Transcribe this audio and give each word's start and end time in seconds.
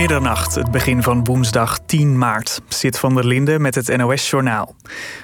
Middernacht, 0.00 0.54
het 0.54 0.70
begin 0.70 1.02
van 1.02 1.24
woensdag 1.24 1.78
10 1.86 2.18
maart. 2.18 2.60
Zit 2.68 2.98
van 2.98 3.14
der 3.14 3.26
Linden 3.26 3.60
met 3.60 3.74
het 3.74 3.96
NOS-journaal. 3.96 4.74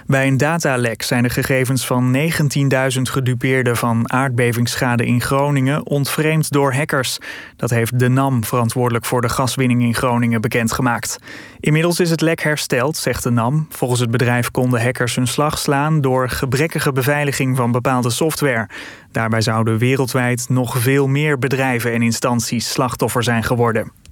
Bij 0.06 0.26
een 0.26 0.36
datalek 0.36 1.02
zijn 1.02 1.22
de 1.22 1.28
gegevens 1.28 1.86
van 1.86 2.16
19.000 2.16 3.02
gedupeerden 3.02 3.76
van 3.76 4.12
aardbevingsschade 4.12 5.06
in 5.06 5.20
Groningen 5.20 5.86
ontvreemd 5.86 6.52
door 6.52 6.74
hackers. 6.74 7.18
Dat 7.56 7.70
heeft 7.70 7.98
de 7.98 8.08
NAM, 8.08 8.44
verantwoordelijk 8.44 9.04
voor 9.04 9.20
de 9.20 9.28
gaswinning 9.28 9.82
in 9.82 9.94
Groningen, 9.94 10.40
bekendgemaakt. 10.40 11.18
Inmiddels 11.60 12.00
is 12.00 12.10
het 12.10 12.20
lek 12.20 12.42
hersteld, 12.42 12.96
zegt 12.96 13.22
de 13.22 13.30
NAM. 13.30 13.66
Volgens 13.70 14.00
het 14.00 14.10
bedrijf 14.10 14.50
konden 14.50 14.82
hackers 14.82 15.14
hun 15.14 15.26
slag 15.28 15.58
slaan 15.58 16.00
door 16.00 16.28
gebrekkige 16.28 16.92
beveiliging 16.92 17.56
van 17.56 17.72
bepaalde 17.72 18.10
software. 18.10 18.68
Daarbij 19.12 19.40
zouden 19.40 19.78
wereldwijd 19.78 20.46
nog 20.48 20.78
veel 20.78 21.06
meer 21.06 21.38
bedrijven 21.38 21.92
en 21.92 22.02
instanties 22.02 22.72
slachtoffer 22.72 23.22
zijn 23.22 23.42
geworden. 23.42 24.04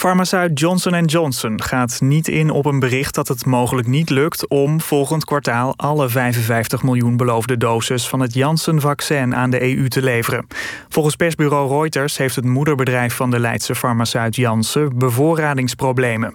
Farmaceut 0.00 0.58
Johnson 0.60 1.04
Johnson 1.04 1.62
gaat 1.62 2.00
niet 2.00 2.28
in 2.28 2.50
op 2.50 2.64
een 2.64 2.78
bericht 2.78 3.14
dat 3.14 3.28
het 3.28 3.46
mogelijk 3.46 3.88
niet 3.88 4.10
lukt 4.10 4.48
om 4.48 4.80
volgend 4.80 5.24
kwartaal 5.24 5.74
alle 5.76 6.08
55 6.08 6.82
miljoen 6.82 7.16
beloofde 7.16 7.56
doses 7.56 8.08
van 8.08 8.20
het 8.20 8.34
Janssen-vaccin 8.34 9.34
aan 9.34 9.50
de 9.50 9.76
EU 9.76 9.88
te 9.88 10.02
leveren. 10.02 10.46
Volgens 10.88 11.16
persbureau 11.16 11.80
Reuters 11.80 12.16
heeft 12.16 12.36
het 12.36 12.44
moederbedrijf 12.44 13.14
van 13.14 13.30
de 13.30 13.38
Leidse 13.38 13.74
farmaceut 13.74 14.36
Janssen 14.36 14.98
bevoorradingsproblemen. 14.98 16.34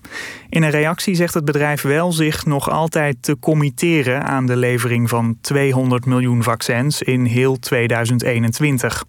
In 0.50 0.64
een 0.64 0.70
reactie 0.70 1.16
zegt 1.16 1.34
het 1.34 1.46
bedrijf 1.46 1.82
wel 1.82 2.12
zich 2.12 2.46
nog 2.46 2.70
altijd 2.70 3.18
te 3.20 3.38
committeren 3.40 4.24
aan 4.24 4.46
de 4.46 4.56
levering 4.56 5.10
van 5.10 5.38
200 5.42 6.06
miljoen 6.06 6.44
vaccins 6.44 7.02
in 7.02 7.26
heel 7.26 7.60
2021. 7.60 9.04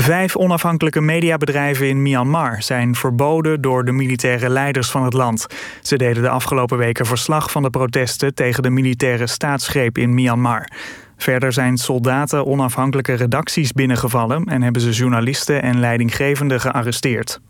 Vijf 0.00 0.36
onafhankelijke 0.36 1.00
mediabedrijven 1.00 1.88
in 1.88 2.02
Myanmar 2.02 2.62
zijn 2.62 2.94
verboden 2.94 3.60
door 3.60 3.84
de 3.84 3.92
militaire 3.92 4.48
leiders 4.48 4.90
van 4.90 5.04
het 5.04 5.12
land. 5.12 5.46
Ze 5.82 5.96
deden 5.96 6.22
de 6.22 6.28
afgelopen 6.28 6.78
weken 6.78 7.06
verslag 7.06 7.50
van 7.50 7.62
de 7.62 7.70
protesten 7.70 8.34
tegen 8.34 8.62
de 8.62 8.70
militaire 8.70 9.26
staatsgreep 9.26 9.98
in 9.98 10.14
Myanmar. 10.14 10.70
Verder 11.16 11.52
zijn 11.52 11.76
soldaten 11.76 12.46
onafhankelijke 12.46 13.14
redacties 13.14 13.72
binnengevallen 13.72 14.44
en 14.44 14.62
hebben 14.62 14.82
ze 14.82 14.90
journalisten 14.90 15.62
en 15.62 15.80
leidinggevenden 15.80 16.60
gearresteerd. 16.60 17.40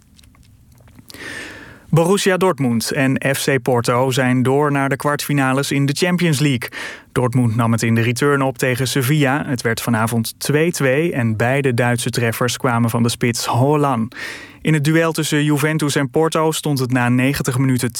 Borussia 1.90 2.36
Dortmund 2.36 2.90
en 2.90 3.34
FC 3.36 3.62
Porto 3.62 4.10
zijn 4.10 4.42
door 4.42 4.72
naar 4.72 4.88
de 4.88 4.96
kwartfinales 4.96 5.70
in 5.70 5.86
de 5.86 5.92
Champions 5.92 6.38
League. 6.38 6.68
Dortmund 7.12 7.56
nam 7.56 7.72
het 7.72 7.82
in 7.82 7.94
de 7.94 8.00
return 8.00 8.42
op 8.42 8.58
tegen 8.58 8.88
Sevilla. 8.88 9.44
Het 9.46 9.62
werd 9.62 9.80
vanavond 9.80 10.34
2-2 10.52 10.84
en 11.12 11.36
beide 11.36 11.74
Duitse 11.74 12.10
treffers 12.10 12.56
kwamen 12.56 12.90
van 12.90 13.02
de 13.02 13.08
spits 13.08 13.46
Holland. 13.46 14.16
In 14.62 14.74
het 14.74 14.84
duel 14.84 15.12
tussen 15.12 15.44
Juventus 15.44 15.94
en 15.94 16.10
Porto 16.10 16.52
stond 16.52 16.78
het 16.78 16.92
na 16.92 17.08
90 17.08 17.58
minuten 17.58 17.90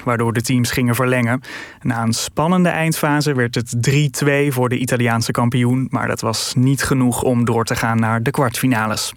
2-1, 0.00 0.04
waardoor 0.04 0.32
de 0.32 0.42
teams 0.42 0.70
gingen 0.70 0.94
verlengen. 0.94 1.40
Na 1.82 2.02
een 2.02 2.12
spannende 2.12 2.68
eindfase 2.68 3.34
werd 3.34 3.54
het 3.54 3.90
3-2 3.90 4.28
voor 4.48 4.68
de 4.68 4.78
Italiaanse 4.78 5.32
kampioen, 5.32 5.86
maar 5.90 6.08
dat 6.08 6.20
was 6.20 6.54
niet 6.56 6.82
genoeg 6.82 7.22
om 7.22 7.44
door 7.44 7.64
te 7.64 7.76
gaan 7.76 8.00
naar 8.00 8.22
de 8.22 8.30
kwartfinales. 8.30 9.12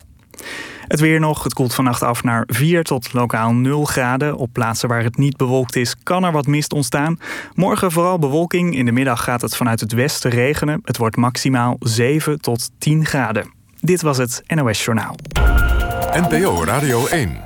Het 0.88 1.00
weer 1.00 1.20
nog. 1.20 1.44
Het 1.44 1.54
koelt 1.54 1.74
vannacht 1.74 2.04
af 2.04 2.24
naar 2.24 2.44
4 2.48 2.84
tot 2.84 3.14
lokaal 3.14 3.54
0 3.54 3.86
graden. 3.86 4.36
Op 4.36 4.50
plaatsen 4.54 4.90
waar 4.90 5.04
het 5.04 5.18
niet 5.18 5.38
bewolkt 5.38 5.76
is, 5.76 5.96
kan 6.04 6.24
er 6.24 6.32
wat 6.32 6.48
mist 6.48 6.74
ontstaan. 6.74 7.20
Morgen 7.54 7.92
vooral 7.92 8.20
bewolking. 8.20 8.76
In 8.76 8.86
de 8.86 8.92
middag 8.92 9.24
gaat 9.24 9.42
het 9.42 9.56
vanuit 9.56 9.80
het 9.80 9.92
westen 9.92 10.32
regenen. 10.32 10.82
Het 10.84 10.98
wordt 10.98 11.16
maximaal 11.16 11.76
7 11.80 12.42
tot 12.42 12.70
10 12.78 13.06
graden. 13.06 13.52
Dit 13.80 14.02
was 14.02 14.18
het 14.18 14.44
NOS 14.48 14.86
Journaal. 14.86 15.16
NPO 16.12 16.64
Radio 16.64 17.06
1. 17.08 17.38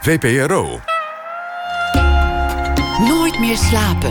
VPRO. 0.00 0.80
Nooit 2.98 3.40
meer 3.40 3.56
slapen. 3.56 4.10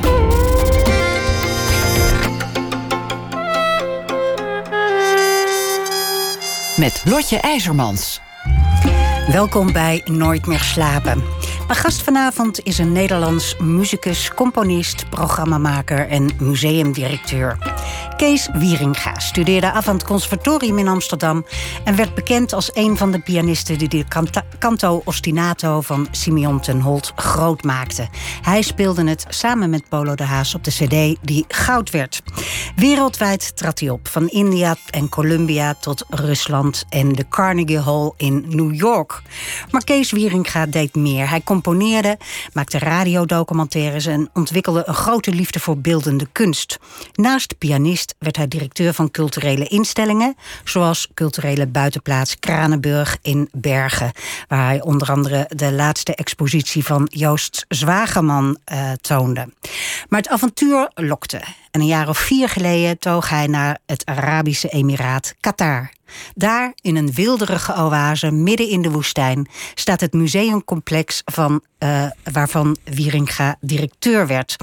Met 6.78 7.02
Lotje 7.06 7.38
IJzermans. 7.38 8.22
Welkom 9.28 9.72
bij 9.72 10.02
Nooit 10.06 10.46
meer 10.46 10.60
slapen. 10.60 11.24
Mijn 11.68 11.80
gast 11.80 12.02
vanavond 12.02 12.64
is 12.64 12.78
een 12.78 12.92
Nederlands 12.92 13.58
muzikus, 13.58 14.34
componist, 14.34 15.10
programmamaker 15.10 16.08
en 16.08 16.30
museumdirecteur. 16.40 17.58
Kees 18.18 18.50
Wieringa 18.54 19.20
studeerde 19.20 19.72
af 19.72 19.88
aan 19.88 19.96
het 19.96 20.04
conservatorium 20.04 20.78
in 20.78 20.88
Amsterdam 20.88 21.46
en 21.84 21.96
werd 21.96 22.16
bekend 22.16 22.54
als 22.54 22.70
een 22.74 22.98
van 22.98 23.12
de 23.12 23.20
pianisten 23.20 23.78
die 23.78 23.88
de 23.88 24.06
canto 24.60 25.02
ostinato 25.06 25.82
van 25.82 26.08
Simeon 26.12 26.60
ten 26.60 26.82
Holt 26.82 27.12
groot 27.16 27.64
maakte. 27.64 28.08
Hij 28.42 28.62
speelde 28.62 29.10
het 29.10 29.26
samen 29.30 29.70
met 29.70 29.90
Polo 29.90 30.16
de 30.16 30.24
Haas 30.24 30.56
op 30.56 30.64
de 30.64 30.72
CD 30.72 31.18
die 31.22 31.46
goud 31.48 31.90
werd. 31.90 32.22
Wereldwijd 32.76 33.56
trad 33.56 33.80
hij 33.80 33.90
op, 33.90 34.08
van 34.08 34.28
India 34.28 34.76
en 34.90 35.10
Colombia 35.10 35.74
tot 35.74 36.06
Rusland 36.10 36.86
en 36.90 37.14
de 37.14 37.28
Carnegie 37.30 37.80
Hall 37.80 38.12
in 38.18 38.46
New 38.48 38.76
York. 38.76 39.22
Maar 39.72 39.84
Kees 39.84 40.12
Wieringa 40.12 40.66
deed 40.66 40.96
meer. 40.96 41.30
Hij 41.30 41.42
maakte 42.54 42.80
radiodocumentaires 42.80 44.06
en 44.06 44.30
ontwikkelde 44.34 44.84
een 44.86 44.94
grote 44.94 45.32
liefde 45.32 45.60
voor 45.60 45.78
beeldende 45.78 46.28
kunst. 46.32 46.80
Naast 47.14 47.58
pianist 47.58 48.16
werd 48.20 48.38
hij 48.38 48.48
directeur 48.48 48.94
van 48.94 49.12
culturele 49.12 49.68
instellingen, 49.68 50.36
zoals 50.64 51.08
culturele 51.14 51.68
buitenplaats 51.68 52.40
Kranenburg 52.40 53.18
in 53.22 53.50
Bergen, 53.52 54.12
waar 54.48 54.66
hij 54.66 54.82
onder 54.82 55.12
andere 55.12 55.50
de 55.56 55.72
laatste 55.72 56.16
expositie 56.16 56.86
van 56.86 57.08
Joost 57.12 57.66
Zwageman 57.68 58.58
uh, 58.72 58.92
toonde. 58.92 59.50
Maar 60.10 60.20
het 60.20 60.30
avontuur 60.30 60.92
lokte. 60.94 61.42
En 61.74 61.82
een 61.82 61.88
jaar 61.88 62.10
of 62.10 62.18
vier 62.18 62.50
geleden 62.50 63.00
toog 63.00 63.30
hij 63.30 63.48
naar 63.48 63.80
het 63.86 64.06
Arabische 64.06 64.70
Emiraat 64.70 65.36
Qatar. 65.40 65.92
Daar, 66.36 66.74
in 66.82 66.96
een 66.96 67.14
wilderige 67.14 67.76
oase 67.76 68.32
midden 68.32 68.70
in 68.70 68.82
de 68.82 68.92
woestijn, 68.92 69.48
staat 69.74 70.00
het 70.00 70.14
museumcomplex 70.14 71.22
van, 71.26 71.62
uh, 71.80 72.06
waarvan 72.32 72.78
Wieringa 72.84 73.56
directeur 73.60 74.28
werd. 74.28 74.56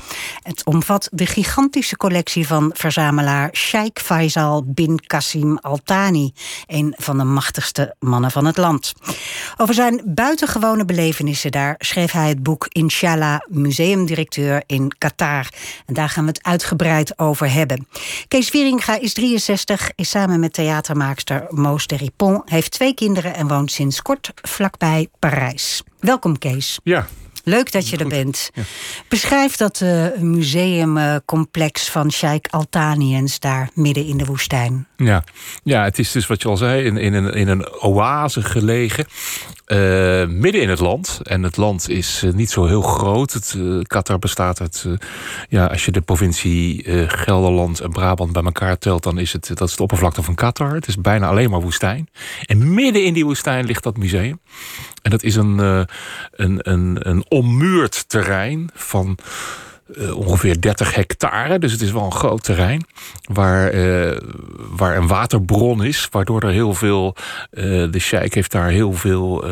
Het 0.43 0.65
omvat 0.65 1.09
de 1.12 1.26
gigantische 1.26 1.97
collectie 1.97 2.47
van 2.47 2.70
verzamelaar 2.75 3.50
Sheikh 3.53 4.03
Faisal 4.03 4.65
bin 4.66 5.00
Qasim 5.06 5.59
Al 5.59 5.81
Thani, 5.84 6.32
een 6.66 6.94
van 6.97 7.19
de 7.19 7.25
machtigste 7.25 7.94
mannen 7.99 8.31
van 8.31 8.44
het 8.44 8.56
land. 8.56 8.93
Over 9.56 9.75
zijn 9.75 10.03
buitengewone 10.04 10.84
belevenissen 10.84 11.50
daar 11.50 11.75
schreef 11.78 12.12
hij 12.12 12.28
het 12.28 12.43
boek 12.43 12.66
Inshallah, 12.69 13.41
museumdirecteur 13.49 14.62
in 14.66 14.93
Qatar. 14.99 15.49
En 15.87 15.94
daar 15.94 16.09
gaan 16.09 16.25
we 16.25 16.31
het 16.31 16.44
uitgebreid 16.44 17.00
over 17.19 17.53
hebben. 17.53 17.87
Kees 18.28 18.50
Wieringa 18.50 19.00
is 19.00 19.12
63, 19.12 19.91
is 19.94 20.11
samen 20.11 20.41
met 20.41 20.53
theatermaakster 20.53 21.47
Moos 21.49 21.87
de 21.87 21.97
Ripon, 21.97 22.43
heeft 22.44 22.71
twee 22.71 22.94
kinderen 22.94 23.34
en 23.34 23.49
woont 23.49 23.72
sinds 23.72 24.03
kort 24.03 24.33
vlakbij 24.43 25.09
Parijs. 25.19 25.83
Welkom 26.00 26.38
Kees. 26.38 26.78
Ja. 26.83 27.06
Leuk 27.44 27.72
dat 27.72 27.88
je 27.88 27.96
er 27.96 28.08
bent. 28.08 28.50
Beschrijf 29.08 29.56
dat 29.56 29.80
uh, 29.80 30.06
museumcomplex 30.18 31.88
van 31.88 32.12
Sheikh 32.12 32.50
Altaniens 32.50 33.38
daar 33.38 33.70
midden 33.74 34.06
in 34.06 34.16
de 34.16 34.24
woestijn. 34.24 34.86
Ja, 34.96 35.24
ja 35.62 35.84
het 35.84 35.98
is 35.98 36.12
dus 36.12 36.26
wat 36.26 36.42
je 36.42 36.48
al 36.48 36.56
zei, 36.56 36.84
in, 36.84 36.96
in, 36.96 37.14
een, 37.14 37.32
in 37.32 37.48
een 37.48 37.72
oase 37.72 38.42
gelegen. 38.42 39.06
Uh, 39.66 40.26
midden 40.26 40.62
in 40.62 40.68
het 40.68 40.80
land. 40.80 41.20
En 41.22 41.42
het 41.42 41.56
land 41.56 41.88
is 41.88 42.22
uh, 42.24 42.32
niet 42.32 42.50
zo 42.50 42.66
heel 42.66 42.82
groot. 42.82 43.32
Het, 43.32 43.56
Qatar 43.82 44.18
bestaat 44.18 44.60
uit, 44.60 44.86
ja, 45.48 45.66
als 45.66 45.84
je 45.84 45.90
de 45.90 46.00
provincie 46.00 46.84
Gelderland 47.08 47.80
en 47.80 47.90
Brabant 47.90 48.32
bij 48.32 48.42
elkaar 48.42 48.78
telt, 48.78 49.02
dan 49.02 49.18
is 49.18 49.32
het, 49.32 49.50
dat 49.54 49.68
is 49.68 49.76
de 49.76 49.82
oppervlakte 49.82 50.22
van 50.22 50.34
Qatar. 50.34 50.74
Het 50.74 50.86
is 50.86 50.96
bijna 50.96 51.28
alleen 51.28 51.50
maar 51.50 51.60
woestijn. 51.60 52.08
En 52.44 52.74
midden 52.74 53.04
in 53.04 53.12
die 53.14 53.24
woestijn 53.24 53.64
ligt 53.64 53.82
dat 53.82 53.96
museum. 53.96 54.40
En 55.02 55.11
dat 55.11 55.23
is 55.23 55.37
een, 55.37 55.58
een, 55.58 55.88
een, 56.70 57.08
een 57.08 57.25
ommuurd 57.29 58.08
terrein 58.08 58.70
van 58.75 59.19
uh, 59.97 60.17
ongeveer 60.17 60.61
30 60.61 60.94
hectare. 60.94 61.58
Dus 61.58 61.73
het 61.73 61.81
is 61.81 61.93
wel 61.93 62.05
een 62.05 62.12
groot 62.12 62.43
terrein. 62.43 62.85
Waar, 63.32 63.75
uh, 63.75 64.19
waar 64.70 64.97
een 64.97 65.06
waterbron 65.06 65.85
is. 65.85 66.08
Waardoor 66.11 66.43
er 66.43 66.50
heel 66.50 66.75
veel. 66.75 67.17
De 67.91 67.99
Sheik 67.99 68.35
heeft 68.35 68.52
daar 68.52 68.69
heel 68.69 68.93
veel 68.93 69.44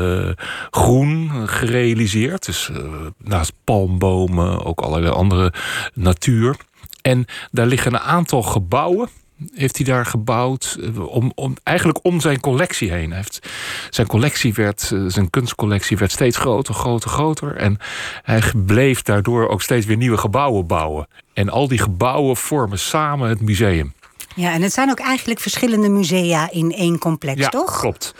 groen 0.71 1.31
gerealiseerd. 1.49 2.47
Dus 2.47 2.71
naast 3.17 3.53
palmbomen 3.65 4.65
ook 4.65 4.81
allerlei 4.81 5.12
andere 5.12 5.53
natuur. 5.94 6.56
En 7.03 7.25
daar 7.51 7.67
liggen 7.67 7.94
een 7.94 8.01
aantal 8.01 8.43
gebouwen 8.43 9.09
heeft 9.55 9.76
hij 9.76 9.87
daar 9.87 10.06
gebouwd 10.06 10.76
eh, 10.81 11.06
om, 11.06 11.32
om, 11.35 11.56
eigenlijk 11.62 11.99
om 12.02 12.20
zijn 12.20 12.40
collectie 12.40 12.90
heen. 12.90 13.08
Hij 13.08 13.17
heeft, 13.17 13.49
zijn 13.90 14.06
collectie 14.06 14.55
werd, 14.55 14.90
eh, 14.93 15.05
zijn 15.06 15.31
kunstcollectie 15.31 15.96
werd 15.96 16.12
steeds 16.12 16.37
groter, 16.37 16.75
groter, 16.75 17.11
groter. 17.11 17.56
En 17.56 17.79
hij 18.23 18.43
bleef 18.67 19.02
daardoor 19.02 19.49
ook 19.49 19.62
steeds 19.62 19.87
weer 19.87 19.96
nieuwe 19.96 20.19
gebouwen 20.19 20.67
bouwen. 20.67 21.08
En 21.32 21.49
al 21.49 21.69
die 21.69 21.79
gebouwen 21.79 22.37
vormen 22.37 22.79
samen 22.79 23.29
het 23.29 23.40
museum. 23.40 23.93
Ja, 24.35 24.52
en 24.52 24.62
het 24.62 24.73
zijn 24.73 24.90
ook 24.90 25.00
eigenlijk 25.00 25.41
verschillende 25.41 25.88
musea 25.88 26.50
in 26.50 26.73
één 26.73 26.99
complex, 26.99 27.41
ja, 27.41 27.49
toch? 27.49 27.81
Klopt. 27.81 28.14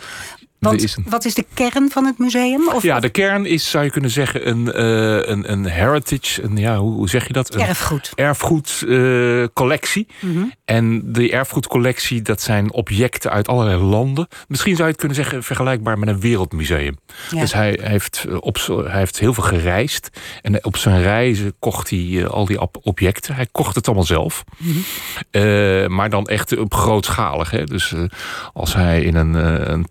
Want 0.59 0.83
is 0.83 0.97
een- 0.97 1.05
wat 1.09 1.25
is 1.25 1.35
de 1.35 1.45
kern 1.55 1.91
van 1.91 2.05
het 2.05 2.19
museum? 2.19 2.69
Of, 2.69 2.83
Ja, 2.83 3.01
de 3.01 3.09
kern 3.09 3.47
is, 3.47 3.71
zou 3.71 3.85
je 3.85 3.91
kunnen 3.91 4.11
zeggen, 4.11 4.49
een, 4.49 4.73
eh, 4.73 5.29
een, 5.31 5.53
een 5.53 5.65
heritage. 5.67 6.43
Een, 6.43 6.57
ja, 6.57 6.79
hoe, 6.79 7.09
zeg 7.09 7.27
je 7.27 7.33
dat? 7.33 7.55
Een 7.55 7.61
erfgoed? 7.61 8.13
erfgoedcollectie. 8.15 10.07
Mhm. 10.21 10.45
En 10.65 11.13
die 11.13 11.33
erfgoedcollectie, 11.33 12.23
dat 12.23 12.41
zijn 12.43 12.73
objecten 12.73 13.31
uit 13.31 13.49
allerlei 13.49 13.83
landen. 13.83 14.29
Misschien 14.49 14.73
zou 14.73 14.85
je 14.85 14.91
het 14.91 14.99
kunnen 15.01 15.17
zeggen, 15.17 15.43
vergelijkbaar 15.43 15.99
met 15.99 16.09
een 16.09 16.21
wereldmuseum. 16.21 16.97
Ja. 17.31 17.41
Dus 17.41 17.53
hij, 17.53 17.79
hij 17.81 17.91
heeft 17.91 18.25
eh, 18.29 18.37
op, 18.41 18.57
hij 18.67 18.99
heeft 18.99 19.19
heel 19.19 19.35
veel 19.35 19.43
gereisd. 19.45 20.11
En 20.43 20.65
op 20.65 20.77
zijn 20.77 21.03
reizen 21.03 21.55
kocht 21.59 21.91
hij 21.91 21.99
eh, 22.23 22.25
al 22.25 22.45
die 22.45 22.59
objecten. 22.83 23.35
Hij 23.35 23.47
kocht 23.53 23.75
het 23.75 23.87
allemaal 23.87 24.05
zelf. 24.05 24.45
Eh, 25.31 25.87
maar 25.87 26.11
dan 26.11 26.25
echt 26.27 26.57
op 26.59 26.75
grootschalig. 26.75 27.51
Hè? 27.51 27.65
Dus 27.65 27.93
eh, 27.93 28.03
als 28.53 28.75
hij 28.75 29.03
in 29.03 29.15
een, 29.17 29.37
eh, 29.37 29.73
een 29.73 29.87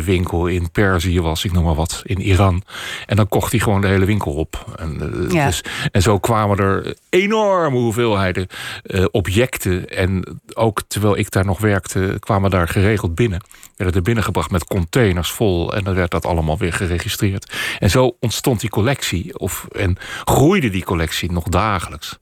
tapijtenwinkel 0.00 0.46
in 0.46 0.70
Perzië 0.70 1.20
was, 1.20 1.44
ik 1.44 1.52
noem 1.52 1.64
maar 1.64 1.74
wat, 1.74 2.02
in 2.04 2.20
Iran. 2.20 2.62
En 3.06 3.16
dan 3.16 3.28
kocht 3.28 3.50
hij 3.50 3.60
gewoon 3.60 3.80
de 3.80 3.86
hele 3.86 4.04
winkel 4.04 4.32
op. 4.32 4.74
En, 4.76 5.00
eh, 5.00 5.30
Ja. 5.32 5.46
dus, 5.46 5.64
en 5.92 6.02
zo 6.02 6.18
kwamen 6.18 6.58
er 6.58 6.94
enorme 7.08 7.76
hoeveelheden 7.76 8.46
eh, 8.82 9.04
objecten. 9.10 9.88
En 9.88 10.40
ook 10.54 10.82
terwijl 10.88 11.16
ik 11.16 11.30
daar 11.30 11.44
nog 11.44 11.58
werkte, 11.58 12.16
kwamen 12.18 12.50
daar 12.50 12.68
geregeld 12.68 13.14
binnen. 13.14 13.44
Werden 13.76 13.96
er 13.96 14.02
binnengebracht 14.02 14.50
met 14.50 14.64
containers 14.64 15.30
vol. 15.30 15.74
En 15.74 15.84
dan 15.84 15.94
werd 15.94 16.10
dat 16.10 16.26
allemaal 16.26 16.58
weer 16.58 16.72
geregistreerd. 16.72 17.52
En 17.78 17.90
zo 17.90 18.16
ontstond 18.20 18.60
die 18.60 18.70
collectie. 18.70 19.38
Of, 19.38 19.66
en 19.72 19.96
groeide 20.24 20.70
die 20.70 20.84
collectie 20.84 21.32
nog 21.32 21.44
dagelijks. 21.44 22.18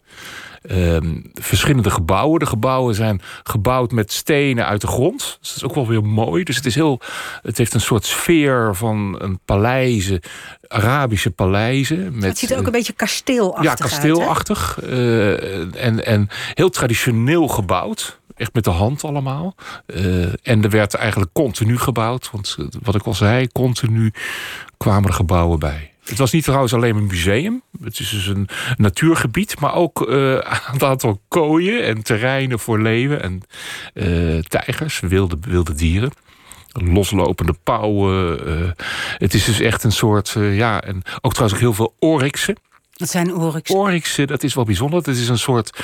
Ehm, 0.63 1.21
verschillende 1.35 1.91
gebouwen. 1.91 2.39
De 2.39 2.47
gebouwen 2.47 2.95
zijn 2.95 3.21
gebouwd 3.43 3.91
met 3.91 4.13
stenen 4.13 4.67
uit 4.67 4.81
de 4.81 4.87
grond. 4.87 5.39
Dus 5.41 5.49
dat 5.49 5.57
is 5.57 5.65
ook 5.65 5.75
wel 5.75 5.87
weer 5.87 6.05
mooi. 6.05 6.45
Dus 6.45 6.57
het, 6.57 6.67
is 6.67 6.75
heel, 6.75 7.01
het 7.43 7.59
heeft 7.59 7.75
een 7.75 7.81
soort 7.81 8.05
sfeer 8.05 8.75
van 8.75 9.17
een 9.19 9.39
paleizen, 9.45 10.21
Arabische 10.69 11.31
paleizen. 11.31 12.15
Met, 12.15 12.25
het 12.25 12.39
ziet 12.39 12.51
er 12.51 12.59
ook 12.59 12.67
een 12.67 12.73
beetje 12.73 12.93
kasteelachtig 12.93 13.65
ja, 13.65 13.71
uit. 13.71 13.79
hè? 13.79 13.85
kasteelachtig. 13.85 14.79
eh, 14.83 15.85
en, 15.85 16.07
en 16.07 16.29
heel 16.55 16.71
traditioneel 16.71 17.49
gebouwd. 17.49 18.21
Echt 18.37 18.55
met 18.55 18.65
de 18.65 18.71
hand 18.71 19.05
allemaal. 19.05 19.55
Eh, 19.87 20.23
en 20.49 20.63
er 20.63 20.71
werd 20.71 20.95
eigenlijk 20.95 21.33
continu 21.33 21.79
gebouwd. 21.79 22.31
Want 22.33 22.57
wat 22.83 22.95
ik 22.95 23.03
al 23.03 23.15
zei, 23.15 23.49
continu 23.53 24.13
kwamen 24.77 25.09
er 25.09 25.15
gebouwen 25.15 25.59
bij. 25.59 25.93
Het 26.09 26.19
was 26.19 26.33
niet 26.33 26.45
trouwens 26.45 26.75
alleen 26.75 26.97
een 26.97 27.07
museum. 27.07 27.63
Het 27.83 27.99
is 27.99 28.11
dus 28.11 28.27
een 28.27 28.49
natuurgebied. 28.77 29.61
Maar 29.61 29.75
ook 29.75 30.09
eh, 30.09 30.33
een 30.73 30.83
aantal 30.83 31.21
kooien 31.29 31.85
en 31.85 32.03
terreinen 32.03 32.59
voor 32.59 32.81
leeuwen 32.81 33.23
en 33.23 33.43
eh, 33.95 34.39
tijgers, 34.39 35.01
wilde, 35.01 35.37
wilde 35.41 35.75
dieren 35.75 36.13
loslopende 36.73 37.55
pauwen. 37.63 38.47
eh, 38.47 38.85
het 39.17 39.35
is 39.35 39.45
dus 39.45 39.61
echt 39.61 39.85
een 39.85 39.93
soort, 39.93 40.37
ja, 40.39 40.83
en 40.83 41.03
ook 41.21 41.33
trouwens 41.33 41.55
ook 41.55 41.61
heel 41.61 41.75
veel 41.75 41.95
oryxen. 41.99 42.57
Dat 42.93 43.11
zijn 43.11 43.35
oryx. 43.35 43.71
Oryxen, 43.71 44.27
dat 44.27 44.43
is 44.43 44.55
wel 44.55 44.65
bijzonder. 44.65 44.99
Het 44.99 45.07
is 45.07 45.29
een 45.29 45.39
soort 45.39 45.83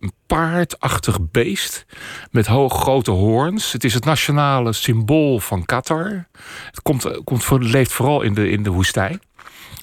eh, 0.00 0.08
paardachtig 0.26 1.18
beest 1.30 1.86
met 2.30 2.46
hoog 2.46 2.80
grote 2.80 3.10
hoorns. 3.10 3.72
Het 3.72 3.84
is 3.84 3.94
het 3.94 4.04
nationale 4.04 4.72
symbool 4.72 5.38
van 5.38 5.64
Qatar. 5.64 6.26
Het 6.66 6.82
komt, 6.82 7.24
komt 7.24 7.46
leeft 7.50 7.92
vooral 7.92 8.22
in 8.22 8.34
de, 8.34 8.50
in 8.50 8.62
de 8.62 8.70
woestijn. 8.70 9.20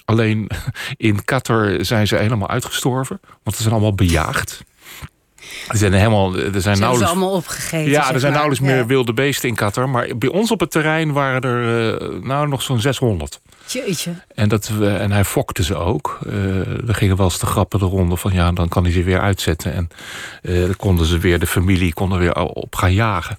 Alleen 0.04 0.50
in 0.96 1.24
Qatar 1.24 1.84
zijn 1.84 2.06
ze 2.06 2.16
helemaal 2.16 2.48
uitgestorven, 2.48 3.20
want 3.42 3.56
ze 3.56 3.62
zijn 3.62 3.74
allemaal 3.74 3.94
bejaagd. 3.94 4.64
Er 5.68 5.76
zijn 5.76 5.92
helemaal, 5.92 6.36
er 6.36 6.40
zijn 6.60 6.62
Ze 6.62 6.74
ze 6.74 6.78
nauwelijks 6.80 7.10
allemaal 7.12 7.32
opgegeten. 7.32 7.90
ja, 7.90 7.98
er 7.98 8.04
zijn 8.04 8.32
maar. 8.32 8.40
nauwelijks 8.40 8.66
Ja. 8.66 8.74
meer 8.74 8.86
wilde 8.86 9.12
beesten 9.12 9.48
in 9.48 9.54
Qatar. 9.54 9.88
Maar 9.88 10.08
bij 10.18 10.28
ons 10.28 10.50
op 10.50 10.60
het 10.60 10.70
terrein 10.70 11.12
waren 11.12 11.40
er 11.40 12.00
eh, 12.00 12.22
nou 12.22 12.48
nog 12.48 12.62
zo'n 12.62 12.80
600. 12.80 13.40
Jeetje. 13.72 14.12
En, 14.34 14.48
dat, 14.48 14.70
en 14.80 15.12
hij 15.12 15.24
fokte 15.24 15.64
ze 15.64 15.76
ook. 15.76 16.18
Eh 16.26 16.88
er 16.88 16.94
gingen 16.94 17.16
wel 17.16 17.26
eens 17.26 17.38
de 17.38 17.46
grappen 17.46 17.78
de 17.78 17.84
ronde 17.84 18.16
van 18.16 18.32
ja, 18.32 18.52
dan 18.52 18.68
kan 18.68 18.82
hij 18.82 18.92
ze 18.92 19.02
weer 19.02 19.20
uitzetten. 19.20 19.72
En 19.72 19.88
eh, 20.42 20.60
dan 20.60 20.76
konden 20.76 21.06
ze 21.06 21.18
weer, 21.18 21.38
de 21.38 21.46
familie 21.46 21.92
kon 21.92 22.12
er 22.12 22.18
weer 22.18 22.34
op 22.34 22.74
gaan 22.76 22.92
jagen. 22.92 23.38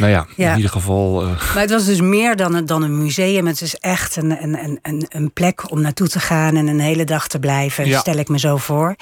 Nou 0.00 0.12
ja, 0.12 0.26
Ja. 0.36 0.50
in 0.50 0.56
ieder 0.56 0.70
geval. 0.70 1.22
eh, 1.22 1.26
Maar 1.54 1.62
het 1.62 1.70
was 1.70 1.84
dus 1.84 2.00
meer 2.00 2.36
dan 2.36 2.54
een, 2.54 2.66
dan 2.66 2.82
een 2.82 3.02
museum. 3.02 3.46
Het 3.46 3.60
is 3.60 3.74
echt 3.76 4.16
een, 4.16 4.42
een, 4.42 4.64
een- 4.64 4.78
een, 4.82 5.06
een 5.08 5.32
plek 5.32 5.70
om 5.70 5.80
naartoe 5.80 6.08
te 6.08 6.20
gaan 6.20 6.56
en 6.56 6.66
een 6.66 6.80
hele 6.80 7.04
dag 7.04 7.28
te 7.28 7.38
blijven. 7.38 7.86
Ja. 7.86 7.98
Stel 7.98 8.16
ik 8.16 8.28
me 8.28 8.38
zo 8.38 8.56
voor. 8.56 8.96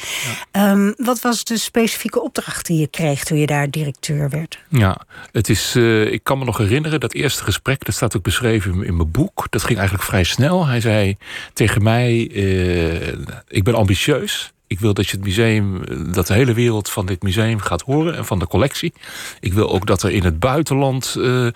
Ehm, 0.50 0.92
wat 0.96 1.20
was 1.20 1.44
de 1.44 1.58
specifieke 1.58 2.22
opdracht 2.22 2.66
die 2.66 2.80
je 2.80 2.86
kreeg 2.86 3.24
toen 3.24 3.38
je 3.38 3.46
daar 3.46 3.70
directeur 3.70 4.30
werd? 4.30 4.58
Ja, 4.68 5.00
het 5.32 5.48
is, 5.48 5.74
eh, 5.76 6.12
ik 6.12 6.24
kan 6.24 6.38
me 6.38 6.44
nog 6.44 6.56
herinneren, 6.58 7.00
dat 7.00 7.12
eerste 7.14 7.44
gesprek, 7.44 7.84
dat 7.84 7.94
staat 7.94 8.16
ook 8.16 8.22
beschreven 8.22 8.72
in, 8.74 8.82
in 8.84 8.96
mijn 8.96 9.10
boek. 9.10 9.46
Dat 9.50 9.62
ging 9.62 9.78
eigenlijk 9.78 10.08
vrij 10.08 10.24
snel. 10.24 10.66
Hij 10.66 10.80
zei 10.80 11.16
tegen 11.52 11.82
mij, 11.82 12.30
eh, 12.34 13.08
ik 13.48 13.64
ben 13.64 13.74
ambitieus. 13.74 14.52
Ik 14.68 14.80
wil 14.80 14.94
dat 14.94 15.06
je 15.08 15.16
het 15.16 15.24
museum, 15.24 15.82
dat 16.12 16.26
de 16.26 16.34
hele 16.34 16.52
wereld 16.52 16.90
van 16.90 17.06
dit 17.06 17.22
museum 17.22 17.60
gaat 17.60 17.82
horen 17.82 18.16
en 18.16 18.24
van 18.24 18.38
de 18.38 18.46
collectie. 18.46 18.92
Ik 19.40 19.52
wil 19.52 19.70
ook 19.70 19.86
dat 19.86 20.02
er 20.02 20.10
in 20.10 20.24
het 20.24 20.38
buitenland 20.38 21.16
eh, 21.18 21.46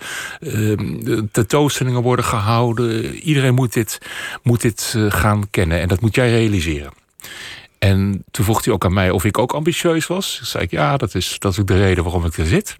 tentoonstellingen 1.31 2.01
worden 2.01 2.25
gehouden. 2.25 3.15
Iedereen 3.15 3.53
moet 3.53 3.73
dit, 3.73 3.97
moet 4.43 4.61
dit 4.61 4.93
eh, 4.95 5.11
gaan 5.11 5.49
kennen 5.49 5.79
en 5.79 5.87
dat 5.87 6.01
moet 6.01 6.15
jij 6.15 6.29
realiseren. 6.29 6.91
En 7.79 8.23
toen 8.31 8.45
vroeg 8.45 8.65
hij 8.65 8.73
ook 8.73 8.85
aan 8.85 8.93
mij 8.93 9.09
of 9.09 9.23
ik 9.23 9.37
ook 9.37 9.53
ambitieus 9.53 10.07
was. 10.07 10.35
Toen 10.37 10.45
zei 10.45 10.63
ik, 10.63 10.71
ja, 10.71 10.97
dat 10.97 11.15
is, 11.15 11.35
dat 11.39 11.57
is 11.57 11.65
de 11.65 11.77
reden 11.77 12.03
waarom 12.03 12.25
ik 12.25 12.37
er 12.37 12.45
zit. 12.45 12.77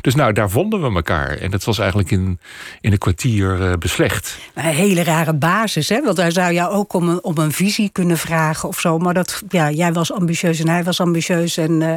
Dus 0.00 0.14
nou, 0.14 0.32
daar 0.32 0.50
vonden 0.50 0.80
we 0.80 0.94
elkaar. 0.94 1.28
En 1.38 1.50
dat 1.50 1.64
was 1.64 1.78
eigenlijk 1.78 2.10
in, 2.10 2.38
in 2.80 2.92
een 2.92 2.98
kwartier 2.98 3.70
eh, 3.70 3.72
beslecht. 3.78 4.38
Een 4.54 4.64
hele 4.64 5.02
rare 5.02 5.34
basis, 5.34 5.88
hè? 5.88 6.02
Want 6.02 6.16
daar 6.16 6.32
zou 6.32 6.52
je 6.52 6.68
ook 6.68 6.92
om 6.92 7.08
een, 7.08 7.22
om 7.22 7.38
een 7.38 7.52
visie 7.52 7.90
kunnen 7.92 8.18
vragen 8.18 8.68
of 8.68 8.80
zo. 8.80 8.98
Maar 8.98 9.14
dat, 9.14 9.42
ja, 9.48 9.70
jij 9.70 9.92
was 9.92 10.12
ambitieus 10.12 10.60
en 10.60 10.68
hij 10.68 10.84
was 10.84 11.00
ambitieus 11.00 11.56
en 11.56 11.82
eh, 11.82 11.96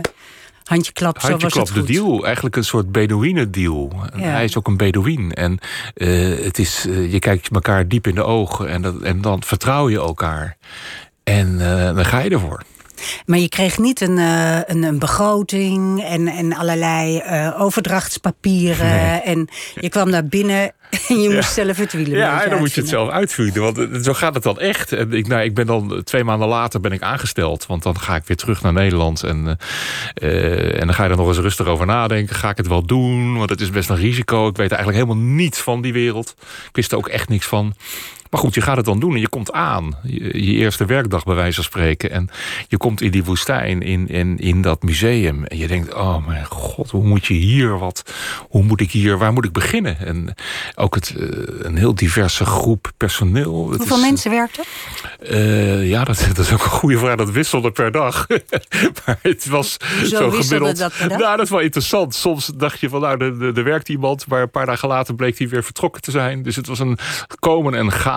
handje 0.63 0.91
klap, 0.91 1.21
zo 1.21 1.37
was 1.37 1.53
klap 1.53 1.65
het 1.65 1.73
de 1.75 1.79
goed. 1.79 1.87
deal. 1.87 2.25
Eigenlijk 2.25 2.55
een 2.55 2.63
soort 2.63 2.91
Bedouinen-deal. 2.91 3.93
Ja. 4.15 4.23
Hij 4.23 4.43
is 4.43 4.57
ook 4.57 4.67
een 4.67 4.77
Bedouin. 4.77 5.33
En 5.33 5.57
eh, 5.93 6.43
het 6.43 6.59
is, 6.59 6.83
je 7.09 7.19
kijkt 7.19 7.49
elkaar 7.53 7.87
diep 7.87 8.07
in 8.07 8.15
de 8.15 8.23
ogen. 8.23 8.69
En, 8.69 8.81
dat, 8.81 9.01
en 9.01 9.21
dan 9.21 9.43
vertrouw 9.43 9.89
je 9.89 9.97
elkaar. 9.97 10.57
En 11.23 11.57
dan 11.95 12.05
ga 12.05 12.19
je 12.19 12.29
ervoor. 12.29 12.63
Maar 13.25 13.39
je 13.39 13.49
kreeg 13.49 13.77
niet 13.77 14.01
een, 14.01 14.17
eh, 14.17 14.59
een, 14.65 14.83
een 14.83 14.99
begroting 14.99 16.03
en, 16.03 16.27
en 16.27 16.53
allerlei 16.53 17.17
eh, 17.17 17.61
overdrachtspapieren. 17.61 18.89
Nee. 18.89 19.21
En 19.21 19.47
je 19.75 19.89
kwam 19.89 20.11
daar 20.11 20.25
binnen 20.25 20.71
en 21.07 21.21
je 21.21 21.29
moest 21.29 21.53
zelf 21.53 21.77
het 21.77 21.93
wielen. 21.93 22.17
Ja, 22.17 22.43
en 22.43 22.49
dan 22.49 22.59
moet 22.59 22.73
je 22.73 22.81
het 22.81 22.89
zelf 22.89 23.09
uitvoeren. 23.09 23.61
Want 23.61 23.77
eh, 23.77 24.01
zo 24.01 24.13
gaat 24.13 24.33
het 24.33 24.43
dan 24.43 24.59
echt. 24.59 24.91
En 24.91 25.13
ik, 25.13 25.27
nou, 25.27 25.43
ik 25.43 25.53
ben 25.53 25.65
dan 25.65 26.01
twee 26.03 26.23
maanden 26.23 26.47
later 26.47 26.79
ben 26.79 26.91
ik 26.91 27.01
aangesteld. 27.01 27.65
Want 27.65 27.83
dan 27.83 27.99
ga 27.99 28.15
ik 28.15 28.23
weer 28.25 28.37
terug 28.37 28.61
naar 28.61 28.73
Nederland. 28.73 29.23
En, 29.23 29.57
en 30.13 30.85
dan 30.85 30.93
ga 30.93 31.03
je 31.03 31.09
er 31.09 31.17
nog 31.17 31.27
eens 31.27 31.37
rustig 31.37 31.67
over 31.67 31.85
nadenken. 31.85 32.35
Ga 32.35 32.49
ik 32.49 32.57
het 32.57 32.67
wel 32.67 32.85
doen? 32.85 33.37
Want 33.37 33.49
het 33.49 33.61
is 33.61 33.69
best 33.69 33.89
een 33.89 33.95
risico. 33.95 34.47
Ik 34.47 34.57
weet 34.57 34.71
eigenlijk 34.71 35.03
helemaal 35.03 35.25
niets 35.25 35.59
van 35.59 35.81
die 35.81 35.93
wereld. 35.93 36.35
Ik 36.67 36.75
wist 36.75 36.91
er 36.91 36.97
ook 36.97 37.07
echt 37.07 37.29
niks 37.29 37.45
van. 37.45 37.75
Maar 38.29 38.39
goed, 38.39 38.53
je 38.53 38.61
gaat 38.61 38.77
het 38.77 38.85
dan 38.85 38.99
doen 38.99 39.13
en 39.13 39.19
je 39.19 39.29
komt 39.29 39.51
aan. 39.51 39.95
Je, 40.03 40.45
je 40.45 40.53
eerste 40.53 40.85
werkdag 40.85 41.23
bij 41.23 41.35
wijze 41.35 41.55
van 41.55 41.63
spreken. 41.63 42.11
En 42.11 42.29
je 42.67 42.77
komt 42.77 43.01
in 43.01 43.11
die 43.11 43.23
woestijn, 43.23 43.81
in, 43.81 44.07
in, 44.07 44.37
in 44.37 44.61
dat 44.61 44.83
museum. 44.83 45.43
En 45.45 45.57
je 45.57 45.67
denkt, 45.67 45.93
oh 45.93 46.27
mijn 46.27 46.45
god, 46.45 46.91
hoe 46.91 47.03
moet 47.03 47.25
je 47.25 47.33
hier 47.33 47.77
wat... 47.79 48.13
Hoe 48.49 48.63
moet 48.63 48.81
ik 48.81 48.91
hier, 48.91 49.17
waar 49.17 49.33
moet 49.33 49.45
ik 49.45 49.51
beginnen? 49.51 49.97
En 49.99 50.33
ook 50.75 50.95
het, 50.95 51.15
eh, 51.17 51.27
een 51.59 51.77
heel 51.77 51.95
diverse 51.95 52.45
groep 52.45 52.91
personeel. 52.97 53.53
Hoeveel 53.53 53.95
is, 53.97 54.01
mensen 54.03 54.31
werkten? 54.31 54.63
eh, 55.19 55.89
ja, 55.89 56.03
dat, 56.03 56.27
dat 56.35 56.45
is 56.45 56.53
ook 56.53 56.63
een 56.63 56.69
goede 56.69 56.97
vraag. 56.97 57.15
Dat 57.15 57.31
wisselde 57.31 57.71
per 57.71 57.91
dag. 57.91 58.27
maar 59.05 59.19
het 59.21 59.47
was 59.47 59.77
Zo 60.05 60.29
gemiddeld. 60.31 60.77
dat 60.77 60.93
per 60.97 61.09
dag? 61.09 61.17
Nou, 61.19 61.35
dat 61.37 61.45
is 61.45 61.51
wel 61.51 61.59
interessant. 61.59 62.15
Soms 62.15 62.51
dacht 62.55 62.79
je 62.79 62.89
van, 62.89 63.01
nou, 63.01 63.17
er- 63.25 63.57
er 63.57 63.63
werkt 63.63 63.89
iemand. 63.89 64.27
Maar 64.27 64.41
een 64.41 64.49
paar 64.51 64.65
dagen 64.65 64.87
later 64.87 65.15
bleek 65.15 65.37
hij 65.37 65.49
weer 65.49 65.63
vertrokken 65.63 66.01
te 66.01 66.11
zijn. 66.11 66.43
Dus 66.43 66.55
het 66.55 66.67
was 66.67 66.79
een 66.79 66.97
komen 67.39 67.73
en 67.73 67.91
gaan. 67.91 68.15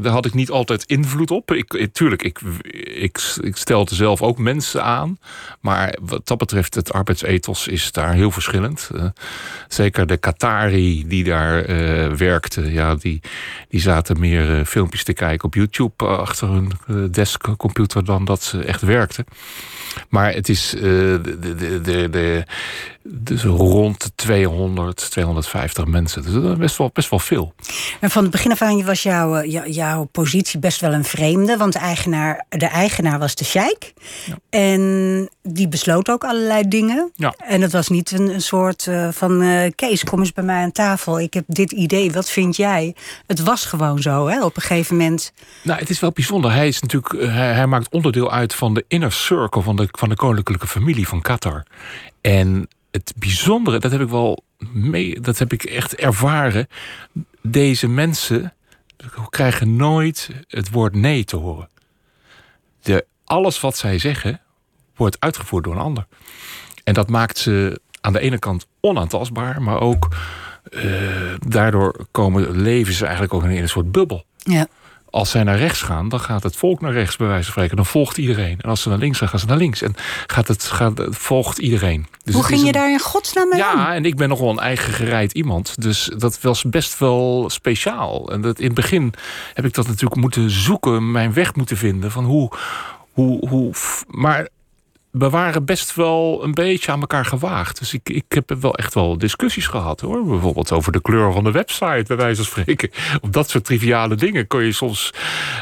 Daar 0.00 0.12
had 0.12 0.26
ik 0.26 0.34
niet 0.34 0.50
altijd 0.50 0.84
invloed 0.84 1.30
op. 1.30 1.52
Ik, 1.52 1.88
tuurlijk, 1.92 2.22
ik, 2.22 2.40
ik, 2.84 3.36
ik 3.40 3.56
stelde 3.56 3.94
zelf 3.94 4.22
ook 4.22 4.38
mensen 4.38 4.84
aan. 4.84 5.18
Maar 5.60 5.96
wat 6.00 6.26
dat 6.26 6.38
betreft, 6.38 6.74
het 6.74 6.92
arbeidsethos 6.92 7.68
is 7.68 7.92
daar 7.92 8.12
heel 8.12 8.30
verschillend. 8.30 8.90
Eh, 8.94 9.04
zeker 9.68 10.06
de 10.06 10.16
Qatari 10.16 11.04
die 11.06 11.24
daar 11.24 11.64
eh 11.64 12.12
werkten, 12.12 12.72
ja, 12.72 12.94
die, 12.94 13.20
die 13.68 13.80
zaten 13.80 14.20
meer 14.20 14.58
eh, 14.58 14.64
filmpjes 14.64 15.04
te 15.04 15.12
kijken 15.12 15.44
op 15.44 15.54
YouTube 15.54 16.06
achter 16.06 16.48
hun 16.48 16.72
deskcomputer 17.12 18.04
dan 18.04 18.24
dat 18.24 18.42
ze 18.42 18.64
echt 18.64 18.82
werkten. 18.82 19.24
Maar 20.08 20.32
het 20.32 20.48
is 20.48 20.70
de, 20.70 21.20
de, 21.40 21.80
de, 21.80 22.08
de, 22.10 22.44
dus 23.04 23.42
rond 23.44 24.02
de 24.02 24.10
200, 24.14 25.10
250 25.10 25.84
mensen. 25.84 26.22
Dus 26.22 26.32
dat 26.32 26.44
is 26.44 26.56
best 26.56 26.76
wel, 26.76 26.90
best 26.92 27.10
wel 27.10 27.18
veel. 27.18 27.54
En 28.00 28.10
van 28.10 28.22
het 28.22 28.30
begin 28.30 28.50
af 28.50 28.62
aan 28.62 28.84
was 28.84 29.02
jouw, 29.02 29.34
eh, 29.36 29.50
jou- 29.52 29.68
jouw 29.70 30.04
positie 30.04 30.58
best 30.58 30.80
wel 30.80 30.92
een 30.92 31.04
vreemde. 31.04 31.56
Want 31.56 31.72
de 31.72 31.78
eigenaar, 31.78 32.44
de 32.48 32.66
eigenaar 32.66 33.18
was 33.18 33.34
de 33.34 33.44
sheik. 33.44 33.92
En 34.50 35.28
die 35.42 35.68
besloot 35.68 36.08
ook 36.10 36.24
allerlei 36.24 36.68
dingen. 36.68 37.10
Ja. 37.14 37.34
En 37.46 37.60
het 37.62 37.72
was 37.72 37.88
niet 37.88 38.10
een, 38.10 38.28
een 38.34 38.42
soort 38.42 38.86
eh, 38.86 39.08
van... 39.12 39.42
eh, 39.42 39.70
Kees, 39.74 40.04
kom 40.04 40.18
eens 40.18 40.32
bij 40.32 40.44
mij 40.44 40.62
aan 40.62 40.72
tafel. 40.72 41.20
Ik 41.20 41.34
heb 41.34 41.44
dit 41.46 41.72
idee, 41.72 42.12
wat 42.12 42.30
vind 42.30 42.56
jij? 42.56 42.94
Het 43.26 43.40
was 43.42 43.64
gewoon 43.64 44.02
zo, 44.02 44.26
hè? 44.28 44.44
Op 44.44 44.56
een 44.56 44.62
gegeven 44.62 44.96
moment... 44.96 45.32
Nou, 45.62 45.78
het 45.78 45.90
is 45.90 46.00
wel 46.00 46.10
bijzonder. 46.12 46.52
Hij, 46.52 46.68
is 46.68 46.80
natuurlijk, 46.80 47.12
hij, 47.32 47.52
hij 47.52 47.66
maakt 47.66 47.90
onderdeel 47.90 48.32
uit 48.32 48.54
van 48.54 48.74
de 48.74 48.84
inner 48.88 49.12
circle 49.12 49.62
van 49.62 49.76
de, 49.76 49.88
van 49.90 50.08
de 50.08 50.14
koninklijke 50.16 50.66
familie 50.66 51.08
van 51.08 51.20
Qatar. 51.22 51.62
En 52.20 52.68
het 52.90 53.12
bijzondere, 53.16 53.78
dat 53.78 53.92
heb 53.92 54.00
ik 54.00 54.08
wel 54.08 54.44
mee, 54.72 55.20
dat 55.20 55.38
heb 55.38 55.52
ik 55.52 55.64
echt 55.64 55.94
ervaren. 55.94 56.68
Deze 57.42 57.88
mensen 57.88 58.54
krijgen 59.28 59.76
nooit 59.76 60.30
het 60.48 60.70
woord 60.70 60.94
nee 60.94 61.24
te 61.24 61.36
horen. 61.36 61.68
De, 62.82 63.06
alles 63.24 63.60
wat 63.60 63.76
zij 63.76 63.98
zeggen, 63.98 64.40
wordt 64.96 65.20
uitgevoerd 65.20 65.64
door 65.64 65.74
een 65.74 65.80
ander. 65.80 66.06
En 66.84 66.94
dat 66.94 67.08
maakt 67.08 67.38
ze 67.38 67.80
aan 68.00 68.12
de 68.12 68.20
ene 68.20 68.38
kant 68.38 68.66
onaantastbaar, 68.80 69.62
maar 69.62 69.80
ook 69.80 70.08
eh, 70.62 71.34
daardoor 71.38 72.06
komen, 72.10 72.60
leven 72.60 72.94
ze 72.94 73.04
eigenlijk 73.04 73.34
ook 73.34 73.44
in 73.44 73.50
een 73.50 73.68
soort 73.68 73.92
bubbel. 73.92 74.24
Ja. 74.36 74.66
Als 75.10 75.30
zij 75.30 75.42
naar 75.42 75.58
rechts 75.58 75.82
gaan, 75.82 76.08
dan 76.08 76.20
gaat 76.20 76.42
het 76.42 76.56
volk 76.56 76.80
naar 76.80 76.92
rechts, 76.92 77.16
bij 77.16 77.26
wijze 77.26 77.42
van 77.42 77.52
spreken. 77.52 77.76
Dan 77.76 77.86
volgt 77.86 78.18
iedereen. 78.18 78.56
En 78.60 78.70
als 78.70 78.82
ze 78.82 78.88
naar 78.88 78.98
links 78.98 79.18
gaan, 79.18 79.28
gaan 79.28 79.38
ze 79.38 79.46
naar 79.46 79.56
links. 79.56 79.82
En 79.82 79.94
gaat 80.26 80.48
het, 80.48 80.62
gaat, 80.64 81.00
volgt 81.08 81.58
iedereen. 81.58 82.06
Dus 82.24 82.34
Hoe 82.34 82.44
ging 82.44 82.60
je 82.60 82.66
een- 82.66 82.72
daar 82.72 82.90
in 82.90 82.98
godsnaam 82.98 83.48
mee 83.48 83.60
om? 83.62 83.66
Ja, 83.78 83.94
en 83.94 84.04
ik 84.04 84.16
ben 84.16 84.28
nog 84.28 84.38
wel 84.40 84.50
een 84.50 84.58
eigen 84.58 84.92
gereid 84.92 85.32
iemand. 85.32 85.82
Dus 85.82 86.10
dat 86.16 86.40
was 86.40 86.62
best 86.64 86.98
wel 86.98 87.44
speciaal. 87.50 88.32
En 88.32 88.40
dat, 88.40 88.58
in 88.58 88.64
het 88.66 88.74
begin 88.74 89.12
heb 89.54 89.64
ik 89.64 89.74
dat 89.74 89.86
natuurlijk 89.86 90.20
moeten 90.20 90.50
zoeken, 90.50 91.10
mijn 91.10 91.32
weg 91.32 91.54
moeten 91.54 91.76
vinden. 91.76 92.10
Van 92.10 92.24
hoe, 92.24 92.52
hoe, 93.12 93.48
hoe. 93.48 93.72
Maar 94.08 94.48
we 95.10 95.30
waren 95.30 95.64
best 95.64 95.94
wel 95.94 96.44
een 96.44 96.54
beetje 96.54 96.92
aan 96.92 97.00
elkaar 97.00 97.24
gewaagd. 97.24 97.78
Dus 97.78 97.94
ik, 97.94 98.08
ik 98.08 98.24
heb 98.28 98.54
wel 98.60 98.74
echt 98.74 98.94
wel 98.94 99.18
discussies 99.18 99.66
gehad 99.66 100.00
hoor. 100.00 100.24
Bijvoorbeeld 100.24 100.72
over 100.72 100.92
de 100.92 101.00
kleur 101.00 101.32
van 101.32 101.44
de 101.44 101.50
website, 101.50 102.04
bij 102.06 102.16
wijze 102.16 102.44
van 102.44 102.44
spreken. 102.44 102.90
Op 103.20 103.32
dat 103.32 103.50
soort 103.50 103.64
triviale 103.64 104.14
dingen 104.14 104.46
kon 104.46 104.64
je 104.64 104.72
soms 104.72 105.10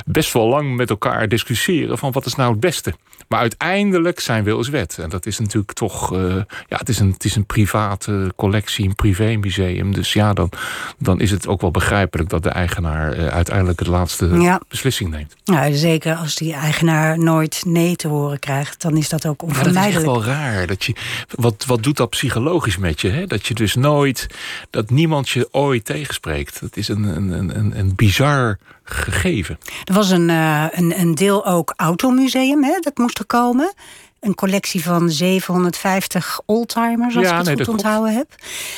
best 0.06 0.32
wel 0.32 0.48
lang 0.48 0.76
met 0.76 0.90
elkaar 0.90 1.28
discussiëren 1.28 1.98
van 1.98 2.12
wat 2.12 2.26
is 2.26 2.34
nou 2.34 2.50
het 2.50 2.60
beste. 2.60 2.94
Maar 3.28 3.40
uiteindelijk 3.40 4.20
zijn 4.20 4.44
wil 4.44 4.60
is 4.60 4.68
wet. 4.68 4.98
En 4.98 5.08
dat 5.08 5.26
is 5.26 5.38
natuurlijk 5.38 5.72
toch. 5.72 6.12
eh, 6.14 6.34
ja, 6.68 6.76
het 6.76 6.88
is, 6.88 6.98
een, 6.98 7.10
het 7.10 7.24
is 7.24 7.36
een 7.36 7.46
private 7.46 8.32
collectie, 8.36 8.86
een 8.88 8.94
privémuseum. 8.94 9.92
Dus 9.94 10.12
ja, 10.12 10.32
dan, 10.32 10.50
dan 10.98 11.20
is 11.20 11.30
het 11.30 11.46
ook 11.46 11.60
wel 11.60 11.70
begrijpelijk 11.70 12.28
dat 12.28 12.42
de 12.42 12.48
eigenaar 12.48 13.12
eh, 13.12 13.26
uiteindelijk 13.26 13.78
het 13.78 13.88
laatste 13.88 14.26
Ja. 14.26 14.60
beslissing 14.68 15.10
neemt. 15.10 15.36
Nou, 15.44 15.74
zeker 15.74 16.14
als 16.14 16.34
die 16.34 16.52
eigenaar 16.54 17.18
nooit 17.18 17.62
nee 17.66 17.96
te 17.96 18.08
horen 18.08 18.38
krijgt... 18.38 18.82
dan 18.82 18.96
is 18.96 19.08
dat 19.08 19.26
ook 19.26 19.42
Maar 19.42 19.48
dat 19.48 19.66
is 19.66 19.66
echt 19.66 19.76
onvermijdelijk. 19.76 20.24
wel 20.26 20.34
raar. 20.34 20.66
Dat 20.66 20.84
je, 20.84 20.94
wat, 21.34 21.64
wat 21.66 21.82
doet 21.82 21.96
dat 21.96 22.10
psychologisch 22.10 22.76
met 22.78 23.00
je? 23.00 23.08
Hè? 23.10 23.26
Dat 23.26 23.46
je 23.46 23.54
dus 23.54 23.74
nooit, 23.74 24.26
dat 24.70 24.90
niemand 24.90 25.28
je 25.28 25.48
ooit 25.50 25.84
tegenspreekt. 25.84 26.60
Dat 26.60 26.76
is 26.76 26.88
een, 26.88 27.02
een, 27.02 27.30
een- 27.30 27.58
een, 27.58 27.78
een 27.78 27.92
bizar 27.96 28.58
gegeven. 28.90 29.58
Er 29.84 29.94
was 29.94 30.10
een, 30.10 30.30
eh, 30.30 30.64
een, 30.70 31.00
een 31.00 31.14
deel 31.14 31.46
ook 31.46 31.72
automuseum, 31.76 32.64
hè, 32.64 32.78
dat 32.80 32.98
moest 32.98 33.18
er 33.18 33.26
komen. 33.26 33.72
Een 34.20 34.34
collectie 34.34 34.82
van 34.82 35.10
750 35.10 36.40
oldtimers, 36.46 37.16
als 37.16 37.24
Ja, 37.24 37.30
ik 37.30 37.36
het 37.36 37.46
nee, 37.46 37.54
goed 37.56 37.64
klopt. 37.64 37.82
onthouden 37.82 38.14
heb. 38.16 38.34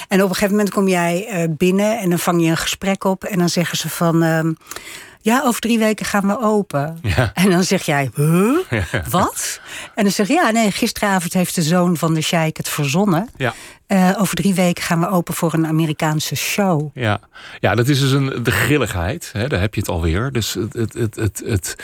En 0.08 0.22
op 0.22 0.28
een 0.28 0.34
gegeven 0.34 0.56
moment 0.56 0.74
kom 0.74 0.88
jij 0.88 1.26
eh, 1.26 1.44
binnen 1.50 1.98
en 1.98 2.08
dan 2.10 2.18
vang 2.18 2.42
je 2.42 2.50
een 2.50 2.56
gesprek 2.56 3.04
op. 3.04 3.24
En 3.24 3.38
dan 3.38 3.48
zeggen 3.48 3.78
ze 3.78 3.88
van, 3.88 4.22
ehm, 4.22 4.52
ja, 5.20 5.42
over 5.44 5.60
drie 5.60 5.78
weken 5.78 6.06
gaan 6.06 6.26
we 6.26 6.40
open. 6.40 6.98
Ja. 7.02 7.30
En 7.34 7.50
dan 7.50 7.64
zeg 7.64 7.82
jij, 7.82 8.10
huh? 8.14 8.58
Wat? 9.10 9.60
En 9.94 10.02
dan 10.02 10.12
zeg 10.12 10.28
je, 10.28 10.32
ja, 10.32 10.50
nee, 10.50 10.70
gisteravond 10.70 11.32
heeft 11.32 11.54
de 11.54 11.62
zoon 11.62 11.96
van 11.96 12.14
de 12.14 12.20
sheik 12.20 12.56
het 12.56 12.68
verzonnen. 12.68 13.28
Ja. 13.36 13.54
Eh, 13.86 14.16
over 14.18 14.36
drie 14.36 14.54
weken 14.54 14.82
gaan 14.84 15.00
we 15.00 15.08
open 15.08 15.34
voor 15.34 15.54
een 15.54 15.66
Amerikaanse 15.66 16.36
show. 16.36 16.90
Ja, 16.94 17.20
ja 17.58 17.74
dat 17.74 17.88
is 17.88 18.00
dus 18.00 18.12
een, 18.12 18.42
de 18.42 18.50
grilligheid. 18.50 19.30
Hè? 19.32 19.48
Daar 19.48 19.60
heb 19.60 19.74
je 19.74 19.80
het 19.80 19.90
alweer. 19.90 20.32
Dus 20.32 20.54
het, 20.54 20.72
het, 20.72 20.92
het, 20.94 21.16
het, 21.16 21.42
het 21.44 21.76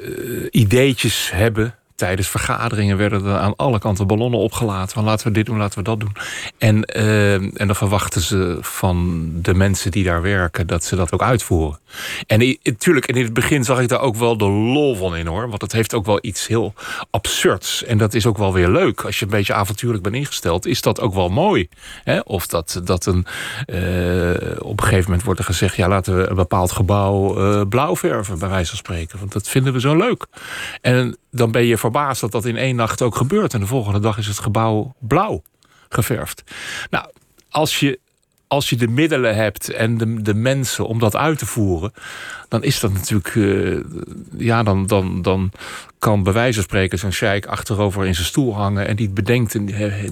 eh, 0.00 0.08
ideetjes 0.50 1.30
hebben. 1.30 1.74
Tijdens 2.02 2.28
vergaderingen 2.28 2.96
werden 2.96 3.24
er 3.24 3.38
aan 3.38 3.56
alle 3.56 3.78
kanten 3.78 4.06
ballonnen 4.06 4.40
opgelaten. 4.40 4.94
Van 4.94 5.04
laten 5.04 5.26
we 5.26 5.32
dit 5.32 5.46
doen, 5.46 5.56
laten 5.56 5.78
we 5.78 5.84
dat 5.84 6.00
doen. 6.00 6.16
En, 6.58 6.84
eh, 6.84 7.34
en 7.34 7.66
dan 7.66 7.74
verwachten 7.74 8.20
ze 8.20 8.58
van 8.60 9.28
de 9.34 9.54
mensen 9.54 9.90
die 9.90 10.04
daar 10.04 10.22
werken 10.22 10.66
dat 10.66 10.84
ze 10.84 10.96
dat 10.96 11.12
ook 11.12 11.22
uitvoeren. 11.22 11.78
En 12.26 12.58
natuurlijk, 12.62 13.06
in 13.06 13.22
het 13.22 13.32
begin 13.32 13.64
zag 13.64 13.80
ik 13.80 13.88
daar 13.88 14.00
ook 14.00 14.16
wel 14.16 14.36
de 14.36 14.44
lol 14.48 14.96
van 14.96 15.16
in 15.16 15.26
hoor. 15.26 15.48
Want 15.48 15.62
het 15.62 15.72
heeft 15.72 15.94
ook 15.94 16.06
wel 16.06 16.18
iets 16.22 16.46
heel 16.46 16.74
absurds. 17.10 17.84
En 17.84 17.98
dat 17.98 18.14
is 18.14 18.26
ook 18.26 18.38
wel 18.38 18.52
weer 18.52 18.68
leuk. 18.68 19.00
Als 19.04 19.18
je 19.18 19.24
een 19.24 19.30
beetje 19.30 19.54
avontuurlijk 19.54 20.02
bent 20.02 20.14
ingesteld, 20.14 20.66
is 20.66 20.80
dat 20.80 21.00
ook 21.00 21.14
wel 21.14 21.28
mooi. 21.28 21.68
Hè? 22.04 22.18
Of 22.18 22.46
dat, 22.46 22.80
dat 22.84 23.06
een. 23.06 23.26
eh, 23.66 24.58
op 24.58 24.78
een 24.80 24.84
gegeven 24.84 25.04
moment 25.04 25.22
wordt 25.22 25.40
er 25.40 25.46
gezegd: 25.46 25.76
ja, 25.76 25.88
laten 25.88 26.16
we 26.16 26.28
een 26.28 26.36
bepaald 26.36 26.72
gebouw 26.72 27.36
eh, 27.36 27.68
blauw 27.68 27.96
verven, 27.96 28.38
bij 28.38 28.48
wijze 28.48 28.68
van 28.68 28.78
spreken. 28.78 29.18
Want 29.18 29.32
dat 29.32 29.48
vinden 29.48 29.72
we 29.72 29.80
zo 29.80 29.96
leuk. 29.96 30.26
En 30.80 31.16
dan 31.34 31.50
ben 31.50 31.64
je 31.64 31.78
verbaasd 31.78 32.20
dat 32.20 32.32
dat 32.32 32.44
in 32.44 32.56
één 32.56 32.76
nacht 32.76 33.02
ook 33.02 33.16
gebeurt. 33.16 33.54
En 33.54 33.60
de 33.60 33.66
volgende 33.66 34.00
dag 34.00 34.18
is 34.18 34.26
het 34.26 34.38
gebouw 34.38 34.94
blauw 34.98 35.42
geverfd. 35.88 36.42
Nou, 36.90 37.06
als 37.50 37.80
je 37.80 37.98
als 38.52 38.68
je 38.68 38.76
de 38.76 38.88
middelen 38.88 39.34
hebt 39.34 39.70
en 39.70 39.98
de, 39.98 40.22
de 40.22 40.34
mensen 40.34 40.86
om 40.86 40.98
dat 40.98 41.16
uit 41.16 41.38
te 41.38 41.46
voeren, 41.46 41.92
dan 42.48 42.62
is 42.62 42.80
dat 42.80 42.92
natuurlijk. 42.92 43.36
eh, 43.36 43.80
ja, 44.36 44.62
dan, 44.62 44.86
dan, 44.86 45.22
dan 45.22 45.50
kan 45.98 46.22
bij 46.22 46.32
wijze 46.32 46.54
van 46.54 46.62
spreken 46.62 46.98
zo'n 46.98 47.12
sheik 47.12 47.46
achterover 47.46 48.06
in 48.06 48.14
zijn 48.14 48.26
stoel 48.26 48.54
hangen 48.54 48.86
en 48.86 48.96
die 48.96 49.10
bedenkt, 49.10 49.58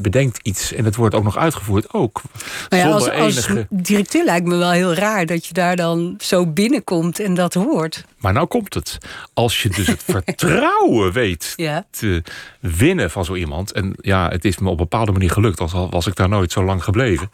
bedenkt 0.02 0.38
iets 0.42 0.72
en 0.72 0.84
het 0.84 0.96
wordt 0.96 1.14
ook 1.14 1.24
nog 1.24 1.36
uitgevoerd. 1.36 1.92
Ook. 1.92 2.22
Nou 2.68 2.82
ja, 2.82 2.90
als, 2.90 3.04
zonder 3.04 3.22
als 3.22 3.46
enige. 3.46 3.66
directeur 3.70 4.24
lijkt 4.24 4.46
me 4.46 4.56
wel 4.56 4.70
heel 4.70 4.94
raar 4.94 5.26
dat 5.26 5.46
je 5.46 5.54
daar 5.54 5.76
dan 5.76 6.14
zo 6.18 6.46
binnenkomt 6.46 7.20
en 7.20 7.34
dat 7.34 7.54
hoort. 7.54 8.04
Maar 8.20 8.32
nou 8.32 8.46
komt 8.46 8.74
het. 8.74 8.98
Als 9.34 9.62
je 9.62 9.68
dus 9.68 9.86
het 9.86 10.02
vertrouwen 10.14 11.12
weet 11.12 11.52
Ja. 11.56 11.86
te 11.90 12.22
winnen 12.60 13.10
van 13.10 13.24
zo 13.24 13.34
iemand. 13.34 13.72
En 13.72 13.94
ja, 14.00 14.28
het 14.28 14.44
is 14.44 14.58
me 14.58 14.64
op 14.66 14.70
een 14.70 14.76
bepaalde 14.76 15.12
manier 15.12 15.30
gelukt, 15.30 15.60
al 15.60 15.90
was 15.90 16.06
ik 16.06 16.14
daar 16.16 16.28
nooit 16.28 16.52
zo 16.52 16.64
lang 16.64 16.84
gebleven. 16.84 17.30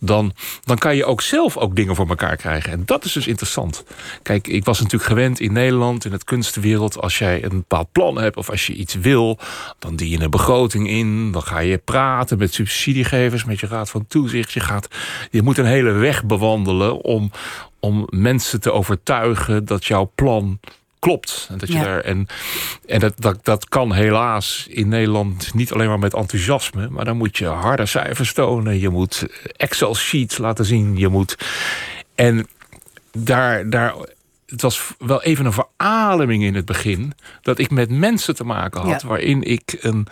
Dan, 0.00 0.32
dan 0.64 0.78
kan 0.78 0.96
je 0.96 1.04
ook 1.04 1.20
zelf 1.20 1.56
ook 1.56 1.76
dingen 1.76 1.94
voor 1.94 2.08
elkaar 2.08 2.36
krijgen. 2.36 2.72
En 2.72 2.82
dat 2.84 3.04
is 3.04 3.12
dus 3.12 3.26
interessant. 3.26 3.84
Kijk, 4.22 4.46
ik 4.48 4.64
was 4.64 4.78
natuurlijk 4.78 5.10
gewend 5.10 5.40
in 5.40 5.52
Nederland, 5.52 6.04
in 6.04 6.12
het 6.12 6.24
kunstenwereld. 6.24 7.00
Als 7.00 7.18
jij 7.18 7.44
een 7.44 7.48
bepaald 7.58 7.92
plan 7.92 8.18
hebt 8.18 8.36
of 8.36 8.50
als 8.50 8.66
je 8.66 8.72
iets 8.74 8.94
wil, 8.94 9.38
dan 9.78 9.96
die 9.96 10.10
je 10.10 10.20
een 10.20 10.30
begroting 10.30 10.88
in. 10.88 11.32
Dan 11.32 11.42
ga 11.42 11.58
je 11.58 11.78
praten 11.78 12.38
met 12.38 12.54
subsidiegevers, 12.54 13.44
met 13.44 13.60
je 13.60 13.66
raad 13.66 13.90
van 13.90 14.06
toezicht. 14.08 14.52
Je, 14.52 14.60
gaat, 14.60 14.88
je 15.30 15.42
moet 15.42 15.58
een 15.58 15.64
hele 15.66 15.90
weg 15.92 16.24
bewandelen 16.24 17.02
om, 17.04 17.30
om 17.80 18.06
mensen 18.10 18.60
te 18.60 18.72
overtuigen 18.72 19.64
dat 19.64 19.84
jouw 19.84 20.10
plan 20.14 20.60
klopt. 20.98 21.46
En, 21.50 21.58
dat 21.58 21.68
je 21.68 21.74
Ja. 21.74 21.82
daar, 21.82 22.00
en, 22.00 22.26
en 22.86 23.00
dat, 23.00 23.14
dat, 23.16 23.44
dat 23.44 23.68
kan 23.68 23.92
helaas 23.92 24.66
in 24.70 24.88
Nederland 24.88 25.54
niet 25.54 25.72
alleen 25.72 25.88
maar 25.88 25.98
met 25.98 26.14
enthousiasme. 26.14 26.88
Maar 26.88 27.04
dan 27.04 27.16
moet 27.16 27.38
je 27.38 27.46
harde 27.46 27.86
cijfers 27.86 28.32
tonen. 28.32 28.78
Je 28.80 28.88
moet 28.88 29.26
Excel-sheets 29.56 30.38
laten 30.38 30.64
zien. 30.64 30.96
Je 30.96 31.08
moet. 31.08 31.36
En 32.14 32.46
daar. 33.12 33.70
daar 33.70 33.94
het 34.50 34.62
was 34.62 34.92
wel 34.98 35.22
even 35.22 35.46
een 35.46 35.52
verademing 35.52 36.42
in 36.42 36.54
het 36.54 36.64
begin. 36.64 37.12
Dat 37.42 37.58
ik 37.58 37.70
met 37.70 37.90
mensen 37.90 38.34
te 38.34 38.44
maken 38.44 38.80
had. 38.80 39.02
Ja. 39.02 39.08
Waarin 39.08 39.42
ik 39.42 39.76
een. 39.80 40.06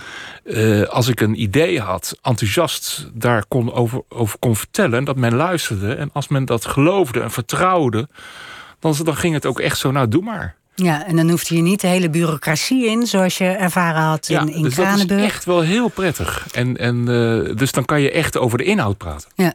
eh, 0.44 0.82
als 0.82 1.08
ik 1.08 1.20
een 1.20 1.42
idee 1.42 1.80
had, 1.80 2.18
enthousiast 2.22 3.10
daar 3.12 3.44
kon 3.48 3.72
over, 3.72 4.02
over 4.08 4.38
kon 4.38 4.56
vertellen. 4.56 4.98
En 4.98 5.04
dat 5.04 5.16
men 5.16 5.34
luisterde. 5.34 5.94
En 5.94 6.10
als 6.12 6.28
men 6.28 6.44
dat 6.44 6.66
geloofde 6.66 7.20
en 7.20 7.30
vertrouwde. 7.30 8.08
Dan, 8.80 8.94
dan 9.02 9.16
ging 9.16 9.34
het 9.34 9.46
ook 9.46 9.60
echt 9.60 9.78
zo. 9.78 9.90
Nou, 9.90 10.08
doe 10.08 10.22
maar. 10.22 10.54
Ja, 10.74 11.06
en 11.06 11.16
dan 11.16 11.30
hoefde 11.30 11.56
je 11.56 11.62
niet 11.62 11.80
de 11.80 11.86
hele 11.86 12.10
bureaucratie 12.10 12.86
in, 12.86 13.06
zoals 13.06 13.38
je 13.38 13.44
ervaren 13.44 14.02
had 14.02 14.28
in, 14.28 14.48
in 14.48 14.62
dus 14.62 14.74
dat 14.74 14.98
is 14.98 15.06
echt 15.06 15.44
wel 15.44 15.60
heel 15.60 15.88
prettig. 15.88 16.46
En, 16.52 16.76
en, 16.76 16.98
eh, 16.98 17.56
dus 17.56 17.72
dan 17.72 17.84
kan 17.84 18.00
je 18.00 18.10
echt 18.10 18.38
over 18.38 18.58
de 18.58 18.64
inhoud 18.64 18.96
praten. 18.96 19.28
Ja. 19.34 19.52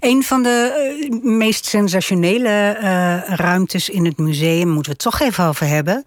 Een 0.00 0.22
van 0.22 0.42
de 0.42 0.72
eh, 1.10 1.22
meest 1.22 1.64
sensationele 1.66 2.48
eh, 2.48 3.34
ruimtes 3.36 3.88
in 3.88 4.04
het 4.04 4.18
museum, 4.18 4.68
moeten 4.68 4.92
we 4.92 4.98
het 5.02 5.12
toch 5.12 5.20
even 5.20 5.44
over 5.44 5.66
hebben. 5.66 6.04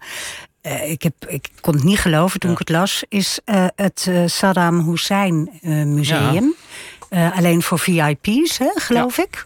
Eh, 0.60 0.90
ik, 0.90 1.02
heb, 1.02 1.14
ik 1.26 1.48
kon 1.60 1.74
het 1.74 1.84
niet 1.84 1.98
geloven 1.98 2.40
toen 2.40 2.50
ik 2.50 2.58
het 2.58 2.68
las, 2.68 3.04
is 3.08 3.40
het 3.74 4.10
Saddam 4.26 4.90
Hussein 4.90 5.50
Museum. 5.86 6.54
Alleen 7.34 7.62
voor 7.62 7.78
VIP's, 7.78 8.58
hè, 8.58 8.70
geloof 8.74 9.18
ik. 9.18 9.44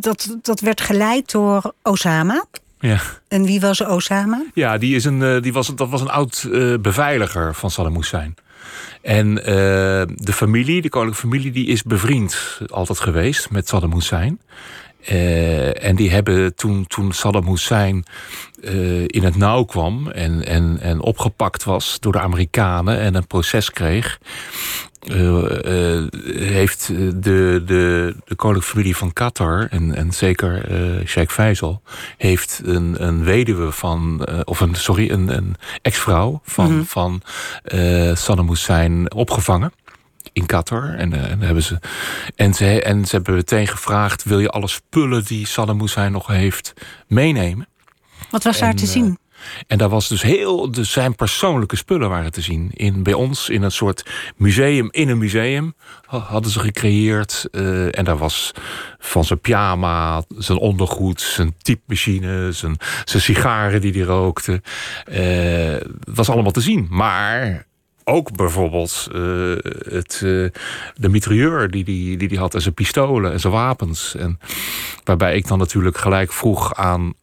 Dat, 0.00 0.36
dat 0.42 0.60
werd 0.60 0.80
geleid 0.80 1.30
door 1.30 1.72
Osama. 1.82 2.44
Ja, 2.80 3.00
En 3.28 3.44
wie 3.44 3.60
was 3.60 3.80
Osama? 3.80 4.42
ja 4.54 4.78
die 4.78 4.94
is 4.94 5.04
een, 5.04 5.42
die 5.42 5.52
was, 5.52 5.74
dat 5.74 5.88
was 5.88 6.00
een 6.00 6.10
oud 6.10 6.48
beveiliger 6.80 7.54
van 7.54 7.70
Saddam 7.70 7.94
Hussein. 7.94 8.34
En 9.02 9.44
eh, 9.44 9.54
de 10.14 10.32
familie, 10.32 10.82
de 10.82 10.88
koninklijke 10.88 11.28
familie, 11.28 11.52
die 11.52 11.66
is 11.66 11.82
bevriend 11.82 12.60
altijd 12.66 13.00
geweest 13.00 13.50
met 13.50 13.68
Saddam 13.68 13.92
Hussein. 13.92 14.40
Uh, 15.10 15.84
en 15.84 15.96
die 15.96 16.10
hebben 16.10 16.54
toen, 16.54 16.86
toen 16.86 17.12
Saddam 17.12 17.48
Hussein 17.48 18.04
uh, 18.60 19.02
in 19.06 19.22
het 19.22 19.36
nauw 19.36 19.64
kwam 19.64 20.10
en, 20.10 20.46
en, 20.46 20.78
en 20.80 21.00
opgepakt 21.00 21.64
was 21.64 22.00
door 22.00 22.12
de 22.12 22.20
Amerikanen 22.20 22.98
en 22.98 23.14
een 23.14 23.26
proces 23.26 23.70
kreeg. 23.70 24.18
Uh, 25.10 26.06
heeft 26.38 26.86
de, 26.86 27.22
de, 27.22 28.14
de 28.24 28.34
koninklijke 28.34 28.70
familie 28.70 28.96
van 28.96 29.12
Qatar 29.12 29.66
en, 29.70 29.94
en 29.94 30.12
zeker 30.12 30.68
Sheikh 31.06 31.32
Faisal 31.32 31.82
heeft 32.16 32.60
een, 32.64 33.06
een 33.06 33.24
weduwe 33.24 33.72
van, 33.72 34.28
of 34.44 34.60
een, 34.60 34.74
sorry, 34.74 35.10
een, 35.10 35.36
een 35.36 35.54
ex-vrouw 35.82 36.40
van, 36.44 36.70
mm 36.70 36.76
-hmm. 36.76 36.86
van 36.86 37.22
Saddam 38.14 38.48
Hussein 38.48 39.12
opgevangen 39.12 39.72
in 40.36 40.46
Qatar. 40.46 40.94
En, 40.94 41.14
uh, 41.14 41.30
en, 41.30 41.40
hebben 41.40 41.62
ze, 41.62 41.78
en, 42.36 42.54
ze, 42.54 42.82
en 42.82 43.04
ze 43.04 43.16
hebben 43.16 43.34
meteen 43.34 43.66
gevraagd: 43.66 44.24
wil 44.24 44.40
je 44.40 44.50
alle 44.50 44.68
spullen 44.68 45.24
die 45.24 45.46
Saddam 45.46 45.80
Hussein 45.80 46.12
nog 46.12 46.26
heeft 46.26 46.72
meenemen? 47.06 47.68
Wat 48.30 48.44
was 48.44 48.58
daar 48.58 48.74
te 48.74 48.86
zien? 48.86 49.18
En 49.66 49.78
daar 49.78 49.88
was 49.88 50.08
dus 50.08 50.22
heel. 50.22 50.70
Dus 50.70 50.92
zijn 50.92 51.14
persoonlijke 51.14 51.76
spullen 51.76 52.08
waren 52.08 52.32
te 52.32 52.40
zien. 52.40 52.70
In, 52.72 53.02
bij 53.02 53.12
ons 53.12 53.48
in 53.48 53.62
een 53.62 53.70
soort 53.72 54.06
museum 54.36 54.88
in 54.90 55.08
een 55.08 55.18
museum 55.18 55.74
hadden 56.06 56.50
ze 56.50 56.60
gecreëerd. 56.60 57.48
Uh, 57.50 57.98
en 57.98 58.04
daar 58.04 58.18
was 58.18 58.52
van 58.98 59.24
zijn 59.24 59.40
pyjama, 59.40 60.22
zijn 60.38 60.58
ondergoed, 60.58 61.20
zijn 61.20 61.54
typemachine, 61.62 62.52
zijn, 62.52 62.76
zijn 63.04 63.22
sigaren 63.22 63.80
die 63.80 63.92
hij 63.92 64.02
rookte. 64.02 64.62
Uh, 65.12 65.76
was 66.14 66.28
allemaal 66.28 66.52
te 66.52 66.60
zien. 66.60 66.86
Maar 66.90 67.66
ook 68.04 68.36
bijvoorbeeld 68.36 69.08
uh, 69.12 69.56
het, 69.88 70.18
de 70.94 71.08
mitrailleur 71.08 71.70
die 71.70 71.84
hij 71.84 71.94
die, 71.94 72.16
die, 72.16 72.28
die 72.28 72.38
had 72.38 72.54
en 72.54 72.60
zijn 72.60 72.74
pistolen 72.74 73.32
en 73.32 73.40
zijn 73.40 73.52
wapens. 73.52 74.14
En 74.14 74.38
waarbij 75.04 75.36
ik 75.36 75.46
dan 75.46 75.58
natuurlijk 75.58 75.98
gelijk 75.98 76.32
vroeg 76.32 76.74
aan 76.74 77.14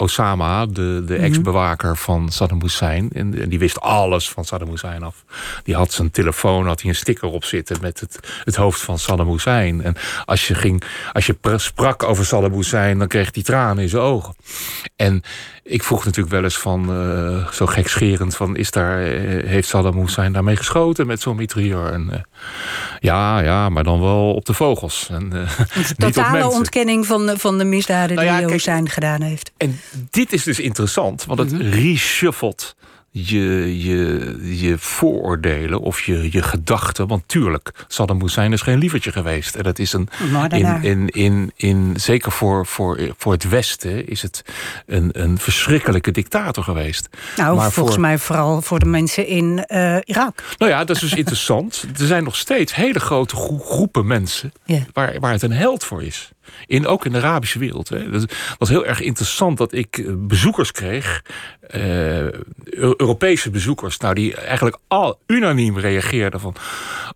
Osama, 0.00 0.66
de, 0.66 1.02
de 1.06 1.16
ex-bewaker 1.16 1.96
van 1.96 2.28
Saddam 2.28 2.60
Hussein. 2.60 3.10
En, 3.12 3.40
en, 3.40 3.48
die 3.48 3.58
wist 3.58 3.80
alles 3.80 4.30
van 4.30 4.44
Saddam 4.44 4.68
Hussein 4.68 5.02
af. 5.02 5.24
Die 5.64 5.74
had 5.74 5.92
zijn 5.92 6.10
telefoon, 6.10 6.66
had 6.66 6.80
hij 6.80 6.90
een 6.90 6.96
sticker 6.96 7.28
op 7.28 7.44
zitten 7.44 7.76
met 7.80 8.00
het, 8.00 8.18
het 8.44 8.56
hoofd 8.56 8.80
van 8.80 8.98
Saddam 8.98 9.30
Hussein. 9.30 9.82
En 9.82 9.96
als 10.24 10.48
je, 10.48 10.54
ging, 10.54 10.82
als 11.12 11.26
je 11.26 11.36
sprak 11.56 12.02
over 12.02 12.26
Saddam 12.26 12.52
Hussein, 12.52 12.98
dan 12.98 13.08
kreeg 13.08 13.34
hij 13.34 13.42
tranen 13.42 13.82
in 13.82 13.88
zijn 13.88 14.02
ogen. 14.02 14.34
En 14.96 15.22
ik 15.62 15.82
vroeg 15.82 16.04
natuurlijk 16.04 16.34
wel 16.34 16.44
eens 16.44 16.58
van, 16.58 16.90
uh, 16.90 17.50
zo 17.50 17.66
gekscherend, 17.66 18.36
van 18.36 18.56
is 18.56 18.70
daar, 18.70 19.06
uh, 19.06 19.46
heeft 19.46 19.68
Saddam 19.68 20.00
Hussein 20.00 20.32
daarmee 20.32 20.56
geschoten 20.56 21.06
met 21.06 21.20
zo'n 21.20 21.36
mitrailleur? 21.36 21.92
En 21.92 22.08
uh, 22.12 22.18
ja, 22.98 23.40
ja, 23.40 23.68
maar 23.68 23.84
dan 23.84 24.00
wel 24.00 24.34
op 24.34 24.44
de 24.44 24.54
vogels. 24.54 25.08
En, 25.10 25.28
niet 25.76 25.94
totale 25.98 26.46
op 26.46 26.52
ontkenning 26.52 27.06
van 27.06 27.26
de, 27.26 27.38
van 27.38 27.58
de 27.58 27.64
misdaden 27.64 28.16
nou 28.16 28.28
ja, 28.28 28.38
die 28.38 28.46
Hussein 28.46 28.88
gedaan 28.88 29.22
heeft. 29.22 29.52
En 29.56 29.80
dit 30.10 30.32
is 30.32 30.42
dus 30.42 30.60
interessant, 30.60 31.24
want 31.24 31.38
het 31.38 31.52
mm 31.52 31.60
-hmm. 31.60 31.70
reshuffelt 31.70 32.74
je, 33.12 33.82
je, 33.82 34.38
je 34.60 34.78
vooroordelen 34.78 35.80
of 35.80 36.00
je, 36.00 36.28
je 36.32 36.42
gedachten. 36.42 37.06
Want 37.06 37.22
tuurlijk, 37.26 37.72
Saddam 37.88 38.20
Hussein 38.20 38.52
is 38.52 38.60
geen 38.60 38.78
lievertje 38.78 39.12
geweest. 39.12 39.54
En 39.54 39.62
dat 39.62 39.78
is 39.78 39.92
een. 39.92 40.08
In, 40.48 40.82
in, 40.82 41.08
in, 41.08 41.52
in, 41.56 41.94
zeker 41.96 42.32
voor, 42.32 42.66
voor, 42.66 43.14
voor 43.16 43.32
het 43.32 43.48
Westen 43.48 44.06
is 44.08 44.22
het 44.22 44.44
een, 44.86 45.10
een 45.12 45.38
verschrikkelijke 45.38 46.10
dictator 46.10 46.64
geweest. 46.64 47.08
Nou, 47.36 47.56
maar 47.56 47.72
volgens 47.72 47.94
voor, 47.94 48.04
mij 48.04 48.18
vooral 48.18 48.62
voor 48.62 48.78
de 48.78 48.86
mensen 48.86 49.26
in 49.26 49.64
uh, 49.68 49.96
Irak. 50.04 50.42
Nou 50.58 50.70
ja, 50.70 50.84
dat 50.84 50.96
is 50.96 51.02
dus 51.02 51.14
interessant. 51.14 51.84
Er 51.98 52.06
zijn 52.06 52.24
nog 52.24 52.36
steeds 52.36 52.74
hele 52.74 53.00
grote 53.00 53.36
groepen 53.36 54.06
mensen 54.06 54.52
yeah. 54.64 54.82
waar, 54.92 55.20
waar 55.20 55.32
het 55.32 55.42
een 55.42 55.52
held 55.52 55.84
voor 55.84 56.02
is. 56.02 56.30
In, 56.66 56.86
ook 56.86 57.04
in 57.04 57.12
de 57.12 57.18
Arabische 57.18 57.58
wereld. 57.58 57.88
Hè. 57.88 58.10
Dat 58.10 58.34
was 58.58 58.68
heel 58.68 58.86
erg 58.86 59.00
interessant 59.00 59.58
dat 59.58 59.72
ik 59.72 60.04
bezoekers 60.28 60.72
kreeg. 60.72 61.22
Uh, 61.74 62.28
Europese 62.96 63.50
bezoekers. 63.50 63.98
Nou, 63.98 64.14
die 64.14 64.34
eigenlijk 64.34 64.78
al 64.88 65.18
unaniem 65.26 65.78
reageerden 65.78 66.40
van... 66.40 66.54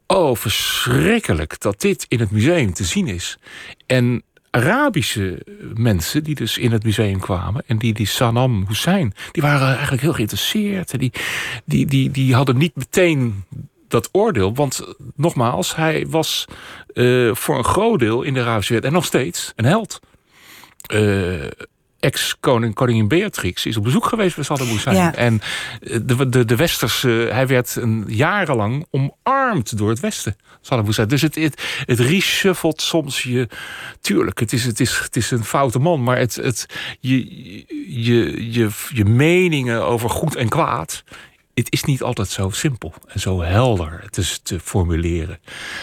Oh, 0.06 0.36
verschrikkelijk 0.36 1.60
dat 1.60 1.80
dit 1.80 2.06
in 2.08 2.20
het 2.20 2.30
museum 2.30 2.72
te 2.72 2.84
zien 2.84 3.06
is. 3.06 3.38
En 3.86 4.22
Arabische 4.50 5.46
mensen 5.74 6.24
die 6.24 6.34
dus 6.34 6.58
in 6.58 6.72
het 6.72 6.84
museum 6.84 7.20
kwamen... 7.20 7.62
en 7.66 7.78
die, 7.78 7.94
die 7.94 8.06
Saddam 8.06 8.64
Hussein, 8.68 9.14
die 9.30 9.42
waren 9.42 9.68
eigenlijk 9.68 10.02
heel 10.02 10.12
geïnteresseerd. 10.12 10.98
Die, 10.98 11.12
die, 11.64 11.86
die, 11.86 12.10
die 12.10 12.34
hadden 12.34 12.56
niet 12.56 12.76
meteen 12.76 13.44
dat 13.88 14.08
oordeel. 14.12 14.54
Want 14.54 14.94
nogmaals, 15.16 15.76
hij 15.76 16.06
was 16.08 16.44
uh, 16.94 17.34
voor 17.34 17.58
een 17.58 17.64
groot 17.64 17.98
deel 17.98 18.22
in 18.22 18.34
de 18.34 18.42
wereld... 18.44 18.84
en 18.84 18.92
nog 18.92 19.04
steeds 19.04 19.52
een 19.56 19.64
held. 19.64 20.00
Uh, 20.92 21.44
ex-koning 22.04 22.74
koningin 22.74 23.08
Beatrix 23.08 23.66
is 23.66 23.76
op 23.76 23.84
bezoek 23.84 24.06
geweest 24.06 24.34
bij 24.34 24.44
Saddam 24.44 24.66
Hussein. 24.66 24.96
Ja. 24.96 25.14
En 25.14 25.40
de, 25.80 26.28
de, 26.28 26.44
de 26.44 26.56
westerse, 26.56 27.08
hij 27.08 27.46
werd 27.46 27.76
een 27.76 28.04
jarenlang 28.06 28.86
omarmd 28.90 29.78
door 29.78 29.88
het 29.88 30.00
Westen. 30.00 30.36
Saddam 30.60 30.86
Hussein. 30.86 31.08
Dus 31.08 31.22
het, 31.22 31.34
het, 31.34 31.62
het 31.84 32.00
reshuffelt 32.00 32.82
soms 32.82 33.22
je... 33.22 33.48
Tuurlijk, 34.00 34.40
het 34.40 34.52
is, 34.52 34.64
het 34.64 34.80
is, 34.80 34.98
het 34.98 35.16
is 35.16 35.30
een 35.30 35.44
foute 35.44 35.78
man, 35.78 36.02
maar 36.02 36.18
het, 36.18 36.34
het, 36.34 36.66
je, 37.00 37.16
je, 38.04 38.52
je, 38.52 38.68
je 38.88 39.04
meningen 39.04 39.84
over 39.84 40.10
goed 40.10 40.36
en 40.36 40.48
kwaad 40.48 41.04
het 41.54 41.72
is 41.72 41.84
niet 41.84 42.02
altijd 42.02 42.28
zo 42.28 42.50
simpel 42.50 42.94
en 43.06 43.20
zo 43.20 43.42
helder 43.42 44.00
het 44.02 44.16
is 44.16 44.40
te 44.42 44.60
formuleren. 44.60 45.38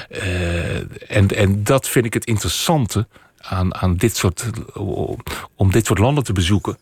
Uh, 0.09 0.75
en, 1.11 1.27
en 1.27 1.63
dat 1.63 1.87
vind 1.87 2.05
ik 2.05 2.13
het 2.13 2.25
interessante 2.25 3.07
aan, 3.37 3.75
aan 3.75 3.95
dit 3.95 4.15
soort, 4.15 4.49
om 5.55 5.71
dit 5.71 5.85
soort 5.85 5.99
landen 5.99 6.23
te 6.23 6.33
bezoeken. 6.33 6.77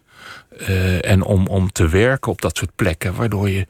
Uh, 0.59 1.05
en 1.05 1.23
om, 1.23 1.47
om 1.47 1.71
te 1.71 1.87
werken 1.87 2.31
op 2.31 2.41
dat 2.41 2.57
soort 2.57 2.75
plekken, 2.75 3.15
waardoor 3.15 3.49
je, 3.49 3.67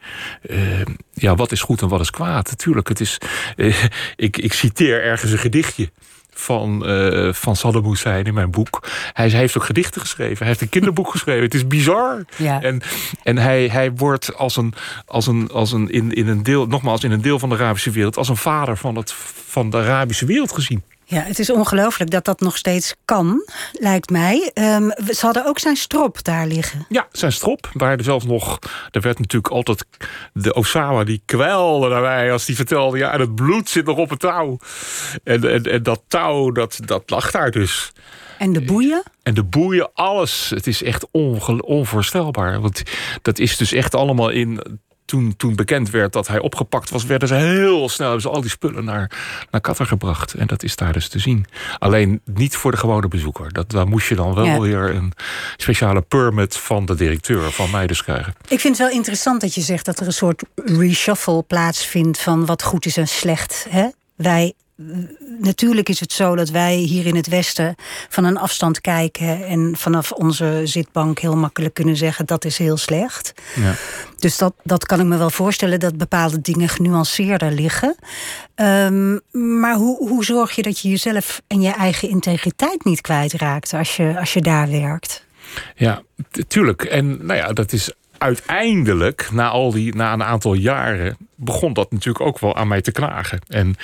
uh, 0.50 0.80
ja, 1.12 1.34
wat 1.34 1.52
is 1.52 1.62
goed 1.62 1.82
en 1.82 1.88
wat 1.88 2.00
is 2.00 2.10
kwaad? 2.10 2.50
Natuurlijk, 2.50 2.88
het 2.88 3.00
is, 3.00 3.18
ik, 4.16 4.36
ik 4.36 4.52
citeer 4.52 5.02
ergens 5.02 5.32
een 5.32 5.38
gedichtje 5.38 5.90
van, 6.30 6.90
uh, 6.90 7.32
van 7.32 7.56
Saddam 7.56 7.84
Hussein 7.84 8.24
in 8.24 8.34
mijn 8.34 8.50
boek. 8.50 8.88
Hij, 9.12 9.28
hij, 9.28 9.38
heeft 9.38 9.56
ook 9.56 9.64
gedichten 9.64 10.00
geschreven. 10.00 10.38
Hij 10.38 10.46
heeft 10.46 10.60
een 10.60 10.68
kinderboek 10.68 11.10
geschreven. 11.16 11.42
Het 11.42 11.54
is 11.54 11.66
bizar. 11.66 12.24
Ja. 12.36 12.62
En, 12.62 12.82
en 13.22 13.38
hij, 13.38 13.68
hij 13.68 13.92
wordt 13.92 14.36
als 14.36 14.56
een, 14.56 14.74
als 15.06 15.26
een, 15.26 15.48
als 15.52 15.72
een 15.72 15.90
in, 15.90 16.12
in 16.12 16.28
een 16.28 16.42
deel, 16.42 16.66
nogmaals, 16.66 17.04
in 17.04 17.10
een 17.10 17.22
deel 17.22 17.38
van 17.38 17.48
de 17.48 17.54
Arabische 17.54 17.90
wereld, 17.90 18.16
als 18.16 18.28
een 18.28 18.36
vader 18.36 18.76
van, 18.76 18.96
het, 18.96 19.12
van 19.46 19.70
de 19.70 19.76
Arabische 19.76 20.26
wereld 20.26 20.52
gezien. 20.52 20.82
Ja, 21.10 21.22
het 21.22 21.38
is 21.38 21.50
ongelooflijk 21.50 22.10
dat 22.10 22.24
dat 22.24 22.40
nog 22.40 22.56
steeds 22.56 22.94
kan, 23.04 23.44
lijkt 23.72 24.10
mij. 24.10 24.50
Um, 24.54 24.92
ze 25.14 25.18
hadden 25.20 25.46
ook 25.46 25.58
zijn 25.58 25.76
strop 25.76 26.24
daar 26.24 26.46
liggen. 26.46 26.86
Ja, 26.88 27.08
zijn 27.12 27.32
strop. 27.32 27.70
Waar 27.72 27.98
er 27.98 28.04
zelfs 28.04 28.24
nog... 28.24 28.58
Er 28.90 29.00
werd 29.00 29.18
natuurlijk 29.18 29.52
altijd... 29.52 29.84
De 30.32 30.54
Osama 30.54 31.04
die 31.04 31.22
kwelde 31.24 31.88
naar 31.88 32.00
mij 32.00 32.32
als 32.32 32.44
die 32.44 32.56
vertelde... 32.56 32.98
ja, 32.98 33.12
en 33.12 33.20
het 33.20 33.34
bloed 33.34 33.68
zit 33.68 33.86
nog 33.86 33.96
op 33.96 34.10
het 34.10 34.20
touw. 34.20 34.58
En, 35.24 35.50
en, 35.50 35.62
en 35.62 35.82
dat 35.82 36.02
touw, 36.08 36.50
dat, 36.52 36.78
dat 36.84 37.10
lag 37.10 37.30
daar 37.30 37.50
dus. 37.50 37.92
En 38.38 38.52
de 38.52 38.62
boeien? 38.62 39.02
En 39.22 39.34
de 39.34 39.44
boeien, 39.44 39.90
alles. 39.94 40.50
Het 40.54 40.66
is 40.66 40.82
echt 40.82 41.06
onvoorstelbaar. 41.60 42.60
Want 42.60 42.82
dat 43.22 43.38
is 43.38 43.56
dus 43.56 43.72
echt 43.72 43.94
allemaal 43.94 44.28
in 44.28 44.80
toen, 45.10 45.34
toen 45.36 45.54
bekend 45.54 45.90
werd 45.90 46.12
dat 46.12 46.28
hij 46.28 46.38
opgepakt 46.38 46.90
was, 46.90 47.04
werden 47.04 47.28
ze 47.28 47.34
heel 47.34 47.88
snel 47.88 48.06
hebben 48.06 48.22
ze 48.22 48.34
al 48.34 48.40
die 48.40 48.50
spullen 48.50 48.84
naar, 48.84 49.10
naar 49.50 49.60
Qatar 49.60 49.86
gebracht. 49.86 50.34
En 50.34 50.46
dat 50.46 50.62
is 50.62 50.76
daar 50.76 50.92
dus 50.92 51.08
te 51.08 51.18
zien. 51.18 51.46
Alleen 51.78 52.20
niet 52.24 52.56
voor 52.56 52.70
de 52.70 52.76
gewone 52.76 53.08
bezoeker. 53.08 53.52
Dat, 53.52 53.70
daar 53.70 53.88
moest 53.88 54.08
je 54.08 54.14
dan 54.14 54.34
wel 54.34 54.44
ja. 54.44 54.60
weer 54.60 54.94
een 54.94 55.12
speciale 55.56 56.00
permit 56.00 56.56
van 56.56 56.86
de 56.86 56.94
directeur 56.94 57.50
van 57.50 57.70
mij 57.70 57.86
dus 57.86 58.02
krijgen. 58.02 58.34
Ik 58.48 58.60
vind 58.60 58.78
het 58.78 58.86
wel 58.86 58.96
interessant 58.96 59.40
dat 59.40 59.54
je 59.54 59.60
zegt 59.60 59.84
dat 59.84 60.00
er 60.00 60.06
een 60.06 60.12
soort 60.12 60.42
reshuffle 60.54 61.42
plaatsvindt 61.42 62.18
van 62.18 62.46
wat 62.46 62.62
goed 62.62 62.86
is 62.86 62.96
en 62.96 63.08
slecht. 63.08 63.66
Hè? 63.68 63.88
Wij 64.14 64.52
natuurlijk 65.38 65.88
is 65.88 66.00
het 66.00 66.12
zo 66.12 66.36
dat 66.36 66.50
wij 66.50 66.74
hier 66.74 67.06
in 67.06 67.16
het 67.16 67.28
Westen 67.28 67.74
van 68.08 68.24
een 68.24 68.36
afstand 68.36 68.80
kijken 68.80 69.46
en 69.46 69.74
vanaf 69.76 70.12
onze 70.12 70.60
zitbank 70.64 71.18
heel 71.18 71.36
makkelijk 71.36 71.74
kunnen 71.74 71.96
zeggen 71.96 72.26
dat 72.26 72.44
is 72.44 72.58
heel 72.58 72.76
slecht. 72.76 73.32
Ja. 73.54 73.74
Dus 74.16 74.38
dat, 74.38 74.54
dat 74.62 74.86
kan 74.86 75.00
ik 75.00 75.06
me 75.06 75.16
wel 75.16 75.30
voorstellen 75.30 75.80
dat 75.80 75.96
bepaalde 75.96 76.40
dingen 76.40 76.68
genuanceerder 76.68 77.52
liggen. 77.52 77.96
Um, 78.54 79.20
maar 79.60 79.74
hoe, 79.74 80.08
hoe 80.08 80.24
zorg 80.24 80.52
je 80.52 80.62
dat 80.62 80.78
je 80.78 80.88
jezelf 80.88 81.42
en 81.46 81.60
je 81.60 81.70
eigen 81.70 82.08
integriteit 82.08 82.84
niet 82.84 83.00
kwijtraakt 83.00 83.72
als 83.72 83.96
je, 83.96 84.18
als 84.18 84.32
je 84.32 84.40
daar 84.40 84.70
werkt? 84.70 85.24
Ja, 85.74 86.02
tuurlijk. 86.48 86.82
En 86.82 87.26
nou 87.26 87.38
ja, 87.38 87.52
dat 87.52 87.72
is 87.72 87.92
uiteindelijk, 88.20 89.28
na, 89.32 89.48
al 89.48 89.72
die, 89.72 89.94
na 89.94 90.12
een 90.12 90.22
aantal 90.22 90.54
jaren, 90.54 91.16
begon 91.34 91.72
dat 91.72 91.92
natuurlijk 91.92 92.24
ook 92.24 92.38
wel 92.38 92.56
aan 92.56 92.68
mij 92.68 92.80
te 92.80 92.92
knagen. 92.92 93.40
En 93.48 93.74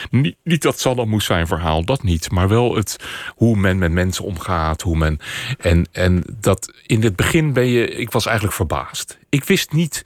niet, 0.42 0.62
dat 0.62 0.80
Saddam 0.80 1.08
moest 1.08 1.26
zijn 1.26 1.46
verhaal, 1.46 1.84
dat 1.84 2.02
niet. 2.02 2.30
Maar 2.30 2.48
wel 2.48 2.76
het, 2.76 2.96
hoe 3.28 3.56
men 3.56 3.78
met 3.78 3.92
mensen 3.92 4.24
omgaat. 4.24 4.82
Hoe 4.82 4.96
men, 4.96 5.20
en, 5.58 5.86
en 5.92 6.24
dat 6.40 6.72
in 6.86 7.02
het 7.02 7.16
begin 7.16 7.52
ben 7.52 7.66
je, 7.66 7.88
ik 7.88 8.10
was 8.10 8.26
eigenlijk 8.26 8.56
verbaasd. 8.56 9.18
Ik 9.28 9.44
wist 9.44 9.72
niet 9.72 10.02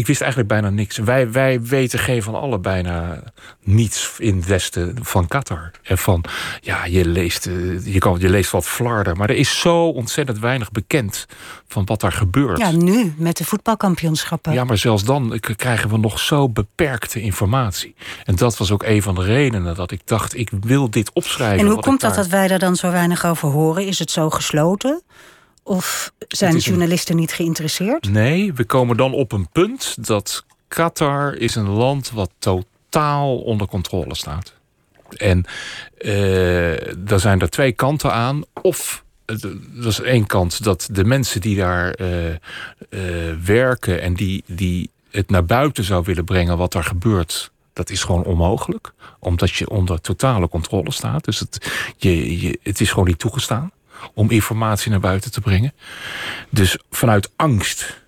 ik 0.00 0.06
wist 0.06 0.20
eigenlijk 0.20 0.50
bijna 0.50 0.70
niks. 0.70 0.96
Wij, 0.96 1.30
wij 1.32 1.62
weten 1.62 1.98
geen 1.98 2.22
van 2.22 2.34
alle 2.34 2.58
bijna 2.58 3.22
niets 3.64 4.12
in 4.18 4.36
het 4.36 4.46
westen 4.46 4.96
van 5.02 5.28
Qatar. 5.28 5.70
En 5.82 5.98
van, 5.98 6.24
ja, 6.60 6.84
je 6.84 7.04
leest, 7.04 7.46
eh, 7.46 7.86
je, 7.92 7.98
kan, 7.98 8.16
je 8.20 8.28
leest 8.28 8.50
wat 8.50 8.66
flarden. 8.66 9.16
Maar 9.16 9.30
er 9.30 9.36
is 9.36 9.60
zo 9.60 9.88
ontzettend 9.88 10.38
weinig 10.38 10.70
bekend 10.70 11.26
van 11.68 11.84
wat 11.84 12.00
daar 12.00 12.12
gebeurt. 12.12 12.58
Ja, 12.58 12.70
nu 12.70 13.14
met 13.16 13.36
de 13.36 13.44
voetbalkampioenschappen. 13.44 14.52
Ja, 14.52 14.64
maar 14.64 14.78
zelfs 14.78 15.04
dan 15.04 15.40
krijgen 15.56 15.90
we 15.90 15.98
nog 15.98 16.20
zo 16.20 16.48
beperkte 16.48 17.20
informatie. 17.20 17.94
En 18.24 18.34
dat 18.34 18.56
was 18.56 18.70
ook 18.70 18.82
een 18.82 19.02
van 19.02 19.14
de 19.14 19.22
redenen 19.22 19.74
dat 19.74 19.90
ik 19.90 20.00
dacht, 20.04 20.36
ik 20.36 20.50
wil 20.60 20.90
dit 20.90 21.12
opschrijven. 21.12 21.58
En 21.58 21.72
hoe 21.72 21.80
komt 21.80 22.00
dat 22.00 22.14
dat 22.14 22.26
wij 22.26 22.48
daar 22.48 22.58
dan 22.58 22.76
zo 22.76 22.90
weinig 22.90 23.26
over 23.26 23.48
horen? 23.48 23.86
Is 23.86 23.98
het 23.98 24.10
zo 24.10 24.30
gesloten? 24.30 25.02
Of 25.62 26.12
zijn 26.28 26.56
journalisten 26.56 27.16
niet 27.16 27.32
geïnteresseerd? 27.32 28.10
Nee, 28.10 28.52
we 28.52 28.64
komen 28.64 28.96
dan 28.96 29.12
op 29.12 29.32
een 29.32 29.48
punt 29.48 30.06
dat 30.06 30.44
Qatar 30.68 31.34
is 31.34 31.54
een 31.54 31.68
land 31.68 32.10
wat 32.10 32.30
totaal 32.38 33.38
onder 33.38 33.66
controle 33.66 34.14
staat. 34.14 34.54
En 35.16 35.44
uh, 35.98 36.94
daar 36.98 37.20
zijn 37.20 37.40
er 37.40 37.50
twee 37.50 37.72
kanten 37.72 38.12
aan. 38.12 38.42
Of 38.62 39.04
dat 39.26 39.92
is 39.92 40.00
één 40.00 40.26
kant 40.26 40.64
dat 40.64 40.88
de 40.92 41.04
mensen 41.04 41.40
die 41.40 41.56
daar 41.56 42.00
uh, 42.00 42.28
uh, 42.28 42.36
werken 43.44 44.00
en 44.00 44.14
die, 44.14 44.44
die 44.46 44.90
het 45.10 45.30
naar 45.30 45.44
buiten 45.44 45.84
zou 45.84 46.04
willen 46.04 46.24
brengen 46.24 46.56
wat 46.56 46.74
er 46.74 46.84
gebeurt, 46.84 47.50
dat 47.72 47.90
is 47.90 48.02
gewoon 48.02 48.24
onmogelijk. 48.24 48.92
Omdat 49.18 49.50
je 49.50 49.70
onder 49.70 50.00
totale 50.00 50.48
controle 50.48 50.92
staat. 50.92 51.24
Dus 51.24 51.38
het, 51.38 51.70
je, 51.96 52.40
je, 52.40 52.58
het 52.62 52.80
is 52.80 52.90
gewoon 52.90 53.08
niet 53.08 53.18
toegestaan 53.18 53.72
om 54.14 54.30
informatie 54.30 54.90
naar 54.90 55.00
buiten 55.00 55.32
te 55.32 55.40
brengen. 55.40 55.72
Dus 56.50 56.78
vanuit 56.90 57.32
angst. 57.36 58.02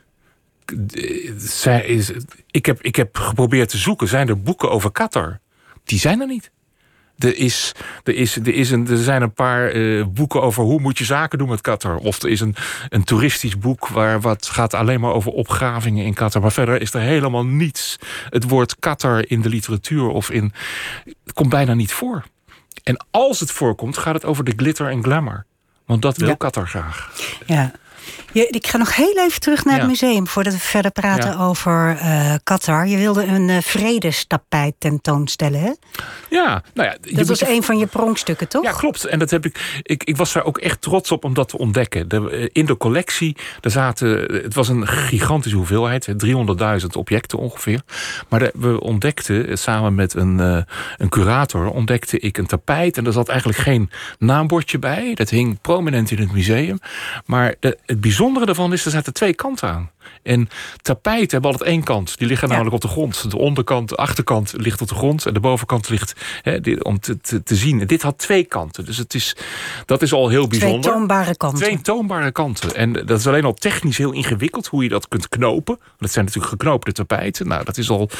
Is, 1.84 2.12
ik, 2.50 2.66
heb, 2.66 2.82
ik 2.82 2.96
heb 2.96 3.16
geprobeerd 3.16 3.68
te 3.68 3.78
zoeken. 3.78 4.08
Zijn 4.08 4.28
er 4.28 4.42
boeken 4.42 4.70
over 4.70 4.92
Qatar? 4.92 5.40
Die 5.84 5.98
zijn 5.98 6.20
er 6.20 6.26
niet. 6.26 6.50
Er, 7.18 7.36
is, 7.36 7.72
er, 8.04 8.14
is, 8.14 8.36
er, 8.36 8.54
is 8.54 8.70
een, 8.70 8.88
er 8.88 8.96
zijn 8.96 9.22
een 9.22 9.32
paar 9.32 9.74
uh, 9.74 10.04
boeken 10.06 10.42
over 10.42 10.64
hoe 10.64 10.80
moet 10.80 10.98
je 10.98 11.04
zaken 11.04 11.38
doen 11.38 11.48
met 11.48 11.60
Qatar. 11.60 11.96
Of 11.96 12.22
er 12.22 12.28
is 12.28 12.40
een, 12.40 12.54
een 12.88 13.04
toeristisch 13.04 13.58
boek 13.58 13.88
waar 13.88 14.20
wat 14.20 14.46
gaat 14.46 14.74
alleen 14.74 15.00
maar 15.00 15.12
over 15.12 15.32
opgravingen 15.32 16.04
in 16.04 16.14
Qatar. 16.14 16.42
Maar 16.42 16.52
verder 16.52 16.80
is 16.80 16.94
er 16.94 17.00
helemaal 17.00 17.46
niets. 17.46 17.98
Het 18.28 18.48
woord 18.48 18.78
Qatar 18.78 19.28
in 19.28 19.40
de 19.40 19.48
literatuur 19.48 20.08
of 20.08 20.30
in. 20.30 20.52
Komt 21.32 21.48
bijna 21.48 21.74
niet 21.74 21.92
voor. 21.92 22.24
En 22.82 23.06
als 23.10 23.40
het 23.40 23.50
voorkomt, 23.50 23.98
gaat 23.98 24.14
het 24.14 24.24
over 24.24 24.44
de 24.44 24.52
glitter 24.56 24.88
en 24.88 25.02
glamour. 25.02 25.46
Want 25.92 26.04
dat 26.04 26.16
wil. 26.16 26.36
Qatar 26.36 26.68
graag. 26.68 27.10
Ja. 27.46 27.72
Je, 28.32 28.46
ik 28.46 28.66
ga 28.66 28.78
nog 28.78 28.96
heel 28.96 29.18
even 29.18 29.40
terug 29.40 29.64
naar 29.64 29.78
het 29.78 29.88
museum 29.88 30.26
voordat 30.26 30.52
we 30.52 30.58
verder 30.58 30.90
praten 30.90 31.38
over 31.38 31.96
uh, 31.96 32.34
Qatar. 32.44 32.86
Je 32.86 32.96
wilde 32.96 33.24
een 33.24 33.48
uh, 33.48 33.56
vredestapijt 33.60 34.74
tentoonstellen, 34.78 35.60
hè? 35.60 35.72
Ja, 36.30 36.62
nou 36.74 36.88
ja. 36.88 37.16
Dat 37.16 37.28
was 37.28 37.46
een 37.46 37.62
van 37.62 37.78
je 37.78 37.86
pronkstukken, 37.86 38.48
toch? 38.48 38.62
Ja, 38.64 38.72
klopt. 38.72 39.04
En 39.04 39.18
dat 39.18 39.30
heb 39.30 39.46
ik, 39.46 39.80
ik, 39.82 40.04
ik 40.04 40.16
was 40.16 40.32
daar 40.32 40.44
ook 40.44 40.58
echt 40.58 40.80
trots 40.80 41.12
op 41.12 41.24
om 41.24 41.34
dat 41.34 41.48
te 41.48 41.58
ontdekken. 41.58 42.08
De, 42.08 42.30
eh, 42.30 42.48
in 42.52 42.66
de 42.66 42.76
collectie, 42.76 43.36
er 43.60 43.70
zaten, 43.70 44.08
het 44.42 44.54
was 44.54 44.68
een 44.68 44.86
gigantische 44.86 45.56
hoeveelheid, 45.56 46.08
300.000 46.16 46.86
objecten 46.96 47.38
ongeveer. 47.38 47.82
Maar 48.28 48.40
de, 48.40 48.52
we 48.54 48.80
ontdekten, 48.80 49.58
samen 49.58 49.94
met 49.94 50.14
een, 50.14 50.38
uh, 50.38 50.62
een 50.96 51.08
curator, 51.08 51.70
ontdekte 51.70 52.18
ik 52.18 52.38
een 52.38 52.46
tapijt. 52.46 52.96
En 52.96 53.06
er 53.06 53.12
zat 53.12 53.28
eigenlijk 53.28 53.58
geen 53.58 53.90
naambordje 54.18 54.78
bij. 54.78 55.14
Dat 55.14 55.30
hing 55.30 55.60
prominent 55.60 56.10
in 56.10 56.18
het 56.18 56.32
museum. 56.32 56.78
Maar 57.26 57.54
de, 57.60 57.78
het 57.86 58.00
bijzondere 58.00 58.20
daarvan 58.30 58.72
is, 58.72 58.84
er 58.84 58.90
zaten 58.90 59.12
twee 59.12 59.34
kanten 59.34 59.68
aan. 59.68 59.90
En 60.22 60.48
tapijten 60.82 61.30
hebben 61.30 61.50
altijd 61.50 61.70
één 61.70 61.82
kant. 61.82 62.18
Die 62.18 62.26
liggen 62.26 62.48
namelijk 62.48 62.74
op 62.74 62.80
de 62.80 62.88
grond. 62.88 63.30
De 63.30 63.38
onderkant, 63.38 63.88
de 63.88 63.96
achterkant 63.96 64.52
ligt 64.56 64.80
op 64.80 64.88
de 64.88 64.94
grond. 64.94 65.26
En 65.26 65.34
de 65.34 65.40
bovenkant 65.40 65.88
ligt 65.88 66.12
hè, 66.42 66.58
om 66.82 67.00
te, 67.00 67.20
te, 67.20 67.42
te, 67.42 67.56
zien. 67.56 67.86
dit 67.86 68.02
had 68.02 68.18
twee 68.18 68.44
kanten. 68.44 68.84
Dus 68.84 68.96
het 68.96 69.14
is, 69.14 69.36
dat 69.86 70.02
is 70.02 70.12
al 70.12 70.28
heel 70.28 70.46
bijzonder. 70.48 70.80
Twee 70.80 70.92
toonbare 70.92 71.36
kanten. 71.36 71.58
Twee 71.58 71.80
toonbare 71.80 72.32
kanten. 72.32 72.74
En 72.74 72.92
dat 72.92 73.18
is 73.18 73.26
alleen 73.26 73.44
al 73.44 73.54
technisch 73.54 73.98
heel 73.98 74.12
ingewikkeld. 74.12 74.66
Hoe 74.66 74.82
je 74.82 74.88
dat 74.88 75.08
kunt 75.08 75.28
knopen. 75.28 75.78
Dat 75.98 76.10
zijn 76.10 76.24
natuurlijk 76.24 76.52
geknoopte 76.52 76.92
tapijten. 76.92 77.48
Nou, 77.48 77.64
dat 77.64 77.78
is 77.78 77.90
al 77.90 78.10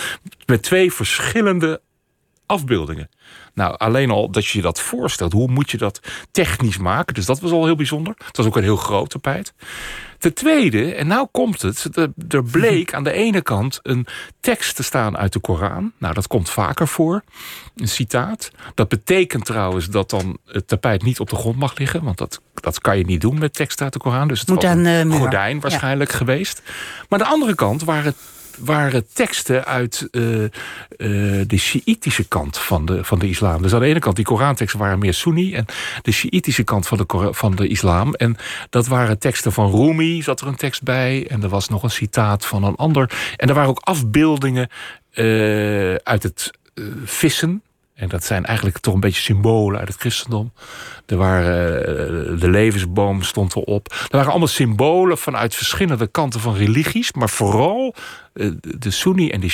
met 0.47 0.63
twee 0.63 0.93
verschillende 0.93 1.81
afbeeldingen. 2.47 3.09
Nou, 3.55 3.75
alleen 3.77 4.11
al 4.11 4.31
dat 4.31 4.47
je 4.47 4.59
je 4.59 4.65
dat 4.65 4.81
voorstelt, 4.81 5.33
hoe 5.33 5.49
moet 5.49 5.71
je 5.71 5.79
dat 5.79 6.01
technisch 6.31 6.79
maken? 6.79 7.15
Dus 7.15 7.27
dat 7.27 7.41
was 7.41 7.51
al 7.51 7.65
heel 7.65 7.77
bijzonder. 7.77 8.15
Het 8.25 8.37
was 8.37 8.47
ook 8.47 8.57
een 8.57 8.63
heel 8.63 8.77
groot 8.77 9.11
tapijt. 9.11 9.55
Ten 10.19 10.35
tweede, 10.35 10.95
en 10.95 11.07
nou 11.07 11.29
komt 11.31 11.63
het, 11.63 11.89
er 12.29 12.45
bleek 12.51 12.95
aan 12.95 13.05
de 13.05 13.13
ene 13.13 13.43
kant 13.43 13.81
een 13.83 14.07
tekst 14.41 14.77
te 14.77 14.83
staan 14.83 15.17
uit 15.17 15.33
de 15.33 15.41
Koran. 15.41 15.93
Nou, 15.99 16.15
dat 16.15 16.27
komt 16.27 16.51
vaker 16.51 16.89
voor, 16.89 17.23
een 17.77 17.89
citaat. 17.89 18.51
Dat 18.75 18.89
betekent 18.89 19.45
trouwens 19.45 19.87
dat 19.87 20.11
dan 20.11 20.39
het 20.47 20.69
tapijt 20.69 21.03
niet 21.03 21.21
op 21.21 21.31
de 21.31 21.37
grond 21.37 21.57
mag 21.57 21.79
liggen, 21.79 22.05
want 22.05 22.19
dat, 22.19 22.41
dat 22.55 22.81
kan 22.81 22.99
je 22.99 23.05
niet 23.05 23.21
doen 23.21 23.39
met 23.39 23.55
tekst 23.55 23.81
uit 23.83 23.93
de 23.93 23.99
Koran. 23.99 24.29
Dus 24.29 24.41
het 24.41 24.49
Moet 24.49 24.63
was 24.63 24.73
een 24.73 25.09
uh, 25.09 25.17
gordijn 25.19 25.61
waarschijnlijk 25.61 26.11
ja. 26.11 26.17
geweest. 26.17 26.63
Maar 27.09 27.19
aan 27.19 27.27
de 27.27 27.33
andere 27.33 27.55
kant 27.55 27.85
waren 27.85 28.15
waren 28.59 29.07
teksten 29.13 29.65
uit 29.65 30.09
uh, 30.11 30.43
uh, 30.43 30.49
de 31.47 31.57
Sjiitische 31.57 32.29
kant 32.29 32.59
van 32.59 32.85
de, 32.85 33.05
van 33.05 33.19
de 33.19 33.29
islam. 33.29 33.63
Dus 33.63 33.75
aan 33.75 33.81
de 33.81 33.87
ene 33.87 33.99
kant, 33.99 34.17
die 34.17 34.25
Koranteksten 34.25 34.79
waren 34.79 34.99
meer 34.99 35.15
Sunni... 35.15 35.55
en 35.55 35.67
de 36.03 36.13
Sjiitische 36.13 36.63
kant 36.63 36.87
van 36.87 36.99
de, 36.99 37.29
van 37.31 37.55
de 37.55 37.69
islam. 37.69 38.15
En 38.15 38.37
dat 38.71 38.87
waren 38.87 39.19
teksten 39.19 39.53
van 39.53 39.71
Rumi, 39.71 40.23
zat 40.23 40.41
er 40.41 40.47
een 40.47 40.57
tekst 40.57 40.83
bij... 40.83 41.27
en 41.29 41.43
er 41.43 41.49
was 41.49 41.69
nog 41.69 41.83
een 41.83 41.91
citaat 41.91 42.47
van 42.47 42.65
een 42.65 42.77
ander. 42.77 43.35
En 43.37 43.49
er 43.49 43.55
waren 43.55 43.71
ook 43.71 43.81
afbeeldingen 43.83 44.69
uh, 45.15 45.95
uit 45.95 46.23
het 46.23 46.51
vissen... 47.05 47.63
En 47.95 48.09
dat 48.09 48.25
zijn 48.25 48.45
eigenlijk 48.45 48.79
toch 48.79 48.95
een 48.95 49.01
beetje 49.01 49.23
symbolen 49.23 49.79
uit 49.79 49.89
het 49.89 49.97
christendom. 50.01 50.53
Er 51.07 51.17
waren, 51.17 51.79
eh, 51.81 52.41
de 52.41 52.51
levensboom 52.51 53.23
stond 53.23 53.57
erop. 53.57 53.89
Er 53.91 54.17
waren 54.17 54.31
allemaal 54.31 54.49
symbolen 54.49 55.19
vanuit 55.19 55.55
verschillende 55.55 56.07
kanten 56.07 56.41
van 56.41 56.55
religies. 56.55 57.13
Maar 57.13 57.31
vooral 57.31 57.95
eh, 58.33 58.51
de 58.61 58.91
Sunni 58.91 59.31
en 59.31 59.41
de 59.41 59.49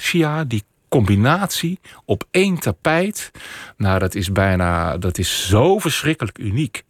Shia, 0.00 0.44
die 0.44 0.62
combinatie 0.88 1.80
op 2.04 2.24
één 2.30 2.58
tapijt. 2.58 3.30
Nou, 3.76 3.98
dat 3.98 4.14
is 4.14 4.32
bijna, 4.32 4.98
dat 4.98 5.18
is 5.18 5.48
zo 5.48 5.78
verschrikkelijk 5.78 6.38
uniek. 6.38 6.84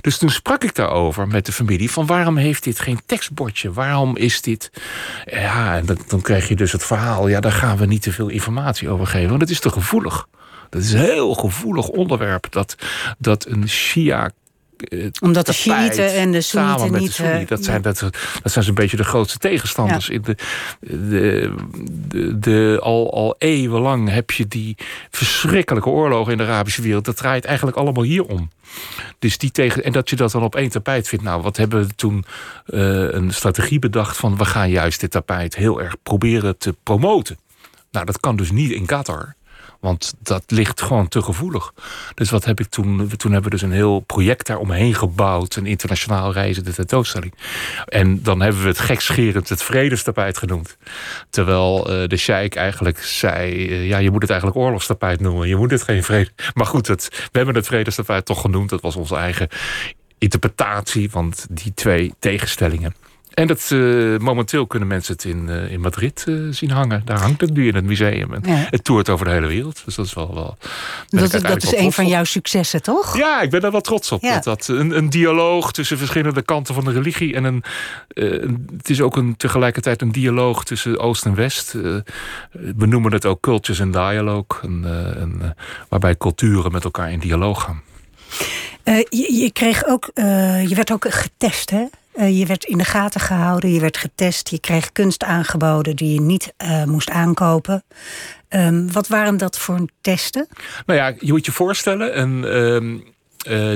Dus 0.00 0.18
toen 0.18 0.30
sprak 0.30 0.64
ik 0.64 0.74
daarover 0.74 1.26
met 1.26 1.46
de 1.46 1.52
familie 1.52 1.90
van 1.90 2.06
waarom 2.06 2.36
heeft 2.36 2.64
dit 2.64 2.80
geen 2.80 3.00
tekstbordje? 3.06 3.72
Waarom 3.72 4.16
is 4.16 4.42
dit? 4.42 4.70
Ja, 5.24 5.76
en 5.76 5.86
dan, 5.86 5.98
dan 6.06 6.20
krijg 6.20 6.48
je 6.48 6.56
dus 6.56 6.72
het 6.72 6.84
verhaal. 6.84 7.28
Ja, 7.28 7.40
daar 7.40 7.52
gaan 7.52 7.76
we 7.76 7.86
niet 7.86 8.02
te 8.02 8.12
veel 8.12 8.28
informatie 8.28 8.88
over 8.88 9.06
geven, 9.06 9.28
want 9.28 9.40
het 9.40 9.50
is 9.50 9.60
te 9.60 9.70
gevoelig. 9.70 10.26
Dat 10.70 10.82
is 10.82 10.92
een 10.92 11.00
heel 11.00 11.34
gevoelig 11.34 11.88
onderwerp. 11.88 12.46
Dat, 12.50 12.74
dat 13.18 13.46
een 13.46 13.68
Shia 13.68 14.30
uh, 14.88 15.06
Omdat 15.20 15.46
de 15.46 15.52
Shiiten 15.52 16.14
en 16.14 16.32
de 16.32 16.40
Soenieten 16.40 16.92
niet... 16.92 17.06
De 17.06 17.12
Sunni, 17.12 17.44
dat, 17.44 17.64
zijn, 17.64 17.82
dat, 17.82 17.98
dat 18.42 18.52
zijn 18.52 18.64
zo'n 18.64 18.74
beetje 18.74 18.96
de 18.96 19.04
grootste 19.04 19.38
tegenstanders. 19.38 20.06
Ja. 20.06 20.12
In 20.12 20.22
de, 20.22 20.36
de, 20.80 21.54
de, 22.08 22.38
de, 22.38 22.78
al, 22.82 23.12
al 23.12 23.34
eeuwenlang 23.38 24.10
heb 24.10 24.30
je 24.30 24.46
die 24.48 24.76
verschrikkelijke 25.10 25.88
oorlogen 25.88 26.32
in 26.32 26.38
de 26.38 26.44
Arabische 26.44 26.82
wereld. 26.82 27.04
Dat 27.04 27.16
draait 27.16 27.44
eigenlijk 27.44 27.76
allemaal 27.76 28.02
hier 28.02 28.24
om. 28.24 28.50
Dus 29.18 29.38
die 29.38 29.50
tegen, 29.50 29.84
en 29.84 29.92
dat 29.92 30.10
je 30.10 30.16
dat 30.16 30.30
dan 30.30 30.42
op 30.42 30.56
één 30.56 30.70
tapijt 30.70 31.08
vindt. 31.08 31.24
Nou, 31.24 31.42
wat 31.42 31.56
hebben 31.56 31.86
we 31.86 31.94
toen 31.94 32.24
uh, 32.66 33.12
een 33.12 33.32
strategie 33.32 33.78
bedacht 33.78 34.16
van... 34.16 34.36
we 34.36 34.44
gaan 34.44 34.70
juist 34.70 35.00
dit 35.00 35.10
tapijt 35.10 35.56
heel 35.56 35.80
erg 35.80 35.96
proberen 36.02 36.58
te 36.58 36.74
promoten. 36.82 37.38
Nou, 37.90 38.06
dat 38.06 38.20
kan 38.20 38.36
dus 38.36 38.50
niet 38.50 38.70
in 38.70 38.86
Qatar. 38.86 39.36
Want 39.80 40.14
dat 40.22 40.44
ligt 40.46 40.82
gewoon 40.82 41.08
te 41.08 41.22
gevoelig. 41.22 41.72
Dus 42.14 42.30
wat 42.30 42.44
heb 42.44 42.60
ik 42.60 42.66
toen? 42.66 43.10
Toen 43.16 43.32
hebben 43.32 43.50
we 43.50 43.56
dus 43.56 43.62
een 43.62 43.72
heel 43.72 44.00
project 44.00 44.46
daar 44.46 44.58
omheen 44.58 44.94
gebouwd. 44.94 45.56
Een 45.56 45.66
internationaal 45.66 46.32
reizende 46.32 46.72
tentoonstelling. 46.72 47.34
En 47.86 48.22
dan 48.22 48.40
hebben 48.40 48.62
we 48.62 48.68
het 48.68 48.78
gekscherend 48.78 49.48
het 49.48 49.62
vredestapijt 49.62 50.38
genoemd. 50.38 50.76
Terwijl 51.30 52.02
uh, 52.02 52.08
de 52.08 52.16
sheik 52.16 52.54
eigenlijk 52.54 52.98
zei... 52.98 53.68
Uh, 53.68 53.88
ja, 53.88 53.98
je 53.98 54.10
moet 54.10 54.22
het 54.22 54.30
eigenlijk 54.30 54.60
oorlogstapijt 54.60 55.20
noemen. 55.20 55.48
Je 55.48 55.56
moet 55.56 55.70
het 55.70 55.82
geen 55.82 56.04
vrede... 56.04 56.30
Maar 56.54 56.66
goed, 56.66 56.86
het, 56.86 57.08
we 57.10 57.36
hebben 57.36 57.54
het 57.54 57.66
vredestapijt 57.66 58.24
toch 58.24 58.40
genoemd. 58.40 58.70
Dat 58.70 58.80
was 58.80 58.96
onze 58.96 59.16
eigen 59.16 59.48
interpretatie 60.18 61.10
van 61.10 61.32
die 61.50 61.74
twee 61.74 62.14
tegenstellingen. 62.18 62.94
En 63.38 63.46
dat, 63.46 63.70
uh, 63.72 64.18
momenteel 64.18 64.66
kunnen 64.66 64.88
mensen 64.88 65.12
het 65.12 65.24
in, 65.24 65.46
uh, 65.48 65.72
in 65.72 65.80
Madrid 65.80 66.24
uh, 66.28 66.52
zien 66.52 66.70
hangen. 66.70 67.02
Daar 67.04 67.20
hangt 67.20 67.40
het 67.40 67.52
nu 67.52 67.68
in 67.68 67.74
het 67.74 67.84
museum. 67.84 68.34
En 68.34 68.42
ja. 68.44 68.66
Het 68.70 68.84
toert 68.84 69.08
over 69.08 69.26
de 69.26 69.32
hele 69.32 69.46
wereld. 69.46 69.82
Dus 69.84 69.94
dat 69.94 70.06
is 70.06 70.14
wel. 70.14 70.34
wel 70.34 70.56
dat, 71.08 71.30
dat 71.30 71.62
is 71.62 71.76
een 71.76 71.92
van 71.92 72.06
jouw 72.06 72.24
successen, 72.24 72.82
toch? 72.82 73.16
Ja, 73.16 73.40
ik 73.40 73.50
ben 73.50 73.60
daar 73.60 73.70
wel 73.70 73.80
trots 73.80 74.12
op. 74.12 74.22
Ja. 74.22 74.34
Dat, 74.34 74.44
dat, 74.44 74.68
een, 74.68 74.96
een 74.96 75.10
dialoog 75.10 75.72
tussen 75.72 75.98
verschillende 75.98 76.42
kanten 76.42 76.74
van 76.74 76.84
de 76.84 76.92
religie. 76.92 77.34
En 77.34 77.44
een, 77.44 77.64
het 78.76 78.90
is 78.90 79.00
ook 79.00 79.16
een, 79.16 79.36
tegelijkertijd 79.36 80.02
een 80.02 80.12
dialoog 80.12 80.64
tussen 80.64 80.98
Oost 80.98 81.24
en 81.24 81.34
West. 81.34 81.72
we 82.52 82.86
noemen 82.86 83.12
het 83.12 83.26
ook 83.26 83.40
Cultures 83.40 83.80
in 83.80 83.92
Dialogue. 83.92 84.62
Een, 84.62 84.84
een, 85.22 85.54
waarbij 85.88 86.16
culturen 86.16 86.72
met 86.72 86.84
elkaar 86.84 87.12
in 87.12 87.18
dialoog 87.18 87.62
gaan. 87.62 87.82
Je, 88.84 89.34
je, 89.34 89.50
kreeg 89.52 89.84
ook, 89.84 90.10
je 90.14 90.72
werd 90.74 90.92
ook 90.92 91.06
getest, 91.08 91.70
hè? 91.70 91.84
Je 92.26 92.46
werd 92.46 92.64
in 92.64 92.78
de 92.78 92.84
gaten 92.84 93.20
gehouden, 93.20 93.72
je 93.72 93.80
werd 93.80 93.96
getest, 93.96 94.48
je 94.48 94.60
kreeg 94.60 94.92
kunst 94.92 95.24
aangeboden 95.24 95.96
die 95.96 96.12
je 96.12 96.20
niet 96.20 96.52
moest 96.86 97.10
aankopen. 97.10 97.84
Ehm, 98.48 98.86
wat 98.92 99.08
waren 99.08 99.36
dat 99.36 99.58
voor 99.58 99.88
testen? 100.00 100.48
Nou 100.86 100.98
ja, 100.98 101.14
je 101.18 101.32
moet 101.32 101.46
je 101.46 101.52
voorstellen, 101.52 102.14
en, 102.14 102.44
ehm, 102.52 102.98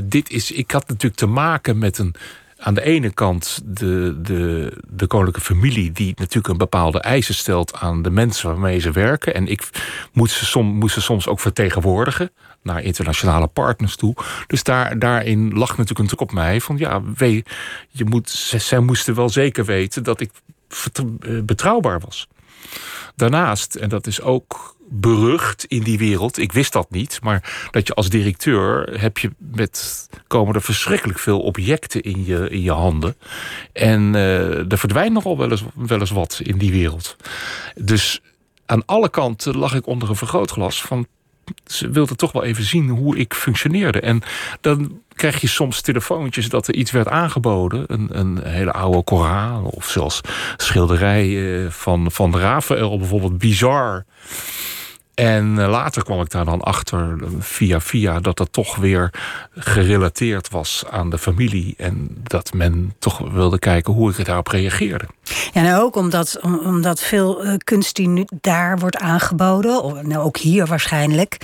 dit 0.05 0.31
is, 0.31 0.50
ik 0.50 0.70
had 0.70 0.88
natuurlijk 0.88 1.20
te 1.20 1.26
maken 1.26 1.78
met 1.78 1.98
een 1.98 2.14
aan 2.62 2.75
de 2.75 2.83
ene 2.83 3.11
kant 3.11 3.61
de, 3.64 4.20
de, 4.22 4.72
de 4.88 5.07
koninklijke 5.07 5.55
familie, 5.55 5.92
die 5.92 6.12
natuurlijk 6.16 6.48
een 6.48 6.57
bepaalde 6.57 7.01
eisen 7.01 7.35
stelt 7.35 7.75
aan 7.75 8.03
de 8.03 8.11
mensen 8.11 8.48
waarmee 8.48 8.79
ze 8.79 8.90
werken. 8.90 9.35
En 9.35 9.46
ik 9.46 9.68
moest 10.12 10.35
ze, 10.35 10.44
som, 10.44 10.66
moest 10.66 10.94
ze 10.94 11.01
soms 11.01 11.27
ook 11.27 11.40
vertegenwoordigen 11.40 12.31
naar 12.62 12.83
internationale 12.83 13.46
partners 13.46 13.96
toe. 13.96 14.14
Dus 14.46 14.62
daar, 14.62 14.98
daarin 14.98 15.53
lag 15.53 15.68
natuurlijk 15.68 15.98
een 15.98 16.07
druk 16.07 16.20
op 16.20 16.33
mij 16.33 16.61
van 16.61 16.79
ja, 16.79 17.03
we, 17.16 17.44
je 17.88 18.05
moet, 18.05 18.31
zij 18.31 18.79
moesten 18.79 19.14
wel 19.14 19.29
zeker 19.29 19.64
weten 19.64 20.03
dat 20.03 20.20
ik 20.20 20.31
eh, 20.92 21.40
betrouwbaar 21.42 22.01
was. 22.01 22.29
Daarnaast, 23.16 23.75
en 23.75 23.88
dat 23.88 24.07
is 24.07 24.20
ook 24.20 24.77
berucht 24.94 25.64
in 25.64 25.83
die 25.83 25.98
wereld. 25.98 26.38
Ik 26.38 26.52
wist 26.52 26.72
dat 26.72 26.90
niet, 26.90 27.18
maar 27.22 27.68
dat 27.70 27.87
je 27.87 27.94
als 27.94 28.09
directeur 28.09 29.00
heb 29.00 29.18
je 29.18 29.31
met 29.38 30.09
komen 30.26 30.55
er 30.55 30.62
verschrikkelijk 30.62 31.18
veel 31.18 31.40
objecten 31.40 32.02
in 32.02 32.24
je, 32.24 32.48
in 32.48 32.62
je 32.62 32.72
handen. 32.72 33.16
En 33.72 34.14
uh, 34.14 34.72
er 34.72 34.78
verdwijnt 34.78 35.12
nogal 35.12 35.38
wel 35.38 35.50
eens, 35.50 35.64
wel 35.74 36.00
eens 36.00 36.11
wat 36.11 36.40
in 36.42 36.59
die 36.59 36.72
wereld. 36.72 37.16
Dus 37.74 38.20
aan 38.66 38.85
alle 38.87 39.11
kanten 39.11 39.57
lag 39.57 39.74
ik 39.74 39.87
onder 39.87 40.09
een 40.09 40.16
vergrootglas 40.16 40.83
van 40.83 41.07
ze 41.64 41.90
wilden 41.90 42.16
toch 42.16 42.33
wel 42.33 42.44
even 42.44 42.64
zien 42.64 42.88
hoe 42.88 43.16
ik 43.16 43.35
functioneerde. 43.35 44.00
En 44.00 44.22
dan 44.61 45.00
krijg 45.14 45.40
je 45.40 45.46
soms 45.46 45.81
telefoontjes 45.81 46.48
dat 46.48 46.68
er 46.68 46.74
iets 46.74 46.90
werd 46.90 47.09
aangeboden. 47.09 47.85
Een, 47.87 48.18
een 48.18 48.42
hele 48.42 48.72
oude 48.72 49.02
Koran 49.02 49.64
of 49.64 49.88
zelfs 49.88 50.20
schilderijen 50.57 51.72
van, 51.72 52.11
van 52.11 52.38
Rafael 52.38 52.98
bijvoorbeeld. 52.98 53.38
Bizar. 53.38 54.05
En 55.14 55.59
eh, 55.59 55.68
later 55.68 56.05
kwam 56.05 56.20
ik 56.20 56.31
daar 56.31 56.44
dan 56.44 56.61
achter, 56.61 57.18
via 57.38 57.81
via, 57.81 58.20
dat 58.20 58.37
dat 58.37 58.53
toch 58.53 58.77
weer 58.77 59.11
gerelateerd 59.55 60.51
was 60.51 60.85
aan 60.90 61.11
de 61.11 61.18
familie. 61.18 61.75
En 61.77 62.09
dat 62.22 62.53
men 62.53 62.94
toch 62.98 63.31
wilde 63.33 63.59
kijken 63.59 63.92
hoe 63.92 64.11
ik 64.11 64.25
daarop 64.25 64.46
reageerde. 64.46 65.07
Ja, 65.53 65.62
nou 65.62 65.83
ook 65.83 65.97
omdat, 65.97 66.40
omdat 66.42 67.03
veel 67.03 67.45
uh, 67.45 67.55
kunst 67.64 67.97
die 67.97 68.09
nu 68.09 68.25
daar 68.40 68.79
wordt 68.79 68.97
aangeboden, 68.97 69.83
of, 69.83 70.03
nou 70.03 70.25
ook 70.25 70.37
hier 70.37 70.66
waarschijnlijk, 70.66 71.37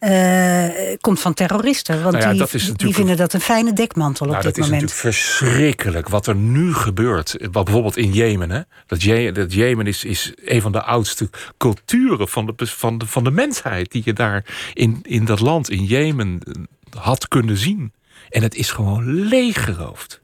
uh, 0.00 0.68
komt 1.00 1.20
van 1.20 1.34
terroristen. 1.34 2.02
Want 2.02 2.16
nou 2.16 2.36
ja, 2.36 2.46
die, 2.46 2.72
die, 2.72 2.94
vinden 2.94 3.16
dat 3.16 3.32
een 3.32 3.40
fijne 3.40 3.72
dekmantel 3.72 4.26
nou, 4.26 4.38
op 4.38 4.44
dit 4.44 4.56
moment. 4.56 4.80
Dat 4.80 4.90
is 4.90 5.02
natuurlijk 5.02 5.16
verschrikkelijk 5.16 6.08
wat 6.08 6.26
er 6.26 6.34
nu 6.34 6.74
gebeurt. 6.74 7.36
Wat 7.52 7.64
bijvoorbeeld 7.64 7.96
in 7.96 8.12
Jemen. 8.12 8.50
Hè? 8.50 8.60
Dat, 8.86 9.02
Je, 9.02 9.32
dat 9.32 9.52
Jemen 9.52 9.86
is, 9.86 10.04
is 10.04 10.32
een 10.44 10.60
van 10.60 10.72
de 10.72 10.82
oudste 10.82 11.30
culturen 11.56 12.28
van 12.28 12.46
de, 12.46 12.66
van 12.66 12.98
de, 12.98 13.06
van 13.06 13.24
de 13.24 13.30
mensheid 13.30 13.90
die 13.90 14.02
je 14.04 14.12
daar 14.12 14.44
in, 14.72 14.98
in 15.02 15.24
dat 15.24 15.40
land, 15.40 15.70
in 15.70 15.84
Jemen, 15.84 16.40
had 16.98 17.28
kunnen 17.28 17.56
zien. 17.56 17.92
En 18.28 18.42
het 18.42 18.54
is 18.54 18.70
gewoon 18.70 19.12
leeggeroofd. 19.12 20.22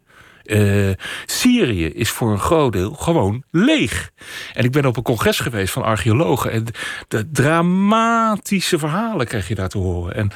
Uh, 0.51 0.91
Syrië 1.27 1.87
is 1.87 2.11
voor 2.11 2.31
een 2.33 2.39
groot 2.39 2.73
deel 2.73 2.93
gewoon 2.93 3.43
leeg. 3.51 4.11
En 4.55 4.65
ik 4.65 4.73
ben 4.73 4.87
op 4.87 4.97
een 4.97 5.03
congres 5.03 5.39
geweest 5.39 5.73
van 5.73 5.83
archeologen. 5.83 6.51
En 6.51 6.67
de 7.09 7.31
dramatische 7.31 8.79
verhalen 8.79 9.27
krijg 9.27 9.49
je 9.49 9.55
daar 9.55 9.69
te 9.69 9.79
horen. 9.79 10.15
En, 10.15 10.31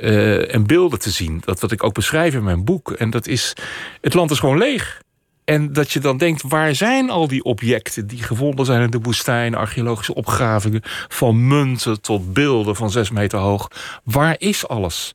uh, 0.00 0.54
en 0.54 0.66
beelden 0.66 0.98
te 0.98 1.10
zien. 1.10 1.42
Dat 1.44 1.60
wat 1.60 1.72
ik 1.72 1.84
ook 1.84 1.94
beschrijf 1.94 2.34
in 2.34 2.44
mijn 2.44 2.64
boek. 2.64 2.90
En 2.90 3.10
dat 3.10 3.26
is. 3.26 3.56
Het 4.00 4.14
land 4.14 4.30
is 4.30 4.38
gewoon 4.38 4.58
leeg. 4.58 5.04
En 5.46 5.72
dat 5.72 5.92
je 5.92 6.00
dan 6.00 6.16
denkt, 6.16 6.42
waar 6.42 6.74
zijn 6.74 7.10
al 7.10 7.28
die 7.28 7.44
objecten 7.44 8.06
die 8.06 8.22
gevonden 8.22 8.66
zijn 8.66 8.82
in 8.82 8.90
de 8.90 9.00
woestijn, 9.02 9.54
archeologische 9.54 10.14
opgravingen, 10.14 10.82
van 11.08 11.46
munten 11.46 12.00
tot 12.00 12.32
beelden 12.32 12.76
van 12.76 12.90
zes 12.90 13.10
meter 13.10 13.38
hoog? 13.38 13.70
Waar 14.04 14.34
is 14.38 14.68
alles? 14.68 15.12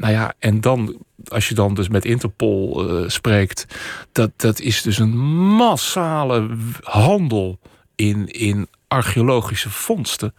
Nou 0.00 0.12
ja, 0.12 0.34
en 0.38 0.60
dan, 0.60 0.96
als 1.28 1.48
je 1.48 1.54
dan 1.54 1.74
dus 1.74 1.88
met 1.88 2.04
Interpol 2.04 2.90
uh, 2.90 3.08
spreekt, 3.08 3.66
dat, 4.12 4.30
dat 4.36 4.60
is 4.60 4.82
dus 4.82 4.98
een 4.98 5.18
massale 5.56 6.50
handel 6.82 7.58
in, 7.94 8.26
in 8.26 8.68
archeologische 8.88 9.70
vondsten 9.70 10.34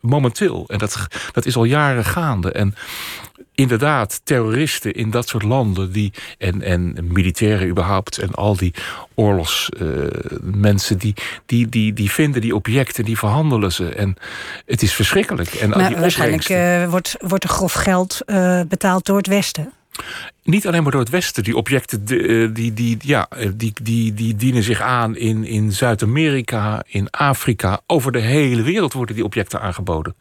momenteel. 0.00 0.64
En 0.66 0.78
dat, 0.78 1.06
dat 1.32 1.46
is 1.46 1.56
al 1.56 1.64
jaren 1.64 2.04
gaande. 2.04 2.52
En 2.52 2.74
inderdaad 3.54 4.20
terroristen 4.24 4.92
in 4.92 5.10
dat 5.10 5.28
soort 5.28 5.42
landen 5.42 5.92
die, 5.92 6.12
en, 6.38 6.62
en 6.62 6.96
militairen 7.02 7.68
überhaupt 7.68 8.18
en 8.18 8.34
al 8.34 8.56
die 8.56 8.74
oorlogsmensen 9.14 10.94
uh, 10.96 11.02
die, 11.02 11.14
die, 11.46 11.68
die, 11.68 11.92
die 11.92 12.10
vinden 12.10 12.40
die 12.40 12.54
objecten, 12.54 13.04
die 13.04 13.18
verhandelen 13.18 13.72
ze. 13.72 13.88
En 13.88 14.16
het 14.66 14.82
is 14.82 14.94
verschrikkelijk. 14.94 15.54
En 15.54 15.68
maar 15.68 16.00
waarschijnlijk 16.00 16.48
uh, 16.48 16.88
wordt, 16.90 17.16
wordt 17.18 17.44
er 17.44 17.50
grof 17.50 17.72
geld 17.72 18.20
uh, 18.26 18.60
betaald 18.68 19.06
door 19.06 19.16
het 19.16 19.26
Westen. 19.26 19.72
Niet 20.42 20.66
alleen 20.66 20.82
maar 20.82 20.92
door 20.92 21.00
het 21.00 21.10
Westen. 21.10 21.42
Die 21.42 21.56
objecten 21.56 22.04
die, 22.04 22.52
die, 22.52 22.74
die, 22.74 22.96
ja, 23.00 23.28
die, 23.54 23.72
die, 23.82 24.14
die 24.14 24.36
dienen 24.36 24.62
zich 24.62 24.80
aan 24.80 25.16
in, 25.16 25.44
in 25.44 25.72
Zuid-Amerika, 25.72 26.82
in 26.86 27.10
Afrika. 27.10 27.80
Over 27.86 28.12
de 28.12 28.20
hele 28.20 28.62
wereld 28.62 28.92
worden 28.92 29.14
die 29.14 29.24
objecten 29.24 29.60
aangeboden. 29.60 30.14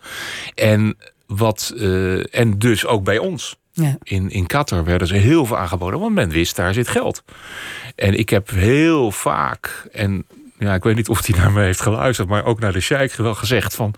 En 0.56 0.98
wat, 1.28 1.74
uh, 1.76 2.36
en 2.36 2.60
dus 2.60 2.86
ook 2.86 3.04
bij 3.04 3.18
ons. 3.18 3.56
Ja. 3.72 3.98
In, 4.04 4.30
in 4.30 4.48
Qatar 4.48 4.84
werden 4.84 5.08
ze 5.08 5.16
heel 5.16 5.46
veel 5.46 5.58
aangeboden, 5.58 6.00
want 6.00 6.14
men 6.14 6.30
wist 6.30 6.56
daar 6.56 6.74
zit 6.74 6.88
geld. 6.88 7.24
En 7.96 8.14
ik 8.20 8.30
heb 8.30 8.50
heel 8.50 9.12
vaak, 9.12 9.88
en 9.92 10.26
ja, 10.60 10.74
ik 10.74 10.84
weet 10.84 10.96
niet 10.96 11.10
of 11.10 11.26
hij 11.26 11.38
naar 11.38 11.52
me 11.52 11.62
heeft 11.62 11.82
geluisterd, 11.82 12.28
maar 12.28 12.46
ook 12.46 12.60
naar 12.60 12.74
de 12.74 12.80
sheik 12.80 13.14
wel 13.14 13.36
gezegd 13.36 13.76
van 13.76 13.94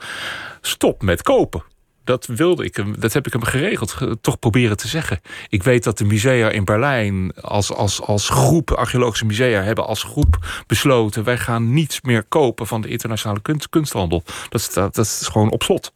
stop 0.61 1.01
met 1.01 1.21
kopen. 1.21 1.63
Dat 2.05 2.25
wilde 2.25 2.65
ik 2.65 2.75
hem, 2.75 2.95
dat 2.99 3.13
heb 3.13 3.25
ik 3.25 3.33
hem 3.33 3.43
geregeld, 3.43 3.97
toch 4.21 4.39
proberen 4.39 4.77
te 4.77 4.87
zeggen. 4.87 5.21
Ik 5.49 5.63
weet 5.63 5.83
dat 5.83 5.97
de 5.97 6.05
musea 6.05 6.49
in 6.49 6.65
Berlijn 6.65 7.33
als, 7.41 7.73
als, 7.73 8.01
als 8.01 8.29
groep, 8.29 8.71
archeologische 8.71 9.25
musea, 9.25 9.61
hebben 9.61 9.87
als 9.87 10.03
groep 10.03 10.63
besloten: 10.67 11.23
wij 11.23 11.37
gaan 11.37 11.73
niets 11.73 12.01
meer 12.01 12.23
kopen 12.23 12.67
van 12.67 12.81
de 12.81 12.87
internationale 12.87 13.41
kunst, 13.41 13.69
kunsthandel. 13.69 14.23
Dat, 14.49 14.71
dat 14.73 14.97
is 14.97 15.27
gewoon 15.31 15.51
op 15.51 15.63
slot. 15.63 15.93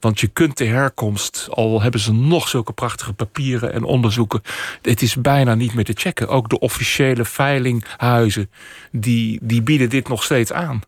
Want 0.00 0.20
je 0.20 0.26
kunt 0.26 0.56
de 0.56 0.64
herkomst, 0.64 1.46
al 1.50 1.82
hebben 1.82 2.00
ze 2.00 2.12
nog 2.12 2.48
zulke 2.48 2.72
prachtige 2.72 3.12
papieren 3.12 3.72
en 3.72 3.84
onderzoeken, 3.84 4.42
het 4.82 5.02
is 5.02 5.16
bijna 5.16 5.54
niet 5.54 5.74
meer 5.74 5.84
te 5.84 5.92
checken. 5.96 6.28
Ook 6.28 6.48
de 6.48 6.58
officiële 6.58 7.24
veilinghuizen, 7.24 8.50
die, 8.90 9.38
die 9.42 9.62
bieden 9.62 9.88
dit 9.88 10.08
nog 10.08 10.22
steeds 10.22 10.52
aan. 10.52 10.82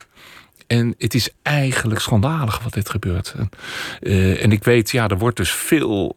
En 0.66 0.94
het 0.98 1.14
is 1.14 1.28
eigenlijk 1.42 2.00
schandalig 2.00 2.62
wat 2.62 2.72
dit 2.72 2.88
gebeurt. 2.90 3.34
En, 3.36 3.48
uh, 4.00 4.42
en 4.42 4.52
ik 4.52 4.64
weet, 4.64 4.90
ja, 4.90 5.08
er 5.08 5.18
wordt 5.18 5.36
dus 5.36 5.52
veel 5.52 6.16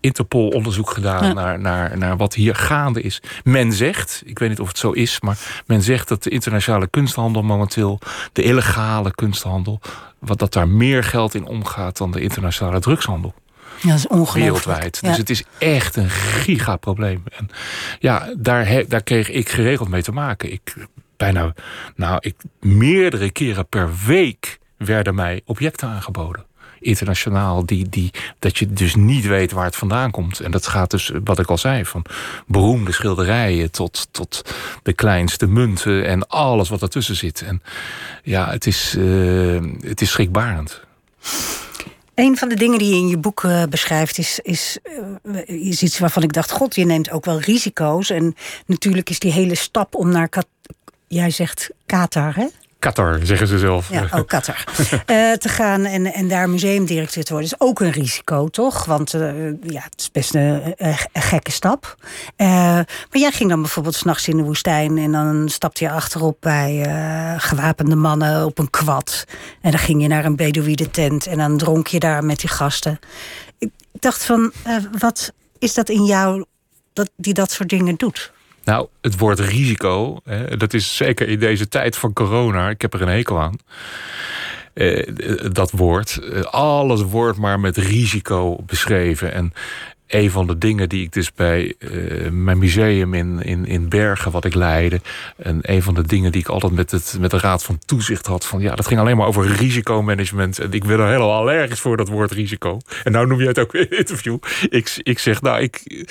Interpol-onderzoek 0.00 0.90
gedaan 0.90 1.34
naar, 1.34 1.60
naar, 1.60 1.98
naar 1.98 2.16
wat 2.16 2.34
hier 2.34 2.54
gaande 2.54 3.02
is. 3.02 3.22
Men 3.44 3.72
zegt, 3.72 4.22
ik 4.24 4.38
weet 4.38 4.48
niet 4.48 4.60
of 4.60 4.68
het 4.68 4.78
zo 4.78 4.90
is, 4.90 5.20
maar 5.20 5.38
men 5.66 5.82
zegt 5.82 6.08
dat 6.08 6.22
de 6.22 6.30
internationale 6.30 6.86
kunsthandel 6.86 7.42
momenteel, 7.42 7.98
de 8.32 8.42
illegale 8.42 9.14
kunsthandel, 9.14 9.80
wat 10.18 10.38
dat 10.38 10.52
daar 10.52 10.68
meer 10.68 11.04
geld 11.04 11.34
in 11.34 11.46
omgaat 11.46 11.96
dan 11.96 12.10
de 12.10 12.20
internationale 12.20 12.80
drugshandel. 12.80 13.34
Ja, 13.80 13.88
dat 13.88 13.98
is 13.98 14.06
ongelooflijk. 14.06 14.34
Wereldwijd. 14.34 15.00
Dus 15.00 15.16
het 15.16 15.30
is 15.30 15.44
echt 15.58 15.96
een 15.96 16.10
gigaprobleem. 16.10 17.22
En 17.36 17.48
ja, 17.98 18.34
daar, 18.36 18.84
daar 18.88 19.02
kreeg 19.02 19.30
ik 19.30 19.48
geregeld 19.48 19.88
mee 19.88 20.02
te 20.02 20.12
maken. 20.12 20.52
Ik 20.52 20.74
bijna, 21.20 21.54
nou, 21.96 22.16
ik, 22.20 22.34
meerdere 22.60 23.30
keren 23.30 23.66
per 23.66 23.90
week 24.06 24.58
werden 24.76 25.14
mij 25.14 25.40
objecten 25.44 25.88
aangeboden 25.88 26.48
internationaal, 26.80 27.66
die, 27.66 27.88
die, 27.88 28.10
dat 28.38 28.58
je 28.58 28.72
dus 28.72 28.94
niet 28.94 29.26
weet 29.26 29.52
waar 29.52 29.64
het 29.64 29.76
vandaan 29.76 30.10
komt. 30.10 30.40
En 30.40 30.50
dat 30.50 30.66
gaat 30.66 30.90
dus, 30.90 31.12
wat 31.24 31.38
ik 31.38 31.46
al 31.46 31.58
zei, 31.58 31.84
van 31.84 32.04
beroemde 32.46 32.92
schilderijen 32.92 33.70
tot, 33.70 34.08
tot 34.10 34.54
de 34.82 34.92
kleinste 34.92 35.46
munten 35.46 36.06
en 36.06 36.26
alles 36.26 36.68
wat 36.68 36.82
ertussen 36.82 37.16
zit. 37.16 37.42
En 37.42 37.62
ja, 38.22 38.50
het 38.50 38.66
is, 38.66 38.94
uh, 38.98 39.60
het 39.80 40.00
is 40.00 40.10
schrikbarend. 40.10 40.80
Een 42.14 42.36
van 42.36 42.48
de 42.48 42.54
dingen 42.54 42.78
die 42.78 42.88
je 42.88 43.00
in 43.00 43.08
je 43.08 43.18
boek 43.18 43.42
uh, 43.42 43.62
beschrijft 43.70 44.18
is, 44.18 44.38
is, 44.42 44.78
uh, 45.22 45.48
is 45.68 45.82
iets 45.82 45.98
waarvan 45.98 46.22
ik 46.22 46.32
dacht: 46.32 46.50
God, 46.50 46.74
je 46.74 46.84
neemt 46.84 47.10
ook 47.10 47.24
wel 47.24 47.40
risico's. 47.40 48.10
En 48.10 48.34
natuurlijk 48.66 49.10
is 49.10 49.18
die 49.18 49.32
hele 49.32 49.54
stap 49.54 49.94
om 49.94 50.10
naar. 50.10 50.28
Jij 51.12 51.30
zegt 51.30 51.70
Qatar, 51.86 52.34
hè? 52.34 52.46
Qatar, 52.78 53.20
zeggen 53.22 53.46
ze 53.46 53.58
zelf. 53.58 53.90
Ja, 53.90 54.02
ook 54.02 54.12
oh, 54.12 54.26
Qatar. 54.26 54.64
uh, 54.78 55.32
te 55.44 55.48
gaan 55.48 55.84
en, 55.84 56.06
en 56.06 56.28
daar 56.28 56.50
museumdirecteur 56.50 57.24
te 57.24 57.32
worden 57.32 57.50
is 57.50 57.60
ook 57.60 57.80
een 57.80 57.90
risico, 57.90 58.48
toch? 58.48 58.84
Want 58.84 59.14
uh, 59.14 59.52
ja, 59.62 59.82
het 59.82 59.94
is 60.00 60.10
best 60.10 60.34
een, 60.34 60.74
een 60.76 60.96
gekke 61.12 61.50
stap. 61.50 61.96
Uh, 62.36 62.46
maar 62.46 63.08
jij 63.10 63.30
ging 63.32 63.50
dan 63.50 63.60
bijvoorbeeld 63.60 63.94
s'nachts 63.94 64.28
in 64.28 64.36
de 64.36 64.42
woestijn... 64.42 64.98
en 64.98 65.12
dan 65.12 65.48
stapte 65.48 65.84
je 65.84 65.90
achterop 65.90 66.36
bij 66.40 66.86
gewapende 67.38 67.96
mannen 67.96 68.44
op 68.44 68.58
een 68.58 68.70
kwad. 68.70 69.24
En 69.60 69.70
dan 69.70 69.80
ging 69.80 70.02
je 70.02 70.08
naar 70.08 70.24
een 70.24 70.36
Bedouïde 70.36 70.90
tent... 70.90 71.26
en 71.26 71.38
dan 71.38 71.56
dronk 71.56 71.86
je 71.86 71.98
daar 71.98 72.24
met 72.24 72.40
die 72.40 72.50
gasten. 72.50 72.98
Ik 73.58 73.70
dacht 73.92 74.24
van, 74.24 74.52
wat 74.98 75.32
is 75.58 75.74
dat 75.74 75.88
in 75.88 76.04
jou 76.04 76.44
dat, 76.92 77.10
die 77.16 77.34
dat 77.34 77.50
soort 77.50 77.68
dingen 77.68 77.96
doet? 77.96 78.32
Nou, 78.70 78.86
het 79.00 79.18
woord 79.18 79.40
risico, 79.40 80.20
hè, 80.24 80.56
dat 80.56 80.74
is 80.74 80.96
zeker 80.96 81.28
in 81.28 81.38
deze 81.38 81.68
tijd 81.68 81.96
van 81.96 82.12
corona, 82.12 82.68
ik 82.68 82.82
heb 82.82 82.94
er 82.94 83.02
een 83.02 83.08
hekel 83.08 83.40
aan. 83.40 83.56
Eh, 84.74 85.08
dat 85.52 85.70
woord. 85.70 86.18
Eh, 86.18 86.42
alles 86.42 87.02
wordt 87.02 87.38
maar 87.38 87.60
met 87.60 87.76
risico 87.76 88.56
beschreven. 88.66 89.32
En 89.32 89.52
een 90.10 90.30
van 90.30 90.46
de 90.46 90.58
dingen 90.58 90.88
die 90.88 91.02
ik 91.02 91.12
dus 91.12 91.32
bij 91.32 91.74
uh, 91.78 92.30
mijn 92.30 92.58
museum 92.58 93.14
in, 93.14 93.42
in, 93.42 93.66
in 93.66 93.88
Bergen, 93.88 94.30
wat 94.30 94.44
ik 94.44 94.54
leidde. 94.54 95.00
En 95.36 95.58
een 95.62 95.82
van 95.82 95.94
de 95.94 96.06
dingen 96.06 96.32
die 96.32 96.40
ik 96.40 96.48
altijd 96.48 96.72
met, 96.72 96.90
het, 96.90 97.16
met 97.20 97.30
de 97.30 97.38
Raad 97.38 97.64
van 97.64 97.78
Toezicht 97.86 98.26
had. 98.26 98.46
Van 98.46 98.60
ja, 98.60 98.74
dat 98.74 98.86
ging 98.86 99.00
alleen 99.00 99.16
maar 99.16 99.26
over 99.26 99.46
risicomanagement. 99.46 100.58
En 100.58 100.72
ik 100.72 100.84
ben 100.84 100.98
er 100.98 101.06
helemaal 101.06 101.34
allergisch 101.34 101.80
voor 101.80 101.96
dat 101.96 102.08
woord 102.08 102.32
risico. 102.32 102.78
En 103.04 103.12
nou 103.12 103.26
noem 103.26 103.40
je 103.40 103.46
het 103.46 103.58
ook 103.58 103.74
in 103.74 103.90
interview. 103.90 104.38
Ik, 104.68 104.92
ik 105.02 105.18
zeg, 105.18 105.40
nou, 105.42 105.62
ik, 105.62 106.06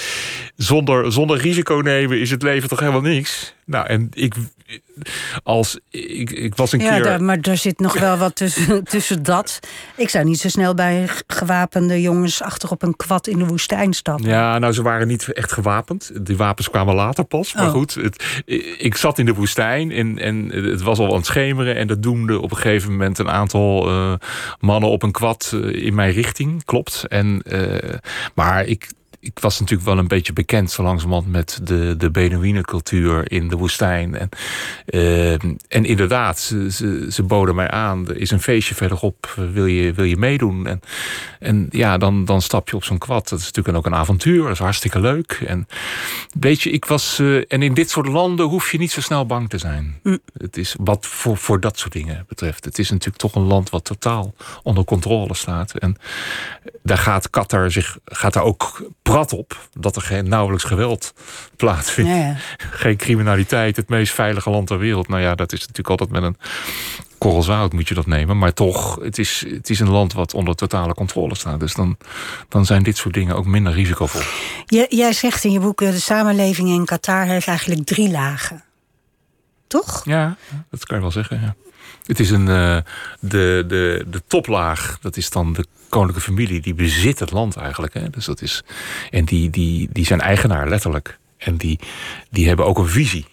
zonder, 0.56 1.12
zonder 1.12 1.38
risico 1.38 1.76
nemen 1.76 2.20
is 2.20 2.32
het 2.32 2.42
leven 2.42 2.70
toch 2.70 2.80
helemaal 2.80 3.02
niks. 3.02 3.56
Nou, 3.66 3.88
en 3.88 4.10
ik, 4.14 4.34
als, 5.44 5.80
ik, 5.90 6.32
ik 6.32 6.56
was 6.56 6.72
een 6.72 6.80
ja, 6.80 6.94
keer... 6.94 7.04
Daar, 7.04 7.24
maar 7.24 7.38
er 7.42 7.58
zit 7.58 7.80
nog 7.80 8.00
wel 8.00 8.18
wat 8.18 8.36
tussen, 8.36 8.84
tussen 8.94 9.24
dat. 9.24 9.60
Ik 9.96 10.10
zou 10.10 10.26
niet 10.26 10.40
zo 10.40 10.50
snel 10.50 10.74
bij 10.74 11.10
gewapende 11.28 12.02
jongens 12.02 12.42
achter 12.42 12.72
op 12.72 12.84
een 12.84 12.96
kwad 12.96 13.28
in 13.28 13.38
de 13.38 13.46
woestijn 13.46 13.94
stappen. 13.94 14.30
Ja, 14.30 14.58
nou, 14.58 14.74
ze 14.74 14.82
waren 14.82 15.08
niet 15.08 15.34
echt 15.34 15.52
gewapend. 15.52 16.12
Die 16.26 16.38
wapens 16.38 16.70
kwamen 16.70 16.96
later 16.96 17.24
pas. 17.24 17.54
Maar 17.54 17.68
Oh. 17.70 17.76
goed, 17.76 17.94
het, 17.94 18.42
ik 18.78 18.96
zat 18.96 19.20
in 19.20 19.26
de 19.26 19.34
woestijn 19.34 19.92
en, 19.92 20.20
en 20.20 20.50
het 20.52 20.82
was 20.82 21.00
al 21.00 21.10
aan 21.10 21.16
het 21.16 21.26
schemeren. 21.26 21.76
En 21.76 21.88
dat 21.88 22.04
doemde 22.04 22.40
op 22.40 22.52
een 22.52 22.58
gegeven 22.58 22.92
moment 22.92 23.18
een 23.20 23.30
aantal 23.30 23.88
eh, 23.88 24.14
mannen 24.60 24.90
op 24.90 25.04
een 25.04 25.12
kwad 25.12 25.52
eh, 25.54 25.86
in 25.86 25.96
mijn 25.96 26.12
richting. 26.12 26.64
Klopt. 26.66 27.06
En, 27.08 27.42
eh, 27.42 27.98
maar 28.34 28.66
ik, 28.66 28.90
ik 29.20 29.40
was 29.40 29.60
natuurlijk 29.60 29.90
wel 29.90 29.98
een 29.98 30.08
beetje 30.08 30.34
bekend 30.34 30.72
zo 30.72 30.84
langzamerhand 30.84 31.32
met 31.32 31.60
de, 31.64 31.96
de 31.98 32.12
Beduïnencultuur 32.12 33.32
in 33.32 33.48
de 33.48 33.56
woestijn. 33.56 34.16
En, 34.16 34.30
eh, 34.86 35.34
en 35.68 35.86
inderdaad, 35.86 36.40
ze, 36.40 36.72
ze, 36.72 37.08
ze 37.10 37.24
boden 37.24 37.56
mij 37.56 37.70
aan. 37.70 38.08
Er 38.08 38.18
is 38.18 38.32
een 38.32 38.42
feestje 38.42 38.76
verderop, 38.76 39.34
wil 39.52 39.66
je, 39.66 39.94
wil 39.94 40.06
je 40.06 40.18
meedoen? 40.18 40.68
En, 40.68 40.82
en 41.40 41.68
ja, 41.70 41.98
dan, 41.98 42.26
dan 42.26 42.42
stap 42.42 42.70
je 42.70 42.76
op 42.76 42.84
zo'n 42.84 42.98
kwad. 42.98 43.30
Dat 43.30 43.40
is 43.40 43.46
natuurlijk 43.46 43.78
ook 43.78 43.86
een 43.86 44.00
avontuur, 44.00 44.44
dat 44.44 44.52
is 44.52 44.60
hartstikke 44.60 45.00
leuk. 45.00 45.44
En 45.46 45.68
weet 46.40 46.62
je, 46.62 46.70
ik 46.70 46.86
was. 46.86 47.20
eh, 47.20 47.36
en 47.48 47.62
in 47.62 47.74
dit 47.74 47.90
soort 47.90 48.08
landen 48.08 48.46
hoef 48.46 48.72
je 48.72 48.78
niet 48.78 48.92
zo 48.92 49.02
snel 49.02 49.26
bang 49.26 49.50
te 49.50 49.58
zijn. 49.58 50.00
Het 50.38 50.58
is 50.58 50.76
wat 50.80 51.06
voor, 51.06 51.38
voor 51.38 51.60
dat 51.60 51.80
soort 51.80 51.94
dingen 51.94 52.26
betreft. 52.28 52.66
Het 52.66 52.80
is 52.80 52.90
natuurlijk 52.90 53.18
toch 53.18 53.36
een 53.36 53.48
land 53.48 53.70
wat 53.70 53.84
totaal 53.84 54.34
onder 54.64 54.84
controle 54.84 55.34
staat. 55.34 55.78
En 55.78 55.96
daar 56.84 56.98
gaat 56.98 57.30
Qatar 57.30 57.72
zich 57.72 57.98
gaat 58.06 58.34
daar 58.34 58.44
ook 58.44 58.90
prat 59.12 59.34
op 59.34 59.70
dat 59.74 59.96
er 59.96 60.02
geen 60.02 60.30
nauwelijks 60.30 60.66
geweld 60.66 61.14
plaatsvindt. 61.56 62.10
Ja, 62.10 62.16
ja. 62.16 62.36
Geen 62.58 62.98
criminaliteit, 62.98 63.76
het 63.76 63.90
meest 63.90 64.14
veilige 64.14 64.50
land 64.50 64.68
ter 64.68 64.78
wereld. 64.78 65.08
Nou 65.08 65.22
ja, 65.22 65.36
dat 65.36 65.52
is 65.52 65.60
natuurlijk 65.60 65.90
altijd 65.90 66.10
met 66.10 66.24
een 66.24 66.38
korrel 67.18 67.44
zout 67.44 67.74
moet 67.74 67.88
je 67.88 67.94
dat 67.94 68.06
nemen. 68.06 68.38
Maar 68.38 68.54
toch, 68.54 69.00
het 69.02 69.18
is, 69.18 69.46
het 69.50 69.70
is 69.70 69.80
een 69.80 69.90
land 69.90 70.14
wat 70.14 70.34
onder 70.34 70.56
totale 70.56 70.94
controle 70.94 71.36
staat. 71.36 71.60
Dus 71.60 71.74
dan, 71.74 71.98
dan 72.50 72.66
zijn 72.66 72.84
dit 72.84 72.98
soort 72.98 73.14
dingen 73.14 73.36
ook 73.36 73.46
minder 73.46 73.74
risicovol. 73.74 74.22
Jij, 74.66 74.86
jij 74.90 75.14
zegt 75.14 75.44
in 75.44 75.52
je 75.52 75.60
boek, 75.60 75.82
eh, 75.82 75.92
de 75.92 76.00
samenleving 76.00 76.70
in 76.70 76.86
Qatar 76.86 77.26
heeft 77.26 77.48
eigenlijk 77.48 77.86
drie 77.86 78.12
lagen. 78.12 78.64
Toch? 79.68 80.02
Ja, 80.06 80.38
dat 80.70 80.86
kan 80.86 80.96
je 80.96 81.02
wel 81.02 81.12
zeggen. 81.12 81.42
Ja. 81.42 81.56
Het 82.10 82.20
is 82.20 82.30
een, 82.30 82.48
eh, 82.48 82.78
de, 83.20 83.64
de, 83.68 84.06
de 84.10 84.22
toplaag, 84.28 84.98
dat 85.02 85.18
is 85.18 85.30
dan 85.30 85.54
de 85.54 85.66
koninklijke 85.90 86.30
familie, 86.32 86.62
die 86.62 86.74
bezit 86.74 87.20
het 87.20 87.32
land 87.32 87.56
eigenlijk. 87.56 87.94
Hè. 87.94 88.10
Dus 88.10 88.26
dat 88.26 88.42
is, 88.42 88.64
en 89.10 89.26
die, 89.26 89.50
die, 89.50 89.90
die 89.92 90.06
zijn 90.06 90.22
eigenaar, 90.22 90.70
letterlijk. 90.70 91.20
En 91.38 91.58
die, 91.58 91.80
die 92.30 92.48
hebben 92.48 92.66
ook 92.66 92.78
een 92.78 92.88
visie. 92.88 93.26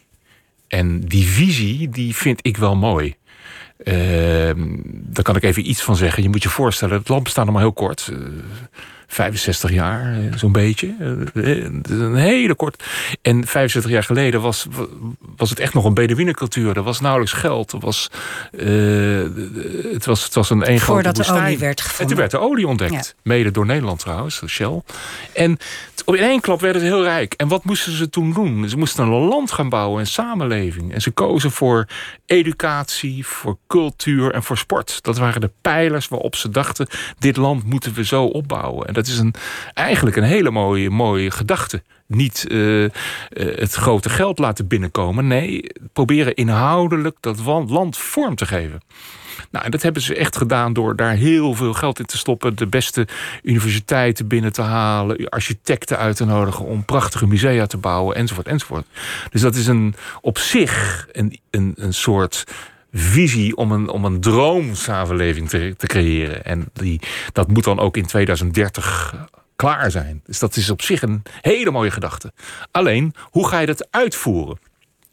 En 0.68 1.00
die 1.00 1.26
visie, 1.26 1.88
die 1.88 2.16
vind 2.16 2.38
ik 2.42 2.56
wel 2.56 2.76
mooi. 2.76 3.14
Ehm, 3.84 4.76
daar 4.86 5.24
kan 5.24 5.36
ik 5.36 5.42
even 5.42 5.68
iets 5.70 5.82
van 5.82 5.96
zeggen. 5.96 6.22
Je 6.22 6.28
moet 6.28 6.42
je 6.42 6.48
voorstellen, 6.48 6.98
het 6.98 7.08
land 7.08 7.22
bestaat 7.22 7.44
nog 7.44 7.54
maar 7.54 7.62
heel 7.62 7.72
kort. 7.72 8.08
Eh, 8.12 8.18
65 9.06 9.70
jaar, 9.70 10.12
eh, 10.12 10.36
zo'n 10.36 10.52
beetje. 10.52 10.94
Eh, 11.34 11.56
eh, 11.56 11.72
Een 11.90 12.14
hele 12.14 12.54
kort. 12.54 12.84
En 13.22 13.46
65 13.46 13.90
jaar 13.90 14.02
geleden 14.02 14.40
was, 14.40 14.66
was 15.36 15.50
het 15.50 15.58
echt 15.58 15.74
nog 15.74 15.84
een 15.84 15.94
Beduïnencultuur. 15.94 16.76
Er 16.76 16.82
was 16.82 17.00
nauwelijks 17.00 17.32
geld. 17.32 17.72
Er 17.72 17.78
was, 17.78 18.10
het, 19.92 20.04
was, 20.04 20.24
het 20.24 20.34
was 20.34 20.50
een 20.50 20.70
een 20.70 20.80
grote 20.80 21.02
Voordat 21.02 21.16
de 21.16 21.32
olie 21.32 21.58
werd 21.58 21.78
En 21.78 21.84
gevonden. 21.84 22.06
toen 22.06 22.16
werd 22.16 22.30
de 22.30 22.38
olie 22.38 22.66
ontdekt. 22.66 22.92
Ja. 22.92 23.02
Mede 23.22 23.50
door 23.50 23.66
Nederland 23.66 23.98
trouwens, 23.98 24.42
Shell. 24.46 24.82
En 25.32 25.58
in 26.04 26.16
één 26.16 26.40
klap 26.40 26.60
werden 26.60 26.80
ze 26.80 26.86
heel 26.86 27.02
rijk. 27.02 27.34
En 27.34 27.48
wat 27.48 27.64
moesten 27.64 27.92
ze 27.92 28.10
toen 28.10 28.32
doen? 28.32 28.68
Ze 28.68 28.76
moesten 28.76 29.04
een 29.04 29.10
land 29.10 29.52
gaan 29.52 29.68
bouwen, 29.68 30.00
een 30.00 30.06
samenleving. 30.06 30.92
En 30.94 31.00
ze 31.00 31.10
kozen 31.10 31.50
voor 31.50 31.86
educatie, 32.26 33.26
voor 33.26 33.58
cultuur 33.66 34.32
en 34.32 34.42
voor 34.42 34.58
sport. 34.58 35.02
Dat 35.02 35.18
waren 35.18 35.40
de 35.40 35.50
pijlers 35.60 36.08
waarop 36.08 36.36
ze 36.36 36.50
dachten... 36.50 36.86
dit 37.18 37.36
land 37.36 37.64
moeten 37.64 37.92
we 37.94 38.04
zo 38.04 38.24
opbouwen. 38.24 38.86
En 38.86 38.94
dat 38.96 39.06
is 39.06 39.18
een, 39.18 39.34
eigenlijk 39.74 40.16
een 40.16 40.22
hele 40.22 40.50
mooie, 40.50 40.90
mooie 40.90 41.30
gedachte. 41.30 41.82
Niet 42.06 42.46
eh, 42.48 42.84
eh, 42.84 42.90
het 43.32 43.72
grote 43.72 44.08
geld 44.08 44.38
laten 44.38 44.66
binnenkomen. 44.66 45.26
Nee, 45.26 45.64
proberen 45.92 46.34
inhoudelijk 46.34 47.16
dat 47.20 47.38
land 47.68 47.96
vorm 47.96 48.34
te 48.34 48.46
geven. 48.46 48.80
Nou, 49.50 49.64
en 49.64 49.70
dat 49.70 49.82
hebben 49.82 50.02
ze 50.02 50.14
echt 50.14 50.36
gedaan 50.36 50.72
door 50.72 50.96
daar 50.96 51.12
heel 51.12 51.54
veel 51.54 51.74
geld 51.74 51.98
in 51.98 52.04
te 52.04 52.18
stoppen. 52.18 52.56
De 52.56 52.66
beste 52.66 53.06
universiteiten 53.42 54.26
binnen 54.26 54.52
te 54.52 54.62
halen. 54.62 55.28
Architecten 55.28 55.98
uit 55.98 56.16
te 56.16 56.24
nodigen 56.24 56.64
om 56.64 56.84
prachtige 56.84 57.26
musea 57.26 57.66
te 57.66 57.76
bouwen. 57.76 58.16
Enzovoort, 58.16 58.46
enzovoort. 58.46 58.86
Dus 59.30 59.40
dat 59.40 59.54
is 59.54 59.66
een, 59.66 59.94
op 60.20 60.38
zich 60.38 61.06
een, 61.12 61.38
een, 61.50 61.72
een 61.76 61.94
soort 61.94 62.44
visie 62.92 63.56
om 63.56 63.72
een, 63.72 63.88
om 63.88 64.04
een 64.04 64.20
droomsamenleving 64.20 65.48
te, 65.48 65.74
te 65.76 65.86
creëren. 65.86 66.44
En 66.44 66.68
die, 66.72 67.00
dat 67.32 67.48
moet 67.48 67.64
dan 67.64 67.80
ook 67.80 67.96
in 67.96 68.06
2030 68.06 69.28
klaar 69.56 69.90
zijn. 69.90 70.22
Dus 70.24 70.38
dat 70.38 70.56
is 70.56 70.70
op 70.70 70.82
zich 70.82 71.02
een 71.02 71.22
hele 71.40 71.70
mooie 71.70 71.90
gedachte. 71.90 72.32
Alleen, 72.70 73.14
hoe 73.22 73.48
ga 73.48 73.58
je 73.58 73.66
dat 73.66 73.88
uitvoeren? 73.90 74.58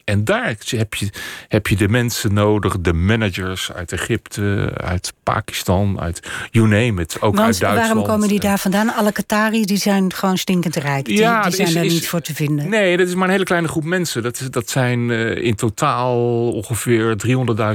En 0.04 0.24
daar 0.24 0.46
heb 0.70 0.94
je, 0.94 1.10
heb 1.48 1.68
je 1.68 1.76
de 1.76 1.88
mensen 1.90 2.34
nodig, 2.34 2.80
de 2.80 2.94
managers 2.94 3.72
uit 3.72 3.92
Egypte, 3.92 4.72
uit 4.78 5.14
Pakistan, 5.24 6.00
uit 6.00 6.30
you 6.52 6.68
name 6.68 7.02
it, 7.02 7.22
ook 7.22 7.40
uit 7.40 7.60
Duitsland. 7.60 7.76
waarom 7.76 8.04
komen 8.04 8.28
die 8.28 8.40
daar 8.40 8.60
vandaan? 8.60 8.94
Alle 8.94 9.12
Qataris 9.12 9.66
die 9.66 9.78
zijn 9.78 10.14
gewoon 10.14 10.38
stinkend 10.38 10.76
rijk. 10.76 11.06
Die, 11.06 11.18
Ja, 11.18 11.42
die 11.42 11.46
er 11.50 11.56
zijn 11.56 11.68
is- 11.68 11.74
daar 11.74 11.86
is- 11.86 11.94
niet 11.94 12.08
voor 12.08 12.22
te 12.22 12.36
vinden. 12.36 12.70
Nee, 12.70 12.98
dat 12.98 13.08
is 13.08 13.16
maar 13.16 13.26
een 13.26 13.32
hele 13.34 13.44
kleine 13.44 13.68
groep 13.68 13.84
mensen. 13.84 14.24
Dat, 14.24 14.40
is, 14.40 14.50
dat 14.50 14.70
zijn 14.70 15.12
eh, 15.12 15.36
in 15.44 15.56
totaal 15.56 16.52
ongeveer 16.52 17.16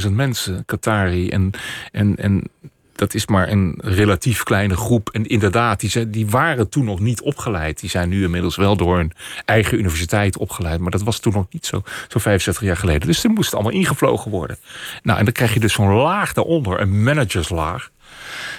300.000 0.07 0.13
mensen, 0.13 0.65
Qatari. 0.67 1.29
En, 1.29 1.51
en, 1.93 2.17
en 2.17 2.43
dat 2.99 3.15
is 3.15 3.27
maar 3.27 3.49
een 3.49 3.79
relatief 3.83 4.43
kleine 4.43 4.77
groep. 4.77 5.09
En 5.11 5.27
inderdaad, 5.27 5.81
die, 5.81 6.11
die 6.11 6.27
waren 6.27 6.69
toen 6.69 6.85
nog 6.85 7.01
niet 7.01 7.21
opgeleid. 7.21 7.81
Die 7.81 7.91
zijn 7.91 8.09
nu 8.09 8.23
inmiddels 8.25 8.57
wel 8.57 8.77
door 8.77 8.99
een 8.99 9.13
eigen 9.45 9.79
universiteit 9.79 10.39
opgeleid. 10.39 10.81
Maar 10.81 10.91
dat 10.91 11.03
was 11.03 11.19
toen 11.19 11.33
nog 11.33 11.47
niet 11.51 11.67
zo, 11.67 11.83
zo 12.09 12.19
65 12.19 12.65
jaar 12.65 12.77
geleden. 12.77 13.07
Dus 13.07 13.25
er 13.25 13.31
moest 13.31 13.55
allemaal 13.55 13.73
ingevlogen 13.73 14.31
worden. 14.31 14.57
Nou, 15.03 15.19
en 15.19 15.25
dan 15.25 15.33
krijg 15.33 15.55
je 15.55 15.61
dus 15.61 15.73
zo'n 15.73 15.93
laag 15.93 16.33
daaronder, 16.33 16.81
een 16.81 17.03
managerslaag. 17.03 17.91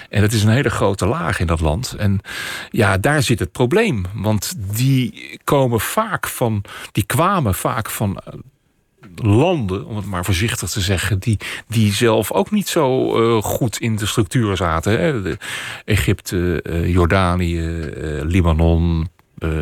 En 0.08 0.20
dat 0.20 0.32
is 0.32 0.42
een 0.42 0.50
hele 0.50 0.70
grote 0.70 1.06
laag 1.06 1.40
in 1.40 1.46
dat 1.46 1.60
land. 1.60 1.94
En 1.98 2.20
ja, 2.70 2.98
daar 2.98 3.22
zit 3.22 3.38
het 3.38 3.52
probleem. 3.52 4.04
Want 4.14 4.54
die 4.76 5.38
komen 5.44 5.80
vaak 5.80 6.26
van, 6.26 6.64
die 6.92 7.04
kwamen 7.04 7.54
vaak 7.54 7.90
van 7.90 8.16
eh, 8.18 8.32
landen, 9.16 9.86
om 9.86 9.96
het 9.96 10.06
maar 10.06 10.24
voorzichtig 10.24 10.70
te 10.70 10.80
zeggen, 10.80 11.18
die, 11.18 11.38
die 11.68 11.92
zelf 11.92 12.32
ook 12.32 12.50
niet 12.50 12.68
zo 12.68 13.16
eh, 13.16 13.42
goed 13.42 13.78
in 13.78 13.96
de 13.96 14.06
structuur 14.06 14.56
zaten. 14.56 15.00
Hè? 15.00 15.34
Egypte, 15.84 16.62
eh, 16.62 16.88
Jordanië, 16.88 17.60
eh, 17.60 18.20
Libanon, 18.22 19.08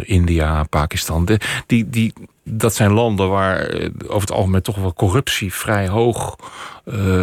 India, 0.03 0.63
Pakistan. 0.63 1.29
Die, 1.67 1.89
die, 1.89 2.13
dat 2.45 2.75
zijn 2.75 2.93
landen 2.93 3.29
waar 3.29 3.59
over 4.07 4.21
het 4.21 4.33
algemeen 4.33 4.63
toch 4.63 4.77
wel 4.77 4.95
corruptie 4.95 5.55
vrij 5.55 5.89
hoog 5.89 6.37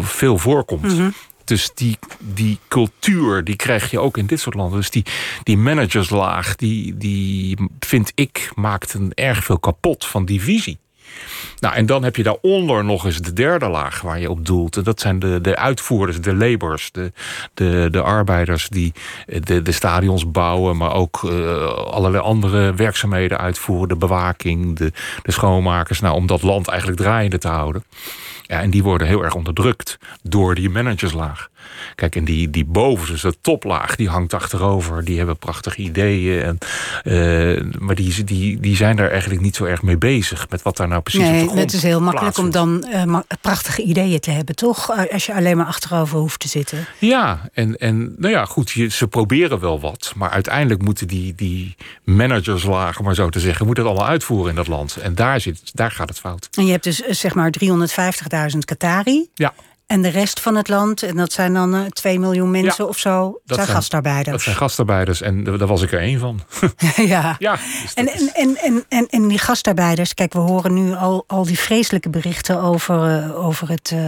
veel 0.00 0.38
voorkomt. 0.38 1.12
Dus 1.44 1.70
die, 1.74 1.98
die 2.18 2.58
cultuur, 2.68 3.44
die 3.44 3.56
krijg 3.56 3.90
je 3.90 3.98
ook 3.98 4.16
in 4.16 4.26
dit 4.26 4.40
soort 4.40 4.54
landen. 4.54 4.78
Dus 4.78 4.90
die, 4.90 5.04
die 5.42 5.58
managerslaag, 5.58 6.56
die, 6.56 6.96
die 6.96 7.58
vind 7.80 8.12
ik, 8.14 8.50
maakt 8.54 8.94
een 8.94 9.12
erg 9.14 9.44
veel 9.44 9.58
kapot 9.58 10.06
van 10.06 10.24
die 10.24 10.40
visie. 10.40 10.78
Nou, 11.60 11.74
en 11.74 11.86
dan 11.86 12.04
heb 12.04 12.16
je 12.16 12.22
daaronder 12.22 12.84
nog 12.84 13.04
eens 13.04 13.18
de 13.18 13.32
derde 13.32 13.68
laag 13.68 14.00
waar 14.00 14.20
je 14.20 14.30
op 14.30 14.46
doelt. 14.46 14.76
En 14.76 14.82
dat 14.82 15.00
zijn 15.00 15.18
de, 15.18 15.40
de 15.40 15.56
uitvoerders, 15.56 16.20
de 16.20 16.34
laborers, 16.34 16.92
de, 16.92 17.12
de, 17.54 17.88
de 17.90 18.02
arbeiders 18.02 18.68
die 18.68 18.92
de, 19.26 19.62
de 19.62 19.72
stadions 19.72 20.30
bouwen, 20.30 20.76
maar 20.76 20.92
ook 20.92 21.24
eh, 21.24 21.64
allerlei 21.66 22.22
andere 22.22 22.74
werkzaamheden 22.74 23.38
uitvoeren. 23.38 23.88
De 23.88 23.96
bewaking, 23.96 24.76
de, 24.76 24.92
de 25.22 25.32
schoonmakers, 25.32 26.00
nou, 26.00 26.14
om 26.14 26.26
dat 26.26 26.42
land 26.42 26.68
eigenlijk 26.68 27.00
draaiende 27.00 27.38
te 27.38 27.48
houden. 27.48 27.84
Ja, 28.46 28.60
en 28.60 28.70
die 28.70 28.82
worden 28.82 29.06
heel 29.06 29.24
erg 29.24 29.34
onderdrukt 29.34 29.98
door 30.22 30.54
die 30.54 30.70
managerslaag. 30.70 31.48
Kijk, 31.94 32.16
en 32.16 32.24
die, 32.24 32.50
die 32.50 32.64
bovenste, 32.64 33.12
dus 33.12 33.22
de 33.22 33.34
toplaag, 33.40 33.96
die 33.96 34.08
hangt 34.08 34.34
achterover. 34.34 35.04
Die 35.04 35.16
hebben 35.16 35.36
prachtige 35.36 35.82
ideeën. 35.82 36.42
En, 36.42 36.58
eh, 37.02 37.80
maar 37.80 37.94
die, 37.94 38.24
die, 38.24 38.60
die 38.60 38.76
zijn 38.76 38.96
daar 38.96 39.10
eigenlijk 39.10 39.40
niet 39.40 39.56
zo 39.56 39.64
erg 39.64 39.82
mee 39.82 39.98
bezig. 39.98 40.46
Met 40.50 40.62
wat 40.62 40.76
daar 40.76 40.88
nou 40.88 41.02
precies 41.02 41.20
nee, 41.20 41.32
op 41.32 41.38
de 41.38 41.44
grond 41.44 41.60
het 41.60 41.72
is 41.72 41.82
heel 41.82 42.00
makkelijk 42.00 42.38
om 42.38 42.50
dan 42.50 42.84
eh, 42.84 43.18
prachtige 43.40 43.82
ideeën 43.82 44.20
te 44.20 44.30
hebben, 44.30 44.54
toch? 44.54 44.90
Als 45.12 45.26
je 45.26 45.34
alleen 45.34 45.56
maar 45.56 45.66
achterover 45.66 46.18
hoeft 46.18 46.40
te 46.40 46.48
zitten. 46.48 46.86
Ja, 46.98 47.48
en, 47.52 47.76
en 47.76 48.14
nou 48.18 48.32
ja, 48.32 48.44
goed, 48.44 48.70
je, 48.70 48.88
ze 48.88 49.08
proberen 49.08 49.60
wel 49.60 49.80
wat. 49.80 50.12
Maar 50.16 50.30
uiteindelijk 50.30 50.82
moeten 50.82 51.06
die, 51.06 51.34
die 51.34 51.76
managerslagen, 52.04 52.98
om 52.98 53.04
maar 53.04 53.14
zo 53.14 53.28
te 53.28 53.40
zeggen, 53.40 53.66
moeten 53.66 53.84
het 53.84 53.92
allemaal 53.92 54.10
uitvoeren 54.10 54.50
in 54.50 54.56
dat 54.56 54.66
land. 54.66 54.96
En 54.96 55.14
daar, 55.14 55.40
zit, 55.40 55.70
daar 55.74 55.90
gaat 55.90 56.08
het 56.08 56.18
fout. 56.18 56.48
En 56.50 56.64
je 56.64 56.70
hebt 56.70 56.84
dus 56.84 57.02
eh, 57.02 57.14
zeg 57.14 57.34
maar 57.34 57.50
350.000 58.34 58.64
Qatari. 58.64 59.30
Ja. 59.38 59.52
En 59.86 60.02
de 60.02 60.08
rest 60.08 60.40
van 60.40 60.54
het 60.56 60.68
land, 60.68 61.02
en 61.02 61.16
dat 61.16 61.32
zijn 61.32 61.54
dan 61.54 61.74
eh 61.74 61.80
2 61.84 62.18
miljoen 62.18 62.50
mensen 62.50 62.84
Ja, 62.84 62.90
of 62.90 62.98
zo, 62.98 63.22
dat 63.44 63.54
zijn 63.56 63.66
zijn- 63.66 63.76
gastarbeiders. 63.78 64.30
Dat 64.30 64.40
zijn 64.42 64.56
gastarbeiders 64.56 65.20
en 65.20 65.44
daar 65.44 65.66
was 65.66 65.82
ik 65.82 65.92
er 65.92 65.98
één 66.00 66.18
van. 66.18 66.40
ja. 67.14 67.36
Ja, 67.38 67.52
dus 67.82 67.94
En, 67.94 68.08
en, 68.08 68.30
en, 68.34 68.56
en, 68.56 68.84
en, 68.88 69.06
en 69.10 69.28
die 69.28 69.38
gastarbeiders, 69.38 70.14
kijk, 70.14 70.32
we 70.32 70.38
horen 70.38 70.74
nu 70.74 70.94
al, 70.94 71.24
al 71.26 71.44
die 71.44 71.58
vreselijke 71.58 72.10
berichten 72.10 72.60
over, 72.60 73.22
eh, 73.22 73.44
over 73.46 73.68
het 73.68 73.90
eh, 73.94 74.00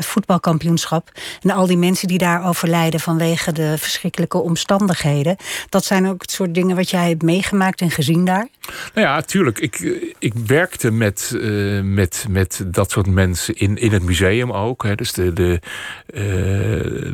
voetbalkampioenschap. 0.00 1.10
En 1.42 1.50
al 1.50 1.66
die 1.66 1.76
mensen 1.76 2.08
die 2.08 2.18
daar 2.18 2.46
overlijden 2.48 3.00
vanwege 3.00 3.52
de 3.52 3.74
verschrikkelijke 3.78 4.38
omstandigheden. 4.38 5.36
Dat 5.68 5.84
zijn 5.84 6.08
ook 6.08 6.20
het 6.22 6.30
soort 6.30 6.54
dingen 6.54 6.76
wat 6.76 6.90
jij 6.90 7.08
hebt 7.08 7.22
meegemaakt 7.22 7.80
en 7.80 7.90
gezien 7.90 8.24
daar. 8.24 8.48
Nou 8.94 9.06
ja, 9.06 9.20
tuurlijk. 9.20 9.58
Ik, 9.58 9.78
ik 10.18 10.32
werkte 10.46 10.90
met, 10.90 11.36
met, 11.82 12.24
met 12.28 12.64
dat 12.66 12.90
soort 12.90 13.06
mensen 13.06 13.54
in, 13.54 13.76
in 13.76 13.92
het 13.92 14.02
museum 14.02 14.52
ook. 14.52 14.82
Hè. 14.82 14.94
Dus 14.94 15.12
de, 15.18 15.60
eh, 16.06 16.22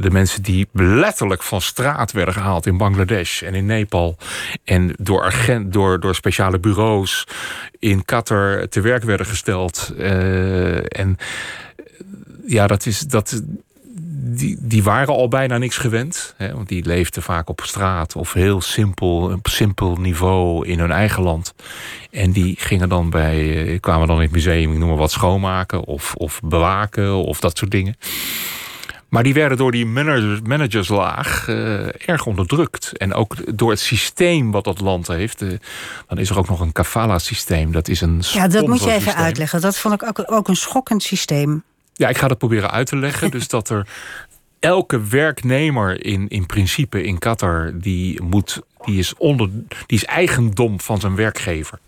de 0.01 0.09
mensen 0.11 0.43
die 0.43 0.69
letterlijk 0.73 1.43
van 1.43 1.61
straat 1.61 2.13
werden 2.13 2.35
gehaald 2.35 2.67
in 2.67 2.77
Bangladesh 2.77 3.43
en 3.43 3.55
in 3.55 3.67
Nepal. 3.67 4.17
En 4.65 4.95
door, 4.99 5.25
agent, 5.25 5.73
door, 5.73 6.01
door 6.01 6.15
speciale 6.15 6.59
bureaus 6.59 7.27
in 7.79 8.05
Qatar 8.05 8.69
te 8.69 8.81
werk 8.81 9.03
werden 9.03 9.27
gesteld. 9.27 9.93
Eh, 9.99 10.99
en 11.01 11.17
ja, 12.47 12.67
dat 12.67 12.87
is. 12.87 13.01
Dat, 13.01 13.43
die, 14.27 14.57
die 14.61 14.83
waren 14.83 15.15
al 15.15 15.29
bijna 15.29 15.59
niks 15.59 15.77
gewend. 15.77 16.35
Hè, 16.37 16.55
want 16.55 16.69
die 16.69 16.85
leefden 16.85 17.23
vaak 17.23 17.49
op 17.49 17.61
straat 17.65 18.17
of 18.17 18.33
heel 18.33 18.61
simpel, 18.61 19.33
op 19.33 19.49
simpel 19.49 19.97
niveau 19.97 20.67
in 20.67 20.79
hun 20.79 20.91
eigen 20.91 21.23
land. 21.23 21.55
En 22.11 22.33
die 22.33 22.57
gingen 22.59 22.89
dan 22.89 23.11
bij, 23.11 23.67
eh, 23.67 23.81
kwamen 23.81 24.07
dan 24.07 24.17
in 24.17 24.23
het 24.23 24.33
museum, 24.33 24.73
ik 24.73 24.79
noem 24.79 24.89
maar 24.89 24.97
wat, 24.97 25.11
schoonmaken 25.11 25.85
of, 25.85 26.15
of 26.15 26.41
bewaken 26.45 27.15
of 27.15 27.41
dat 27.41 27.59
soort 27.59 27.71
dingen. 27.71 27.97
Maar 29.09 29.23
die 29.23 29.35
werden 29.35 29.59
door 29.59 29.73
die 29.73 29.87
manager, 29.87 30.41
managerslaag 30.45 31.49
eh, 31.49 32.09
erg 32.09 32.27
onderdrukt. 32.27 32.93
En 32.97 33.15
ook 33.15 33.59
door 33.59 33.71
het 33.71 33.81
systeem 33.81 34.51
wat 34.51 34.65
dat 34.65 34.81
land 34.81 35.07
heeft. 35.07 35.43
eh, 35.43 35.49
dan 36.09 36.19
is 36.19 36.31
er 36.31 36.39
ook 36.39 36.49
nog 36.49 36.61
een 36.61 36.73
kafala-systeem. 36.73 37.73
Dat 37.73 37.89
is 37.89 38.01
een 38.01 38.23
Ja, 38.33 38.49
dat 38.49 38.67
moet 38.67 38.85
je 38.85 38.93
even 38.93 39.15
uitleggen. 39.15 39.61
Dat 39.61 39.79
vond 39.79 39.95
ik 39.95 40.03
ook, 40.03 40.33
ook 40.33 40.49
een 40.49 40.57
schokkend 40.57 41.03
systeem. 41.03 41.63
Ja, 41.95 42.09
ik 42.09 42.19
ga 42.19 42.29
dat 42.29 42.39
proberen 42.39 42.71
uit 42.71 42.87
te 42.87 42.97
leggen. 42.97 43.31
dus 43.31 43.49
dat 43.49 43.69
er 43.69 43.87
elke 44.61 45.01
werknemer 45.03 46.05
in, 46.05 46.29
in 46.29 46.47
principe 46.47 47.03
in 47.03 47.19
Qatar, 47.19 47.71
die, 47.75 48.23
moet, 48.23 48.61
die, 48.85 48.99
is 48.99 49.15
onder, 49.17 49.49
die 49.87 49.99
is 49.99 50.05
eigendom 50.05 50.81
van 50.81 51.01
zijn 51.01 51.17
werkgever. 51.17 51.79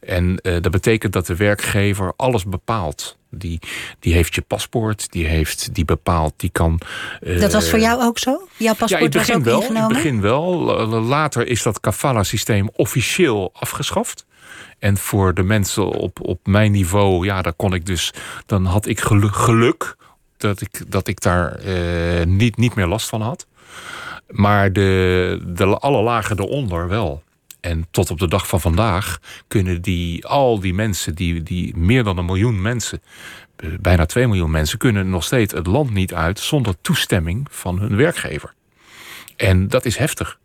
En 0.00 0.36
eh, 0.42 0.62
dat 0.62 0.72
betekent 0.72 1.12
dat 1.12 1.26
de 1.26 1.36
werkgever 1.36 2.12
alles 2.16 2.44
bepaalt. 2.44 3.16
Die, 3.30 3.58
die 4.00 4.12
heeft 4.14 4.34
je 4.34 4.40
paspoort, 4.40 5.12
die, 5.12 5.26
heeft, 5.26 5.74
die 5.74 5.84
bepaalt, 5.84 6.32
die 6.36 6.50
kan. 6.50 6.80
eh, 7.20 7.40
Dat 7.40 7.52
was 7.52 7.70
voor 7.70 7.78
jou 7.78 8.02
ook 8.02 8.18
zo? 8.18 8.30
Jouw 8.30 8.46
ja, 8.56 8.70
in 8.70 8.76
paspoort 8.76 9.14
was 9.14 9.32
ook 9.32 9.44
wel. 9.44 9.62
In 9.62 9.76
het 9.76 9.88
begin 9.88 10.20
wel. 10.20 10.54
Later 11.02 11.46
is 11.46 11.62
dat 11.62 11.80
kafala-systeem 11.80 12.68
officieel 12.72 13.50
afgeschaft. 13.52 14.26
En 14.78 14.96
voor 14.96 15.34
de 15.34 15.42
mensen 15.42 15.86
op, 15.86 16.18
op 16.22 16.46
mijn 16.46 16.72
niveau, 16.72 17.24
ja, 17.24 17.42
daar 17.42 17.52
kon 17.52 17.74
ik 17.74 17.86
dus. 17.86 18.12
Dan 18.46 18.64
had 18.64 18.86
ik 18.86 19.00
geluk, 19.00 19.96
dat, 20.36 20.60
ik, 20.60 20.90
dat 20.90 21.08
ik 21.08 21.20
daar 21.20 21.52
eh, 21.52 22.26
niet, 22.26 22.56
niet 22.56 22.74
meer 22.74 22.86
last 22.86 23.08
van 23.08 23.22
had. 23.22 23.46
Maar 24.30 24.72
de, 24.72 25.42
de, 25.46 25.64
alle 25.64 26.02
lagen 26.02 26.38
eronder 26.38 26.88
wel. 26.88 27.22
En 27.60 27.86
tot 27.90 28.10
op 28.10 28.18
de 28.18 28.28
dag 28.28 28.48
van 28.48 28.60
vandaag 28.60 29.18
kunnen 29.48 29.82
die, 29.82 30.26
al 30.26 30.60
die 30.60 30.74
mensen, 30.74 31.14
die, 31.14 31.42
die 31.42 31.76
meer 31.76 32.04
dan 32.04 32.18
een 32.18 32.24
miljoen 32.24 32.62
mensen, 32.62 33.02
bijna 33.80 34.06
2 34.06 34.26
miljoen 34.26 34.50
mensen, 34.50 34.78
kunnen 34.78 35.10
nog 35.10 35.24
steeds 35.24 35.52
het 35.54 35.66
land 35.66 35.90
niet 35.90 36.14
uit 36.14 36.40
zonder 36.40 36.74
toestemming 36.80 37.46
van 37.50 37.78
hun 37.78 37.96
werkgever. 37.96 38.54
En 39.36 39.68
dat 39.68 39.84
is 39.84 39.96
heftig. 39.96 40.38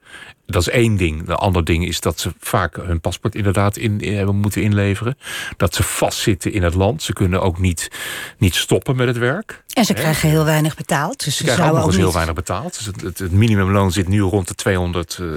Dat 0.45 0.61
is 0.61 0.69
één 0.69 0.95
ding. 0.95 1.25
De 1.25 1.35
andere 1.35 1.65
ding 1.65 1.85
is 1.85 1.99
dat 1.99 2.19
ze 2.19 2.33
vaak 2.39 2.75
hun 2.75 3.01
paspoort 3.01 3.35
inderdaad 3.35 3.77
in, 3.77 3.99
in 3.99 4.15
hebben 4.15 4.35
moeten 4.35 4.61
inleveren. 4.61 5.17
Dat 5.57 5.75
ze 5.75 5.83
vastzitten 5.83 6.53
in 6.53 6.63
het 6.63 6.73
land. 6.73 7.03
Ze 7.03 7.13
kunnen 7.13 7.41
ook 7.41 7.59
niet, 7.59 7.91
niet 8.37 8.55
stoppen 8.55 8.95
met 8.95 9.07
het 9.07 9.17
werk. 9.17 9.63
En 9.73 9.85
ze 9.85 9.93
krijgen 9.93 10.29
heel 10.29 10.45
weinig 10.45 10.75
betaald. 10.75 11.23
Dus 11.23 11.37
Ze 11.37 11.43
ze 11.43 11.43
krijgen 11.43 11.65
ook 11.65 11.75
nog 11.75 11.85
eens 11.85 11.95
heel 11.95 12.05
niet... 12.05 12.13
weinig 12.13 12.35
betaald. 12.35 12.77
Dus 12.77 12.85
het, 12.85 13.01
het, 13.01 13.19
het 13.19 13.31
minimumloon 13.31 13.91
zit 13.91 14.07
nu 14.07 14.21
rond 14.21 14.47
de 14.47 14.55
200, 14.55 15.17
eh, 15.21 15.27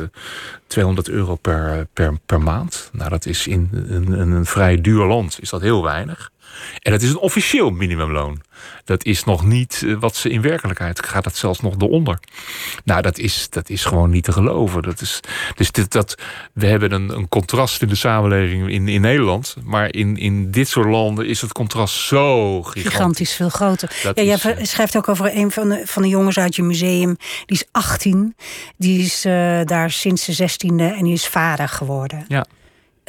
200 0.67 1.09
euro 1.09 1.35
per, 1.35 1.87
per, 1.93 2.19
per 2.27 2.41
maand. 2.41 2.91
Nou, 2.93 3.11
dat 3.11 3.27
is 3.27 3.47
in 3.47 3.69
een, 3.73 4.21
een, 4.21 4.31
een 4.31 4.47
vrij 4.47 4.81
duur 4.81 5.05
land 5.05 5.39
is 5.41 5.51
dat 5.51 5.61
heel 5.61 5.83
weinig. 5.83 6.31
En 6.79 6.93
het 6.93 7.03
is 7.03 7.11
een 7.11 7.19
officieel 7.19 7.71
minimumloon. 7.71 8.41
Dat 8.85 9.05
is 9.05 9.25
nog 9.25 9.45
niet 9.45 9.83
eh, 9.87 9.95
wat 9.99 10.17
ze 10.17 10.31
in 10.31 10.43
werkelijkheid 10.43 11.07
gaat. 11.07 11.25
Dat 11.25 11.37
zelfs 11.37 11.61
nog 11.61 11.75
eronder. 11.79 12.19
Nou, 12.85 13.03
dat 13.03 13.19
is, 13.19 13.47
dat 13.51 13.69
is 13.69 13.85
gewoon 13.85 14.11
niet 14.11 14.25
te 14.25 14.33
geloven. 14.33 14.83
Dat 14.83 15.01
is, 15.01 15.21
dus 15.55 15.71
dit, 15.71 15.93
dat, 15.93 16.19
we 16.53 16.67
hebben 16.67 16.93
een, 16.93 17.09
een 17.09 17.29
contrast 17.29 17.83
in 17.83 17.89
de 17.89 17.95
samenleving 17.95 18.69
in, 18.69 18.89
in 18.89 19.01
Nederland. 19.01 19.57
Maar 19.65 19.95
in, 19.95 20.17
in 20.17 20.51
dit 20.51 20.69
soort 20.69 20.89
landen 20.89 21.27
is 21.27 21.41
het 21.41 21.53
contrast 21.53 21.95
zo 21.95 22.63
gigantisch. 22.63 22.93
Gigantisch 22.93 23.35
veel 23.35 23.49
groter. 23.49 24.01
Dat 24.03 24.17
ja, 24.17 24.23
jij 24.23 24.35
is, 24.35 24.45
eh, 24.45 24.65
schrijft 24.65 24.97
ook 24.97 25.09
over 25.09 25.37
een 25.37 25.51
van 25.51 25.69
de, 25.69 25.83
van 25.85 26.03
de 26.03 26.09
jongens 26.09 26.39
uit 26.39 26.57
je 26.57 26.63
museum. 26.63 27.17
Die 27.47 27.57
is 27.57 27.65
18. 27.73 28.37
Die 28.77 29.03
is 29.03 29.25
eh, 29.25 29.61
daar 29.65 29.91
sinds 29.91 30.25
de 30.25 30.49
16e 30.51 30.97
en 30.97 31.05
die 31.05 31.13
is 31.13 31.27
vader 31.27 31.69
geworden. 31.69 32.25
Ja, 32.29 32.47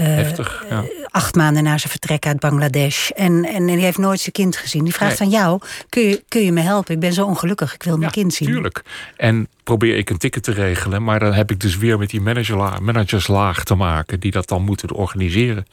heftig. 0.04 0.66
Ja. 0.70 0.84
Acht 1.12 1.36
maanden 1.36 1.64
na 1.64 1.78
zijn 1.78 1.92
vertrek 1.92 2.26
uit 2.26 2.40
Bangladesh. 2.40 3.10
En, 3.10 3.46
en 3.46 3.66
die 3.66 3.78
heeft 3.78 3.98
nooit 3.98 4.20
zijn 4.20 4.32
kind 4.32 4.58
gezien. 4.58 4.84
Die 4.84 4.94
vraagt 4.94 5.20
Nee. 5.20 5.28
aan 5.28 5.34
jou: 5.40 5.60
kun 5.90 6.02
je, 6.04 6.24
kun 6.28 6.42
je 6.42 6.52
me 6.52 6.62
helpen? 6.62 6.94
Ik 6.94 7.00
ben 7.00 7.14
zo 7.14 7.26
ongelukkig. 7.26 7.74
Ik 7.74 7.84
wil 7.84 7.98
mijn 7.98 8.12
kind 8.12 8.34
zien. 8.34 8.48
Tuurlijk. 8.48 8.82
En 9.18 9.48
probeer 9.64 9.98
ik 9.98 10.10
een 10.10 10.18
ticket 10.18 10.44
te 10.44 10.52
regelen. 10.52 11.04
Maar 11.04 11.20
dan 11.20 11.34
heb 11.34 11.52
ik 11.52 11.60
dus 11.60 11.78
weer 11.78 11.98
met 11.98 12.10
die 12.10 12.22
managerla 12.22 12.80
managerslaag 12.82 13.64
te 13.64 13.76
maken. 13.76 14.20
Die 14.20 14.32
dat 14.32 14.48
dan 14.48 14.62
moeten 14.64 14.92
organiseren. 14.92 15.66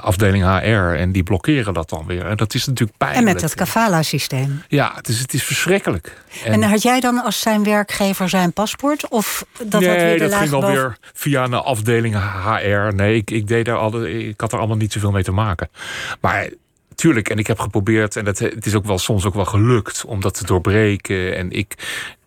Afdeling 0.00 0.44
HR. 0.44 0.94
En 0.96 1.12
die 1.12 1.22
blokkeren 1.22 1.74
dat 1.74 1.88
dan 1.88 2.06
weer. 2.06 2.26
En 2.26 2.36
dat 2.36 2.54
is 2.54 2.66
natuurlijk 2.66 2.98
En 2.98 3.06
pijnlijk. 3.06 3.32
met 3.32 3.40
dat 3.40 3.54
kafala-systeem. 3.54 4.62
Ja, 4.68 4.92
het 4.94 5.08
is, 5.08 5.18
het 5.18 5.34
is 5.34 5.42
verschrikkelijk. 5.44 6.16
En, 6.44 6.62
had 6.62 6.82
jij 6.82 7.00
dan 7.00 7.22
als 7.22 7.40
zijn 7.40 7.62
werkgever 7.64 8.28
zijn 8.28 8.52
paspoort? 8.52 9.08
Of 9.08 9.44
dat 9.64 9.80
nee, 9.80 9.88
had 9.90 9.98
weer 9.98 10.18
de 10.18 10.28
dat 10.28 10.34
ging 10.38 10.50
boven- 10.50 10.68
alweer 10.68 10.96
via 11.14 11.44
een 11.44 11.54
afdeling 11.54 12.16
HR. 12.44 12.94
Nee, 12.94 13.16
ik, 13.16 13.30
ik, 13.30 13.46
deed 13.48 13.59
daar 13.64 13.76
al, 13.76 14.04
ik 14.06 14.40
had 14.40 14.52
er 14.52 14.58
allemaal 14.58 14.76
niet 14.76 14.92
zoveel 14.92 15.10
mee 15.10 15.22
te 15.22 15.32
maken. 15.32 15.68
Maar 16.20 16.50
tuurlijk, 16.94 17.28
en 17.28 17.38
ik 17.38 17.46
heb 17.46 17.58
geprobeerd... 17.58 18.16
en 18.16 18.24
dat, 18.24 18.38
het 18.38 18.66
is 18.66 18.74
ook 18.74 18.84
wel 18.84 18.98
soms 18.98 19.24
ook 19.24 19.34
wel 19.34 19.44
gelukt 19.44 20.04
om 20.04 20.20
dat 20.20 20.34
te 20.34 20.46
doorbreken. 20.46 21.36
En 21.36 21.50
ik, 21.50 21.72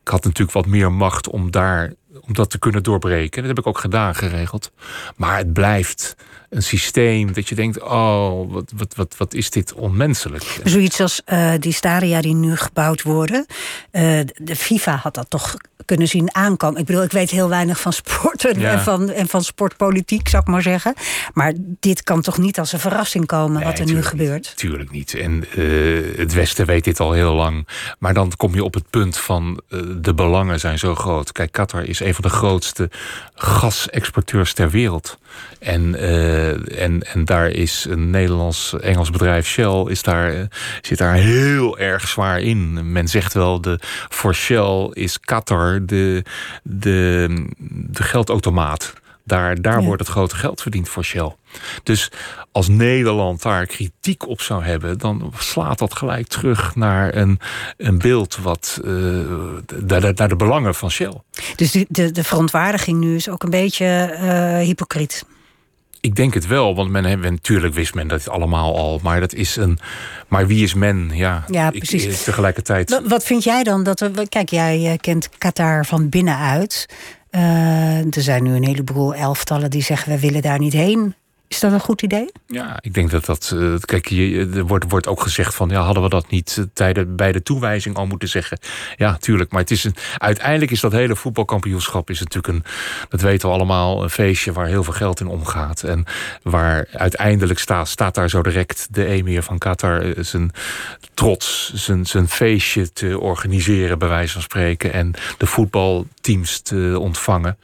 ik 0.01 0.09
had 0.09 0.23
natuurlijk 0.23 0.57
wat 0.57 0.65
meer 0.65 0.91
macht 0.91 1.29
om, 1.29 1.51
daar, 1.51 1.93
om 2.21 2.33
dat 2.33 2.49
te 2.49 2.59
kunnen 2.59 2.83
doorbreken. 2.83 3.39
Dat 3.39 3.49
heb 3.49 3.59
ik 3.59 3.67
ook 3.67 3.77
gedaan, 3.77 4.15
geregeld. 4.15 4.71
Maar 5.15 5.37
het 5.37 5.53
blijft 5.53 6.15
een 6.53 6.63
systeem 6.63 7.33
dat 7.33 7.49
je 7.49 7.55
denkt... 7.55 7.81
oh, 7.81 8.51
wat, 8.51 8.71
wat, 8.75 8.95
wat, 8.95 9.15
wat 9.17 9.33
is 9.33 9.49
dit 9.49 9.73
onmenselijk. 9.73 10.59
Zoiets 10.63 10.99
als 10.99 11.21
eh, 11.25 11.53
die 11.59 11.73
stadia 11.73 12.21
die 12.21 12.35
nu 12.35 12.55
gebouwd 12.55 13.01
worden. 13.01 13.45
Eh, 13.91 14.19
de 14.35 14.55
FIFA 14.55 14.95
had 14.95 15.13
dat 15.13 15.29
toch 15.29 15.55
kunnen 15.85 16.07
zien 16.07 16.35
aankomen. 16.35 16.79
Ik 16.79 16.85
bedoel, 16.85 17.03
ik 17.03 17.11
weet 17.11 17.29
heel 17.29 17.49
weinig 17.49 17.79
van 17.79 17.93
sporten 17.93 18.59
Ja. 18.59 18.71
en, 18.71 18.79
van, 18.79 19.09
en 19.09 19.27
van 19.27 19.43
sportpolitiek, 19.43 20.29
zou 20.29 20.41
ik 20.41 20.49
maar 20.49 20.61
zeggen. 20.61 20.93
Maar 21.33 21.53
dit 21.57 22.03
kan 22.03 22.21
toch 22.21 22.37
niet 22.37 22.59
als 22.59 22.71
een 22.73 22.79
verrassing 22.79 23.25
komen 23.25 23.63
wat 23.63 23.79
er 23.79 23.85
nu 23.85 24.03
gebeurt? 24.03 24.45
Niet, 24.47 24.57
tuurlijk 24.57 24.91
niet. 24.91 25.13
En 25.13 25.45
eh, 25.51 26.17
het 26.17 26.33
Westen 26.33 26.65
weet 26.65 26.83
dit 26.83 26.99
al 26.99 27.11
heel 27.11 27.33
lang. 27.33 27.67
Maar 27.99 28.13
dan 28.13 28.31
kom 28.37 28.55
je 28.55 28.63
op 28.63 28.73
het 28.73 28.89
punt 28.89 29.17
van 29.17 29.61
de 30.01 30.13
belangen 30.13 30.59
zijn 30.59 30.79
zo 30.79 30.95
groot. 30.95 31.31
Kijk, 31.31 31.51
Qatar 31.51 31.83
is 31.83 31.99
een 31.99 32.13
van 32.13 32.23
de 32.23 32.29
grootste 32.29 32.89
gasexporteurs 33.35 34.53
ter 34.53 34.69
wereld. 34.69 35.17
En, 35.59 35.95
eh, 35.95 36.81
en, 36.83 37.01
en 37.01 37.25
daar 37.25 37.49
is 37.49 37.85
een 37.89 38.09
Nederlands-Engels 38.09 39.09
bedrijf 39.09 39.47
Shell 39.47 39.83
is 39.87 40.03
daar, 40.03 40.33
eh, 40.33 40.41
zit 40.81 40.97
daar 40.97 41.13
heel 41.13 41.77
erg 41.77 42.07
zwaar 42.07 42.39
in. 42.41 42.91
Men 42.91 43.07
zegt 43.07 43.33
wel, 43.33 43.61
de, 43.61 43.79
voor 44.09 44.35
Shell 44.35 44.89
is 44.93 45.19
Qatar 45.19 45.85
de, 45.85 46.23
de, 46.63 47.27
de 47.69 48.03
geldautomaat. 48.03 48.93
Daar, 49.25 49.61
daar 49.61 49.79
Ja. 49.79 49.85
wordt 49.85 50.01
het 50.01 50.11
grote 50.11 50.35
geld 50.35 50.61
verdiend 50.61 50.89
voor 50.89 51.03
Shell. 51.03 51.35
Dus 51.83 52.11
als 52.51 52.67
Nederland 52.67 53.41
daar 53.41 53.65
kritiek 53.65 54.27
op 54.27 54.41
zou 54.41 54.63
hebben, 54.63 54.97
dan 54.97 55.33
slaat 55.37 55.77
dat 55.79 55.95
gelijk 55.95 56.27
terug 56.27 56.75
naar 56.75 57.15
een, 57.15 57.39
een 57.77 57.97
beeld 57.97 58.37
wat 58.37 58.79
eh, 58.83 58.91
naar, 59.85 60.01
de, 60.01 60.11
naar 60.15 60.29
de 60.29 60.35
belangen 60.35 60.75
van 60.75 60.91
Shell. 60.91 61.13
Dus 61.55 61.71
de, 61.71 61.85
de, 61.89 62.11
de 62.11 62.23
verontwaardiging 62.23 62.99
nu 62.99 63.15
is 63.15 63.29
ook 63.29 63.43
een 63.43 63.49
beetje 63.49 63.85
eh, 63.85 64.57
hypocriet. 64.65 65.25
Ik 66.01 66.15
denk 66.15 66.33
het 66.33 66.47
wel, 66.47 66.75
want 66.75 66.89
men, 66.89 67.19
natuurlijk 67.21 67.73
wist 67.73 67.93
men 67.93 68.07
dat 68.07 68.29
allemaal 68.29 68.77
al. 68.77 68.99
Maar 69.03 69.19
dat 69.19 69.33
is 69.33 69.55
een. 69.55 69.79
Maar 70.27 70.47
wie 70.47 70.63
is 70.63 70.73
men? 70.73 71.09
Ja, 71.13 71.43
Ja, 71.47 71.69
precies. 71.69 72.05
eh, 72.05 72.13
tegelijkertijd. 72.13 72.89
Wat, 72.89 73.03
wat 73.07 73.23
vind 73.23 73.43
jij 73.43 73.63
dan 73.63 73.83
dat 73.83 73.99
er. 74.01 74.11
Kijk, 74.29 74.49
jij 74.49 74.97
kent 75.01 75.29
Qatar 75.37 75.85
van 75.85 76.09
binnenuit. 76.09 76.85
Eh, 77.33 78.15
er 78.15 78.21
zijn 78.21 78.43
nu 78.43 78.55
een 78.55 78.63
heleboel 78.65 79.15
elftallen 79.15 79.69
die 79.69 79.81
zeggen: 79.81 80.11
we 80.13 80.19
willen 80.19 80.41
daar 80.41 80.59
niet 80.59 80.73
heen. 80.73 81.15
Is 81.47 81.59
dat 81.59 81.71
een 81.71 81.79
goed 81.79 82.01
idee? 82.01 82.31
Ja, 82.47 82.77
ik 82.81 82.93
denk 82.93 83.11
dat 83.11 83.25
dat. 83.25 83.53
eh, 83.55 83.73
kijk, 83.79 84.09
er 84.55 84.65
wordt, 84.65 84.85
wordt 84.89 85.07
ook 85.07 85.21
gezegd 85.21 85.55
van. 85.55 85.69
Ja, 85.69 85.81
hadden 85.81 86.03
we 86.03 86.09
dat 86.09 86.29
niet 86.29 86.67
eh, 86.75 87.03
bij 87.07 87.31
de 87.31 87.43
toewijzing 87.43 87.95
al 87.95 88.05
moeten 88.05 88.29
zeggen? 88.29 88.59
Ja, 88.95 89.17
tuurlijk. 89.17 89.51
Maar 89.51 89.61
het 89.61 89.71
is 89.71 89.87
uiteindelijk 90.17 90.71
is 90.71 90.79
dat 90.79 90.91
hele 90.91 91.15
voetbalkampioenschap. 91.15 92.09
Is 92.09 92.19
natuurlijk 92.19 92.53
een. 92.53 92.63
Dat 93.09 93.21
weten 93.21 93.49
we 93.49 93.55
allemaal. 93.55 94.03
Een 94.03 94.09
feestje 94.09 94.51
waar 94.51 94.67
heel 94.67 94.83
veel 94.83 94.93
geld 94.93 95.19
in 95.19 95.27
omgaat. 95.27 95.83
En 95.83 96.05
waar 96.43 96.87
uiteindelijk 96.91 97.59
staat, 97.59 97.87
staat 97.87 98.15
daar 98.15 98.29
zo 98.29 98.41
direct 98.41 98.87
de 98.91 99.05
emir 99.05 99.43
van 99.43 99.57
Qatar. 99.57 100.13
zijn 100.19 100.51
trots. 101.13 101.73
Zijn, 101.73 102.05
zijn 102.05 102.27
feestje 102.27 102.93
te 102.93 103.19
organiseren, 103.19 103.99
bij 103.99 104.07
wijze 104.07 104.33
van 104.33 104.41
spreken. 104.41 104.93
En 104.93 105.13
de 105.37 105.45
voetbalteams 106.23 106.59
te 106.59 106.99
ontvangen. 106.99 107.57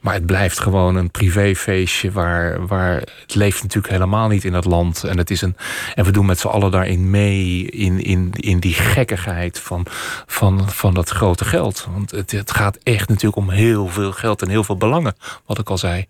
Maar 0.00 0.14
het 0.14 0.26
blijft 0.26 0.58
gewoon 0.58 0.96
een 0.96 1.10
privéfeestje 1.10 2.12
waar, 2.12 2.66
waar 2.66 2.94
het 2.94 3.34
leeft 3.34 3.62
natuurlijk 3.62 3.92
helemaal 3.92 4.28
niet 4.28 4.44
in 4.44 4.54
het 4.54 4.64
land. 4.64 5.04
En, 5.04 5.18
het 5.18 5.30
is 5.30 5.42
een, 5.42 5.56
en 5.94 6.04
we 6.04 6.10
doen 6.10 6.26
met 6.26 6.38
z'n 6.38 6.46
allen 6.46 6.70
daarin 6.70 7.10
mee 7.10 7.64
in, 7.64 8.04
in, 8.04 8.32
in 8.32 8.60
die 8.60 8.74
gekkigheid 8.74 9.58
van, 9.58 9.86
van, 10.26 10.70
van 10.70 10.94
dat 10.94 11.08
grote 11.08 11.44
geld. 11.44 11.86
Want 11.92 12.10
het, 12.10 12.30
het 12.30 12.50
gaat 12.50 12.78
echt 12.82 13.08
natuurlijk 13.08 13.36
om 13.36 13.50
heel 13.50 13.88
veel 13.88 14.12
geld 14.12 14.42
en 14.42 14.48
heel 14.48 14.64
veel 14.64 14.76
belangen, 14.76 15.14
wat 15.46 15.58
ik 15.58 15.70
al 15.70 15.78
zei. 15.78 16.06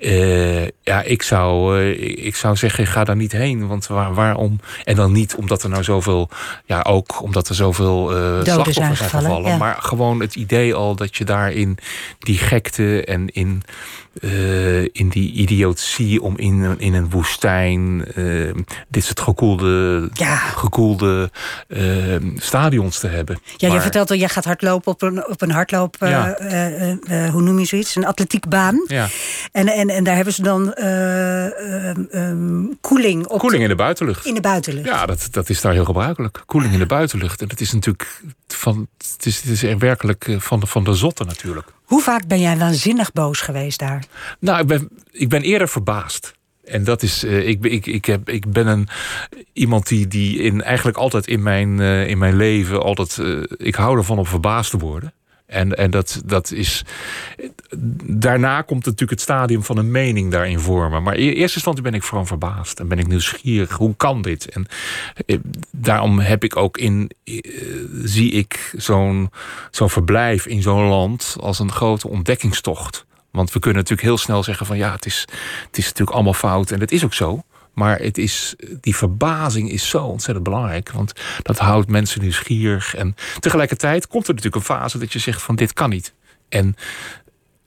Eh, 0.00 0.64
ja, 0.64 1.02
ik 1.02 1.22
zou, 1.22 1.78
eh, 1.78 2.26
ik 2.26 2.36
zou 2.36 2.56
zeggen, 2.56 2.86
ga 2.86 3.04
daar 3.04 3.16
niet 3.16 3.32
heen. 3.32 3.66
Want 3.66 3.86
waar, 3.86 4.14
waarom? 4.14 4.60
En 4.84 4.96
dan 4.96 5.12
niet 5.12 5.34
omdat 5.34 5.62
er 5.62 5.68
nou 5.68 5.82
zoveel, 5.82 6.28
ja, 6.64 6.82
ook 6.82 7.22
omdat 7.22 7.48
er 7.48 7.54
zoveel 7.54 8.10
eh 8.10 8.16
zijn 8.16 8.44
slachtoffers 8.44 8.76
zijn 8.76 8.96
gevallen, 8.96 9.26
gevallen. 9.26 9.50
ja. 9.50 9.56
Maar 9.56 9.76
gewoon 9.80 10.20
het 10.20 10.34
idee 10.34 10.74
al 10.74 10.94
dat 10.94 11.16
je 11.16 11.24
daar 11.24 11.52
in 11.52 11.78
die 12.18 12.38
gekte 12.38 13.04
en 13.04 13.28
in, 13.28 13.62
eh, 14.20 14.82
in 14.82 15.08
die 15.08 15.32
idiotie 15.32 16.22
om 16.22 16.36
in, 16.38 16.60
een- 16.62 16.80
in 16.80 16.94
een 16.94 17.10
woestijn 17.10 18.04
eh, 18.14 18.50
dit 18.88 19.04
soort 19.04 19.20
gekoelde, 19.20 20.08
Ja. 20.12 20.36
gekoelde 20.36 21.30
eh, 21.68 22.16
stadions 22.36 22.98
te 22.98 23.06
hebben. 23.06 23.38
Ja, 23.56 23.72
je 23.72 23.80
vertelt 23.80 24.10
al, 24.10 24.16
jij 24.16 24.28
gaat 24.28 24.44
hardlopen 24.44 24.92
op 24.92 25.02
een, 25.02 25.26
op 25.28 25.42
een 25.42 25.50
hardloop. 25.50 25.96
Ja. 26.00 26.36
hoe 27.32 27.42
noem 27.42 27.58
je 27.58 27.64
zoiets? 27.64 27.96
Een 27.96 28.06
atletiekbaan. 28.06 28.84
Ja, 28.86 29.08
En, 29.52 29.68
en, 29.68 29.88
en 29.88 30.04
daar 30.04 30.14
hebben 30.14 30.34
ze 30.34 30.42
dan 30.42 30.72
eh, 30.74 31.46
ehm, 32.14 32.64
koeling 32.80 33.26
op 33.26 33.38
koeling 33.38 33.62
in 33.62 33.68
de 33.68 33.74
buitenlucht. 33.74 34.26
in 34.26 34.34
de 34.34 34.40
buitenlucht. 34.40 34.86
Ja, 34.86 35.06
dat, 35.06 35.28
dat 35.30 35.48
is 35.50 35.60
daar 35.60 35.72
heel 35.72 35.84
gebruikelijk. 35.84 36.42
Koeling 36.46 36.72
in 36.72 36.78
de 36.78 36.86
buitenlucht. 36.86 37.40
En 37.42 37.48
dat 37.48 37.60
is 37.60 37.72
natuurlijk 37.72 38.20
van. 38.48 38.88
Het 39.16 39.26
is, 39.26 39.36
het 39.40 39.50
is 39.50 39.62
er 39.62 39.78
werkelijk 39.78 40.36
van 40.38 40.60
de, 40.60 40.66
van 40.66 40.84
de 40.84 40.94
zotte 40.94 41.24
natuurlijk. 41.24 41.68
Hoe 41.90 42.02
vaak 42.02 42.26
ben 42.26 42.40
jij 42.40 42.56
waanzinnig 42.56 43.12
boos 43.12 43.40
geweest 43.40 43.78
daar? 43.78 44.04
Nou, 44.38 44.60
ik 44.60 44.66
ben, 44.66 44.88
ik 45.10 45.28
ben 45.28 45.42
eerder 45.42 45.68
verbaasd. 45.68 46.32
En 46.64 46.84
dat 46.84 47.02
is, 47.02 47.24
eh, 47.24 47.48
ik, 47.48 47.64
ik, 47.64 47.86
ik, 47.86 48.04
heb, 48.04 48.28
ik 48.28 48.52
ben 48.52 48.66
een, 48.66 48.88
iemand 49.52 49.88
die, 49.88 50.08
die 50.08 50.38
in, 50.38 50.62
eigenlijk 50.62 50.96
altijd 50.96 51.26
in 51.26 51.42
mijn, 51.42 51.80
eh, 51.80 52.08
in 52.08 52.18
mijn 52.18 52.36
leven, 52.36 52.82
altijd, 52.82 53.18
eh, 53.18 53.42
ik 53.66 53.74
hou 53.74 53.96
ervan 53.96 54.18
om 54.18 54.26
verbaasd 54.26 54.70
te 54.70 54.78
worden. 54.78 55.12
En, 55.50 55.76
en 55.76 55.90
dat, 55.90 56.22
dat 56.24 56.50
is. 56.50 56.84
Daarna 58.06 58.62
komt 58.62 58.84
natuurlijk 58.84 59.10
het 59.10 59.20
stadium 59.20 59.62
van 59.64 59.76
een 59.76 59.90
mening 59.90 60.30
daarin 60.30 60.58
vormen. 60.58 61.02
Maar 61.02 61.14
in 61.16 61.28
eerste 61.28 61.54
instantie 61.54 61.82
ben 61.82 61.94
ik 61.94 62.04
gewoon 62.04 62.26
verbaasd. 62.26 62.80
En 62.80 62.88
ben 62.88 62.98
ik 62.98 63.06
nieuwsgierig. 63.06 63.70
Hoe 63.70 63.96
kan 63.96 64.22
dit? 64.22 64.48
En 64.48 64.66
eh, 65.26 65.38
daarom 65.70 66.18
heb 66.18 66.44
ik 66.44 66.56
ook 66.56 66.78
in. 66.78 67.10
eh, 67.24 67.40
zie 68.04 68.30
ik 68.32 68.74
zo'n 68.76 69.30
zo'n 69.70 69.90
verblijf 69.90 70.46
in 70.46 70.62
zo'n 70.62 70.84
land 70.88 71.36
als 71.40 71.58
een 71.58 71.72
grote 71.72 72.08
ontdekkingstocht. 72.08 73.04
Want 73.30 73.52
we 73.52 73.58
kunnen 73.58 73.78
natuurlijk 73.78 74.08
heel 74.08 74.18
snel 74.18 74.42
zeggen 74.42 74.66
van 74.66 74.76
ja, 74.76 74.92
het 74.92 75.06
is, 75.06 75.20
het 75.66 75.78
is 75.78 75.84
natuurlijk 75.84 76.10
allemaal 76.10 76.34
fout. 76.34 76.70
En 76.70 76.78
dat 76.78 76.90
is 76.90 77.04
ook 77.04 77.14
zo. 77.14 77.42
Maar 77.74 77.98
het 77.98 78.18
is, 78.18 78.54
die 78.80 78.96
verbazing 78.96 79.70
is 79.70 79.88
zo 79.88 80.04
ontzettend 80.04 80.44
belangrijk. 80.44 80.90
Want 80.90 81.12
dat 81.42 81.58
houdt 81.58 81.88
mensen 81.88 82.20
nieuwsgierig. 82.20 82.94
En 82.94 83.14
tegelijkertijd 83.40 84.06
komt 84.06 84.28
er 84.28 84.34
natuurlijk 84.34 84.68
een 84.68 84.74
fase 84.76 84.98
dat 84.98 85.12
je 85.12 85.18
zegt 85.18 85.42
van 85.42 85.56
dit 85.56 85.72
kan 85.72 85.90
niet. 85.90 86.14
En 86.48 86.76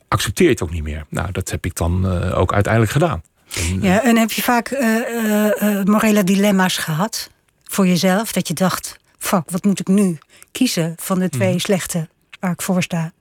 accepteer 0.07 0.45
je 0.45 0.51
het 0.51 0.61
ook 0.63 0.71
niet 0.71 0.83
meer. 0.83 1.05
Nou, 1.09 1.31
dat 1.31 1.49
heb 1.49 1.65
ik 1.65 1.75
dan 1.75 2.07
eh, 2.07 2.37
ook 2.39 2.53
uiteindelijk 2.53 2.91
gedaan. 2.93 3.21
En, 3.55 3.81
Ja, 3.81 4.03
en 4.03 4.17
heb 4.17 4.31
je 4.31 4.41
vaak 4.41 4.67
eh, 4.67 4.95
eh, 4.97 5.61
eh, 5.79 5.85
morele 5.85 6.23
dilemma's 6.23 6.77
gehad 6.77 7.29
voor 7.63 7.87
jezelf? 7.87 8.31
Dat 8.31 8.47
je 8.47 8.53
dacht, 8.53 8.97
fuck, 9.17 9.49
wat 9.49 9.63
moet 9.63 9.79
ik 9.79 9.87
nu 9.87 10.17
kiezen 10.51 10.93
van 10.99 11.19
de 11.19 11.25
Mhm. 11.25 11.33
twee 11.33 11.59
slechte 11.59 12.09
waar 12.39 12.51
ik 12.51 12.61
voor 12.61 12.83
sta? 12.83 13.11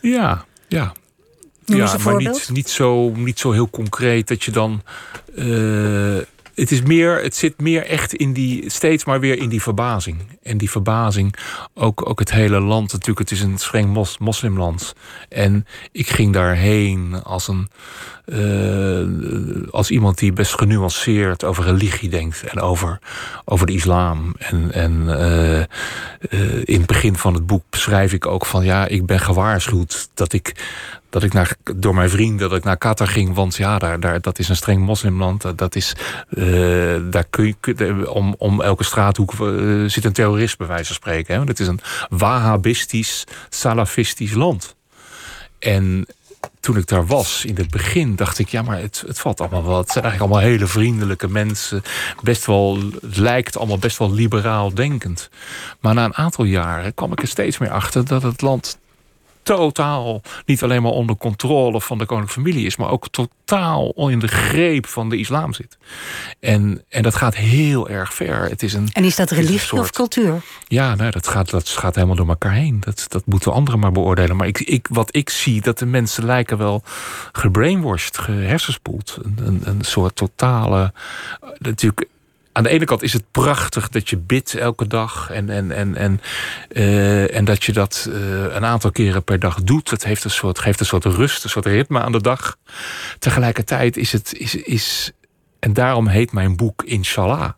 Ja, 0.00 0.44
ja. 0.68 0.92
Noem 1.66 1.78
ja, 1.78 1.96
maar 2.04 2.16
niet, 2.16 2.48
niet, 2.52 2.68
zo, 2.68 3.10
niet 3.10 3.38
zo 3.38 3.52
heel 3.52 3.70
concreet 3.70 4.28
dat 4.28 4.44
je 4.44 4.50
dan. 4.50 4.82
eh, 5.36 6.16
het, 6.54 6.70
is 6.70 6.82
meer, 6.82 7.22
het 7.22 7.36
zit 7.36 7.60
meer 7.60 7.86
echt 7.86 8.14
in 8.14 8.32
die, 8.32 8.70
steeds 8.70 9.04
maar 9.04 9.20
weer 9.20 9.38
in 9.38 9.48
die 9.48 9.62
verbazing. 9.62 10.38
En 10.42 10.58
die 10.58 10.70
verbazing, 10.70 11.34
ook, 11.74 12.08
ook 12.08 12.18
het 12.18 12.30
hele 12.30 12.60
land 12.60 12.92
natuurlijk, 12.92 13.18
het 13.18 13.30
is 13.30 13.40
een 13.44 13.58
streng 13.58 13.92
mos, 13.92 14.18
moslimland. 14.18 14.94
En 15.28 15.66
ik 15.92 16.08
ging 16.08 16.32
daarheen 16.32 17.22
als, 17.22 17.48
een, 17.48 17.68
eh, 18.24 19.72
als 19.72 19.90
iemand 19.90 20.18
die 20.18 20.32
best 20.32 20.54
genuanceerd 20.58 21.44
over 21.44 21.64
religie 21.64 22.08
denkt 22.08 22.42
en 22.42 22.60
over, 22.60 22.98
over 23.44 23.66
de 23.66 23.72
islam. 23.72 24.34
En, 24.38 24.72
en 24.72 25.18
eh, 25.18 25.64
in 26.64 26.78
het 26.78 26.86
begin 26.86 27.16
van 27.16 27.34
het 27.34 27.46
boek 27.46 27.64
beschrijf 27.70 28.12
ik 28.12 28.26
ook 28.26 28.46
van 28.46 28.64
ja, 28.64 28.86
ik 28.86 29.06
ben 29.06 29.20
gewaarschuwd 29.20 30.08
dat 30.14 30.32
ik 30.32 30.54
dat 31.12 31.22
ik 31.22 31.32
naar, 31.32 31.54
door 31.76 31.94
mijn 31.94 32.10
vriend 32.10 32.38
dat 32.38 32.52
ik 32.52 32.64
naar 32.64 32.76
Qatar 32.76 33.06
ging. 33.06 33.34
Want 33.34 33.56
ja, 33.56 33.78
daar, 33.78 34.00
daar, 34.00 34.20
dat 34.20 34.38
is 34.38 34.48
een 34.48 34.56
streng 34.56 34.84
moslimland. 34.84 35.42
Dat, 35.42 35.58
dat 35.58 35.74
is, 35.74 35.96
eh, 36.28 36.44
daar 37.10 37.24
kun 37.30 37.46
je, 37.46 37.54
kun- 37.60 38.08
om, 38.08 38.34
om 38.38 38.60
elke 38.60 38.84
straathoek 38.84 39.32
eh, 39.32 39.38
zit 39.86 40.04
een 40.04 40.12
terrorist, 40.12 40.58
bij 40.58 40.66
wijze 40.66 40.86
van 40.86 40.94
spreken. 40.94 41.46
Dat 41.46 41.58
is 41.58 41.66
een 41.66 41.80
wahhabistisch, 42.08 43.24
salafistisch 43.48 44.32
land. 44.32 44.74
En 45.58 46.06
toen 46.60 46.76
ik 46.76 46.86
daar 46.86 47.06
was, 47.06 47.44
in 47.44 47.56
het 47.56 47.70
begin, 47.70 48.16
dacht 48.16 48.38
ik... 48.38 48.48
ja, 48.48 48.62
maar 48.62 48.78
het, 48.78 49.04
het 49.06 49.18
valt 49.18 49.40
allemaal 49.40 49.66
wel. 49.66 49.78
Het 49.78 49.90
zijn 49.90 50.04
eigenlijk 50.04 50.32
allemaal 50.32 50.50
hele 50.50 50.66
vriendelijke 50.66 51.28
mensen. 51.28 51.82
Best 52.22 52.46
wel, 52.46 52.78
het 53.00 53.16
lijkt 53.16 53.56
allemaal 53.56 53.78
best 53.78 53.98
wel 53.98 54.12
liberaal 54.12 54.74
denkend. 54.74 55.30
Maar 55.80 55.94
na 55.94 56.04
een 56.04 56.16
aantal 56.16 56.44
jaren 56.44 56.94
kwam 56.94 57.12
ik 57.12 57.22
er 57.22 57.28
steeds 57.28 57.58
meer 57.58 57.70
achter... 57.70 58.04
dat 58.04 58.22
het 58.22 58.40
land 58.40 58.78
totaal 59.42 60.22
niet 60.44 60.62
alleen 60.62 60.82
maar 60.82 60.92
onder 60.92 61.16
controle 61.16 61.80
van 61.80 61.98
de 61.98 62.06
koninklijke 62.06 62.42
familie 62.42 62.66
is, 62.66 62.76
maar 62.76 62.90
ook 62.90 63.08
totaal 63.08 64.08
in 64.08 64.18
de 64.18 64.28
greep 64.28 64.86
van 64.86 65.08
de 65.08 65.16
islam 65.16 65.52
zit. 65.52 65.78
En, 66.40 66.84
en 66.88 67.02
dat 67.02 67.14
gaat 67.14 67.36
heel 67.36 67.88
erg 67.88 68.14
ver. 68.14 68.48
Het 68.48 68.62
is 68.62 68.72
een, 68.72 68.88
En 68.92 69.04
is 69.04 69.16
dat 69.16 69.30
is 69.30 69.36
religie 69.36 69.80
of 69.80 69.90
cultuur? 69.90 70.42
ja, 70.68 70.94
nee, 70.94 71.10
dat, 71.10 71.28
gaat, 71.28 71.50
dat 71.50 71.68
gaat 71.68 71.94
helemaal 71.94 72.16
door 72.16 72.28
elkaar 72.28 72.52
heen. 72.52 72.80
Dat, 72.80 73.04
dat 73.08 73.26
moeten 73.26 73.52
anderen 73.52 73.80
maar 73.80 73.92
beoordelen. 73.92 74.36
Maar 74.36 74.46
ik, 74.46 74.60
ik, 74.60 74.86
wat 74.90 75.16
ik 75.16 75.30
zie, 75.30 75.60
dat 75.60 75.78
de 75.78 75.86
mensen 75.86 76.24
lijken 76.24 76.58
wel 76.58 76.82
gebrainwashed, 77.32 78.18
gehersenspoeld. 78.18 79.18
Een, 79.22 79.38
een, 79.46 79.62
een 79.64 79.84
soort 79.84 80.16
totale. 80.16 80.92
Natuurlijk, 81.58 82.06
aan 82.52 82.62
de 82.62 82.68
ene 82.68 82.84
kant 82.84 83.02
is 83.02 83.12
het 83.12 83.24
prachtig 83.30 83.88
dat 83.88 84.10
je 84.10 84.16
bidt 84.16 84.54
elke 84.54 84.86
dag. 84.86 85.30
En, 85.30 85.50
en, 85.50 85.72
en, 85.72 85.96
en, 85.96 86.20
eh, 86.68 87.36
en 87.36 87.44
dat 87.44 87.64
je 87.64 87.72
dat 87.72 88.08
eh, 88.12 88.42
een 88.54 88.64
aantal 88.64 88.90
keren 88.90 89.24
per 89.24 89.38
dag 89.38 89.62
doet. 89.62 89.90
Dat 89.90 90.04
heeft 90.04 90.24
een 90.24 90.30
soort, 90.30 90.58
geeft 90.58 90.80
een 90.80 90.86
soort 90.86 91.04
rust, 91.04 91.44
een 91.44 91.50
soort 91.50 91.66
ritme 91.66 92.00
aan 92.00 92.12
de 92.12 92.20
dag. 92.20 92.56
Tegelijkertijd 93.18 93.96
is 93.96 94.12
het. 94.12 94.32
Is, 94.32 94.54
is, 94.54 95.12
en 95.58 95.72
daarom 95.72 96.06
heet 96.06 96.32
mijn 96.32 96.56
boek 96.56 96.82
Inshallah. 96.82 97.50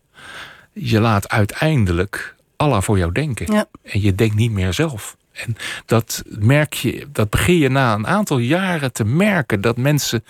Je 0.73 1.01
laat 1.01 1.29
uiteindelijk 1.29 2.35
Allah 2.57 2.83
voor 2.83 2.99
jou 2.99 3.13
denken. 3.13 3.53
Ja. 3.53 3.67
En 3.83 4.01
je 4.01 4.15
denkt 4.15 4.35
niet 4.35 4.51
meer 4.53 4.73
zelf. 4.73 5.17
En 5.33 5.57
dat 5.87 6.23
merk 6.27 6.73
je, 6.75 7.07
dat 7.13 7.31
begin 7.31 7.57
je 7.59 7.69
na 7.69 7.95
een 7.95 8.07
aantal 8.07 8.39
jaren 8.39 8.93
te 8.93 9.05
merken 9.05 9.61
dat 9.61 9.77
mensen. 9.77 10.25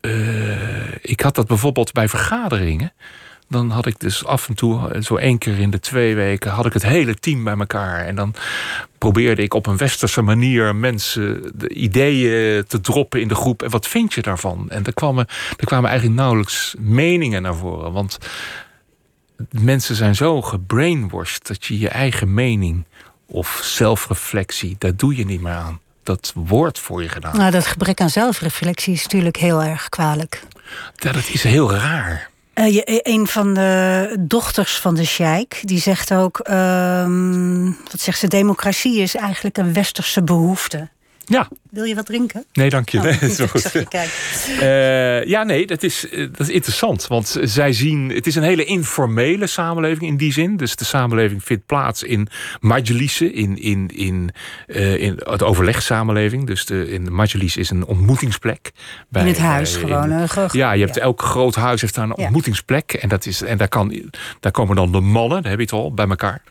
eh, 0.00 0.94
ik 1.04 1.20
had 1.20 1.34
dat 1.34 1.46
bijvoorbeeld 1.46 1.92
bij 1.92 2.08
vergaderingen. 2.08 2.92
Dan 3.48 3.70
had 3.70 3.86
ik 3.86 4.00
dus 4.00 4.24
af 4.24 4.48
en 4.48 4.54
toe, 4.54 5.02
zo 5.02 5.16
één 5.16 5.38
keer 5.38 5.58
in 5.58 5.70
de 5.70 5.80
twee 5.80 6.14
weken, 6.14 6.50
had 6.50 6.66
ik 6.66 6.72
het 6.72 6.82
hele 6.82 7.14
team 7.14 7.44
bij 7.44 7.56
elkaar. 7.56 8.06
En 8.06 8.14
dan 8.14 8.34
probeerde 8.98 9.42
ik 9.42 9.54
op 9.54 9.66
een 9.66 9.76
westerse 9.76 10.22
manier 10.22 10.76
mensen 10.76 11.52
de 11.54 11.68
ideeën 11.68 12.64
te 12.66 12.80
droppen 12.80 13.20
in 13.20 13.28
de 13.28 13.34
groep. 13.34 13.62
En 13.62 13.70
wat 13.70 13.86
vind 13.86 14.14
je 14.14 14.22
daarvan? 14.22 14.70
En 14.70 14.84
er 14.84 14.94
kwamen, 14.94 15.26
er 15.56 15.66
kwamen 15.66 15.88
eigenlijk 15.90 16.18
nauwelijks 16.18 16.74
meningen 16.78 17.42
naar 17.42 17.56
voren. 17.56 17.92
Want 17.92 18.18
mensen 19.50 19.94
zijn 19.94 20.14
zo 20.14 20.42
gebrainwashed 20.42 21.46
dat 21.46 21.64
je 21.64 21.78
je 21.78 21.88
eigen 21.88 22.34
mening 22.34 22.84
of 23.26 23.60
zelfreflectie, 23.62 24.76
daar 24.78 24.96
doe 24.96 25.16
je 25.16 25.24
niet 25.24 25.40
meer 25.40 25.52
aan. 25.52 25.80
Dat 26.02 26.32
wordt 26.34 26.78
voor 26.78 27.02
je 27.02 27.08
gedaan. 27.08 27.36
Nou, 27.36 27.50
dat 27.50 27.66
gebrek 27.66 28.00
aan 28.00 28.10
zelfreflectie 28.10 28.94
is 28.94 29.02
natuurlijk 29.02 29.36
heel 29.36 29.62
erg 29.62 29.88
kwalijk. 29.88 30.42
Ja, 30.94 31.12
dat 31.12 31.28
is 31.28 31.42
heel 31.42 31.72
raar. 31.72 32.30
Uh, 32.58 32.74
je, 32.74 33.00
een 33.02 33.26
van 33.26 33.54
de 33.54 34.16
dochters 34.20 34.78
van 34.78 34.94
de 34.94 35.04
sheik, 35.04 35.60
die 35.62 35.80
zegt 35.80 36.12
ook... 36.12 36.48
Uh, 36.50 37.68
wat 37.90 38.00
zegt 38.00 38.18
ze, 38.18 38.28
democratie 38.28 39.00
is 39.00 39.14
eigenlijk 39.14 39.58
een 39.58 39.72
westerse 39.72 40.22
behoefte. 40.22 40.88
Ja. 41.28 41.48
Wil 41.70 41.84
je 41.84 41.94
wat 41.94 42.06
drinken? 42.06 42.44
Nee, 42.52 42.70
dank 42.70 42.88
je. 42.88 42.98
Oh, 42.98 43.04
nee, 43.04 43.12
ik 43.12 43.50
goed. 43.50 43.72
je. 43.72 43.86
Uh, 45.22 45.28
ja, 45.28 45.42
nee, 45.42 45.66
dat 45.66 45.82
is, 45.82 46.06
dat 46.10 46.40
is 46.40 46.48
interessant. 46.48 47.06
Want 47.06 47.36
zij 47.42 47.72
zien, 47.72 48.10
het 48.10 48.26
is 48.26 48.34
een 48.34 48.42
hele 48.42 48.64
informele 48.64 49.46
samenleving 49.46 50.10
in 50.10 50.16
die 50.16 50.32
zin. 50.32 50.56
Dus 50.56 50.76
de 50.76 50.84
samenleving 50.84 51.44
vindt 51.44 51.66
plaats 51.66 52.02
in 52.02 52.28
majlisen, 52.60 53.34
in, 53.34 53.62
in, 53.62 53.90
in, 53.94 54.30
uh, 54.66 55.02
in 55.02 55.20
het 55.24 55.42
overlegssamenleving. 55.42 56.46
Dus 56.46 56.64
de, 56.64 56.90
in 56.90 57.04
de 57.04 57.10
majlis 57.10 57.56
is 57.56 57.70
een 57.70 57.84
ontmoetingsplek. 57.84 58.72
Bij, 59.08 59.22
in 59.22 59.28
het 59.28 59.38
huis 59.38 59.72
bij, 59.72 59.80
gewoon. 59.80 60.10
In, 60.10 60.28
ja, 60.52 60.72
je 60.72 60.84
hebt 60.84 60.94
ja. 60.94 61.02
elk 61.02 61.22
groot 61.22 61.54
huis 61.54 61.80
heeft 61.80 61.94
daar 61.94 62.04
een 62.04 62.16
ontmoetingsplek. 62.16 62.92
En, 62.92 63.08
dat 63.08 63.26
is, 63.26 63.42
en 63.42 63.58
daar, 63.58 63.68
kan, 63.68 64.10
daar 64.40 64.52
komen 64.52 64.76
dan 64.76 64.92
de 64.92 65.00
mannen, 65.00 65.42
daar 65.42 65.50
heb 65.50 65.60
je 65.60 65.66
het 65.66 65.74
al, 65.74 65.94
bij 65.94 66.08
elkaar. 66.08 66.42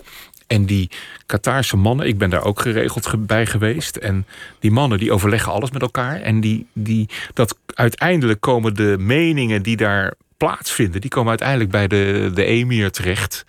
En 0.48 0.66
die 0.66 0.90
Qatarse 1.26 1.78
mannen, 1.78 2.08
ik 2.08 2.18
ben 2.18 2.30
daar 2.30 2.44
ook 2.44 2.62
geregeld 2.62 3.26
bij 3.26 3.46
geweest. 3.46 3.96
En 3.96 4.26
die 4.60 4.72
mannen 4.72 4.98
die 4.98 5.12
overleggen 5.12 5.52
alles 5.52 5.72
met 5.72 5.82
elkaar. 5.82 6.22
En 6.22 6.40
die, 6.40 6.68
die, 6.74 7.10
dat 7.34 7.58
uiteindelijk 7.66 8.42
komen 8.42 8.76
de 8.76 8.96
meningen 9.00 9.64
die 9.64 9.78
daar 9.78 10.14
plaatsvinden, 10.38 11.02
die 11.02 11.10
komen 11.10 11.30
uiteindelijk 11.30 11.72
bij 11.72 11.88
de, 11.88 12.32
de 12.34 12.46
emir 12.46 12.92
terecht. 12.92 13.46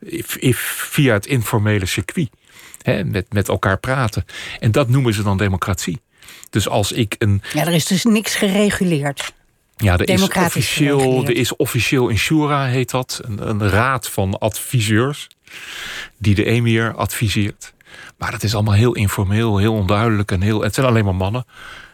If, 0.00 0.36
if, 0.36 0.58
via 0.90 1.12
het 1.12 1.26
informele 1.26 1.86
circuit. 1.86 2.30
Hè, 2.82 3.04
met, 3.04 3.32
met 3.32 3.48
elkaar 3.48 3.78
praten. 3.78 4.24
En 4.58 4.72
dat 4.72 4.88
noemen 4.88 5.14
ze 5.14 5.22
dan 5.22 5.36
democratie. 5.36 6.00
Dus 6.50 6.68
als 6.68 6.92
ik 6.92 7.14
een. 7.18 7.42
Ja, 7.52 7.66
er 7.66 7.74
is 7.74 7.86
dus 7.86 8.04
niks 8.04 8.34
gereguleerd. 8.34 9.32
Ja, 9.76 9.98
er 9.98 10.08
is, 10.08 10.22
officieel, 10.22 11.24
er 11.24 11.36
is 11.36 11.56
officieel 11.56 12.10
een 12.10 12.18
shura, 12.18 12.66
heet 12.66 12.90
dat. 12.90 13.20
Een, 13.24 13.48
een 13.48 13.68
raad 13.68 14.08
van 14.08 14.38
adviseurs 14.38 15.28
die 16.18 16.34
de 16.34 16.44
emir 16.44 16.94
adviseert. 16.94 17.74
Maar 18.18 18.30
dat 18.30 18.42
is 18.42 18.54
allemaal 18.54 18.74
heel 18.74 18.94
informeel, 18.94 19.58
heel 19.58 19.74
onduidelijk 19.74 20.30
en 20.30 20.40
heel. 20.40 20.60
Het 20.62 20.74
zijn 20.74 20.86
alleen 20.86 21.04
maar 21.04 21.14
mannen. 21.14 21.44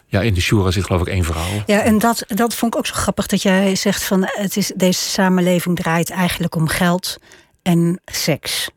Ja, 0.07 0.21
in 0.21 0.33
de 0.33 0.41
Shura 0.41 0.71
zit 0.71 0.85
geloof 0.85 1.01
ik 1.01 1.07
één 1.07 1.23
vrouw. 1.23 1.63
Ja, 1.65 1.81
en 1.81 1.99
dat, 1.99 2.23
dat 2.27 2.55
vond 2.55 2.73
ik 2.73 2.79
ook 2.79 2.85
zo 2.85 2.93
grappig 2.93 3.25
dat 3.27 3.41
jij 3.41 3.75
zegt 3.75 4.03
van 4.03 4.29
het 4.31 4.57
is, 4.57 4.71
deze 4.75 5.09
samenleving 5.09 5.75
draait 5.75 6.09
eigenlijk 6.09 6.55
om 6.55 6.67
geld 6.67 7.17
en 7.61 8.01
seks. 8.05 8.69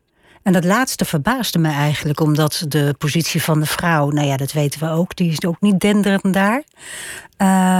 En 0.43 0.53
dat 0.53 0.63
laatste 0.63 1.05
verbaasde 1.05 1.59
me 1.59 1.69
eigenlijk, 1.69 2.19
omdat 2.19 2.65
de 2.67 2.95
positie 2.97 3.41
van 3.41 3.59
de 3.59 3.65
vrouw, 3.65 4.09
nou 4.09 4.27
ja, 4.27 4.37
dat 4.37 4.51
weten 4.51 4.79
we 4.79 4.89
ook, 4.89 5.15
die 5.15 5.31
is 5.31 5.45
ook 5.45 5.61
niet 5.61 5.79
denderend 5.79 6.33
daar. 6.33 6.63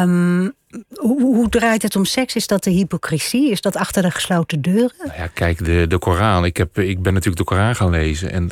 Um, 0.02 0.54
hoe, 0.96 1.22
hoe, 1.22 1.50
draait 1.50 1.82
het 1.82 1.96
om 1.96 2.06
seks? 2.06 2.36
Is 2.36 2.48
dat 2.48 2.64
de 2.64 2.70
hypocrisie? 2.70 3.52
Is 3.52 3.62
dat 3.62 3.76
achter 3.76 4.02
de 4.02 4.12
gesloten 4.12 4.62
deuren? 4.62 4.94
Nou 4.98 5.18
ja, 5.18 5.28
kijk, 5.28 5.66
de, 5.66 5.86
de 5.88 5.98
Koran. 5.98 6.46
Ik, 6.46 6.58
heb, 6.58 6.80
ik 6.80 7.02
ben 7.02 7.14
natuurlijk 7.14 7.50
de 7.50 7.56
Koran 7.56 7.76
gaan 7.76 7.90
lezen. 7.90 8.32
En 8.32 8.48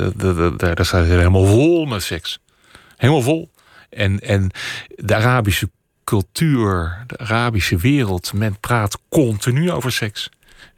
daar 0.57 0.85
staat 0.85 1.05
helemaal 1.05 1.45
vol 1.45 1.85
met 1.85 2.03
seks. 2.03 2.39
Helemaal 2.97 3.21
vol. 3.21 3.49
En, 3.89 4.19
en 4.19 4.51
de 4.87 5.15
Arabische 5.15 5.69
cultuur, 6.03 7.03
de 7.07 7.17
Arabische 7.17 7.77
wereld, 7.77 8.33
men 8.33 8.59
praat 8.59 8.99
continu 9.09 9.71
over 9.71 9.91
seks. 9.91 10.29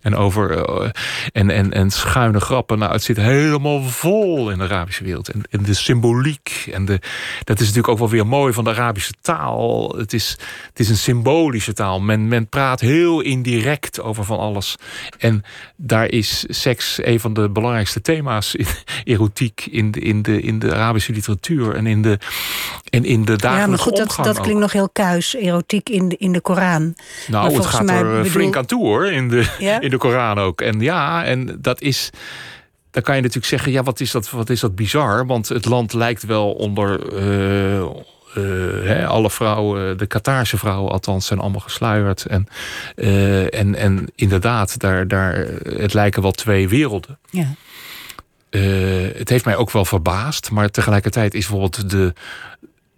En 0.01 0.15
over 0.15 0.57
uh, 0.57 0.89
en, 1.31 1.49
en, 1.49 1.73
en 1.73 1.91
schuine 1.91 2.39
grappen. 2.39 2.79
Nou, 2.79 2.91
het 2.91 3.03
zit 3.03 3.17
helemaal 3.17 3.83
vol 3.83 4.49
in 4.51 4.57
de 4.57 4.63
Arabische 4.63 5.03
wereld. 5.03 5.29
En, 5.29 5.41
en 5.49 5.63
de 5.63 5.73
symboliek. 5.73 6.69
En 6.73 6.85
de, 6.85 6.99
dat 7.43 7.55
is 7.55 7.65
natuurlijk 7.65 7.87
ook 7.87 7.97
wel 7.97 8.09
weer 8.09 8.27
mooi 8.27 8.53
van 8.53 8.63
de 8.63 8.69
Arabische 8.69 9.13
taal. 9.21 9.95
Het 9.97 10.13
is, 10.13 10.37
het 10.69 10.79
is 10.79 10.89
een 10.89 10.97
symbolische 10.97 11.73
taal. 11.73 11.99
Men, 11.99 12.27
men 12.27 12.47
praat 12.47 12.79
heel 12.79 13.21
indirect 13.21 14.01
over 14.01 14.23
van 14.23 14.39
alles. 14.39 14.75
En 15.17 15.43
daar 15.75 16.09
is 16.09 16.45
seks 16.47 16.99
een 17.03 17.19
van 17.19 17.33
de 17.33 17.49
belangrijkste 17.49 18.01
thema's. 18.01 18.55
In, 18.55 18.65
erotiek 19.13 19.67
in 19.71 19.91
de, 19.91 19.99
in, 19.99 20.21
de, 20.21 20.41
in 20.41 20.59
de 20.59 20.73
Arabische 20.73 21.13
literatuur. 21.13 21.75
En 21.75 21.87
in 21.87 22.01
de, 22.01 22.19
en 22.89 23.03
in 23.05 23.25
de 23.25 23.35
dagelijkse 23.35 23.61
Ja, 23.61 23.67
maar 23.67 23.79
goed, 23.79 23.97
dat, 23.97 24.25
dat 24.25 24.37
ook. 24.37 24.43
klinkt 24.43 24.61
nog 24.61 24.71
heel 24.71 24.89
kuis. 24.89 25.35
Erotiek 25.35 25.89
in 25.89 26.09
de, 26.09 26.17
in 26.17 26.31
de 26.31 26.41
Koran. 26.41 26.95
Nou, 27.27 27.53
het 27.53 27.65
gaat 27.65 27.89
er 27.89 28.07
bedoel... 28.07 28.25
flink 28.25 28.55
aan 28.55 28.65
toe 28.65 28.85
hoor. 28.85 29.11
In 29.11 29.29
de, 29.29 29.55
ja? 29.59 29.79
in 29.87 29.93
de 29.93 29.99
Koran 29.99 30.39
ook. 30.39 30.61
En 30.61 30.79
ja, 30.79 31.23
en 31.23 31.57
dat 31.61 31.81
is. 31.81 32.09
Dan 32.91 33.03
kan 33.03 33.15
je 33.15 33.21
natuurlijk 33.21 33.47
zeggen, 33.47 33.71
ja, 33.71 33.83
wat 33.83 33.99
is 33.99 34.11
dat, 34.11 34.29
wat 34.29 34.49
is 34.49 34.59
dat 34.59 34.75
bizar? 34.75 35.25
Want 35.25 35.49
het 35.49 35.65
land 35.65 35.93
lijkt 35.93 36.25
wel 36.25 36.51
onder. 36.51 37.13
Uh, 37.13 37.89
uh, 38.37 38.85
hè, 38.87 39.07
alle 39.07 39.29
vrouwen, 39.29 39.97
de 39.97 40.05
Qatarse 40.05 40.57
vrouwen 40.57 40.91
althans, 40.91 41.25
zijn 41.25 41.39
allemaal 41.39 41.61
gesluierd. 41.61 42.25
En, 42.25 42.47
uh, 42.95 43.53
en, 43.53 43.75
en 43.75 44.11
inderdaad, 44.15 44.79
daar, 44.79 45.07
daar, 45.07 45.35
het 45.63 45.93
lijken 45.93 46.21
wel 46.21 46.31
twee 46.31 46.69
werelden. 46.69 47.17
Ja. 47.29 47.53
het 49.17 49.29
heeft 49.29 49.45
mij 49.45 49.55
ook 49.55 49.71
wel 49.71 49.85
verbaasd, 49.85 50.51
maar 50.51 50.69
tegelijkertijd 50.69 51.33
is 51.33 51.47
bijvoorbeeld 51.47 51.89
de, 51.89 52.13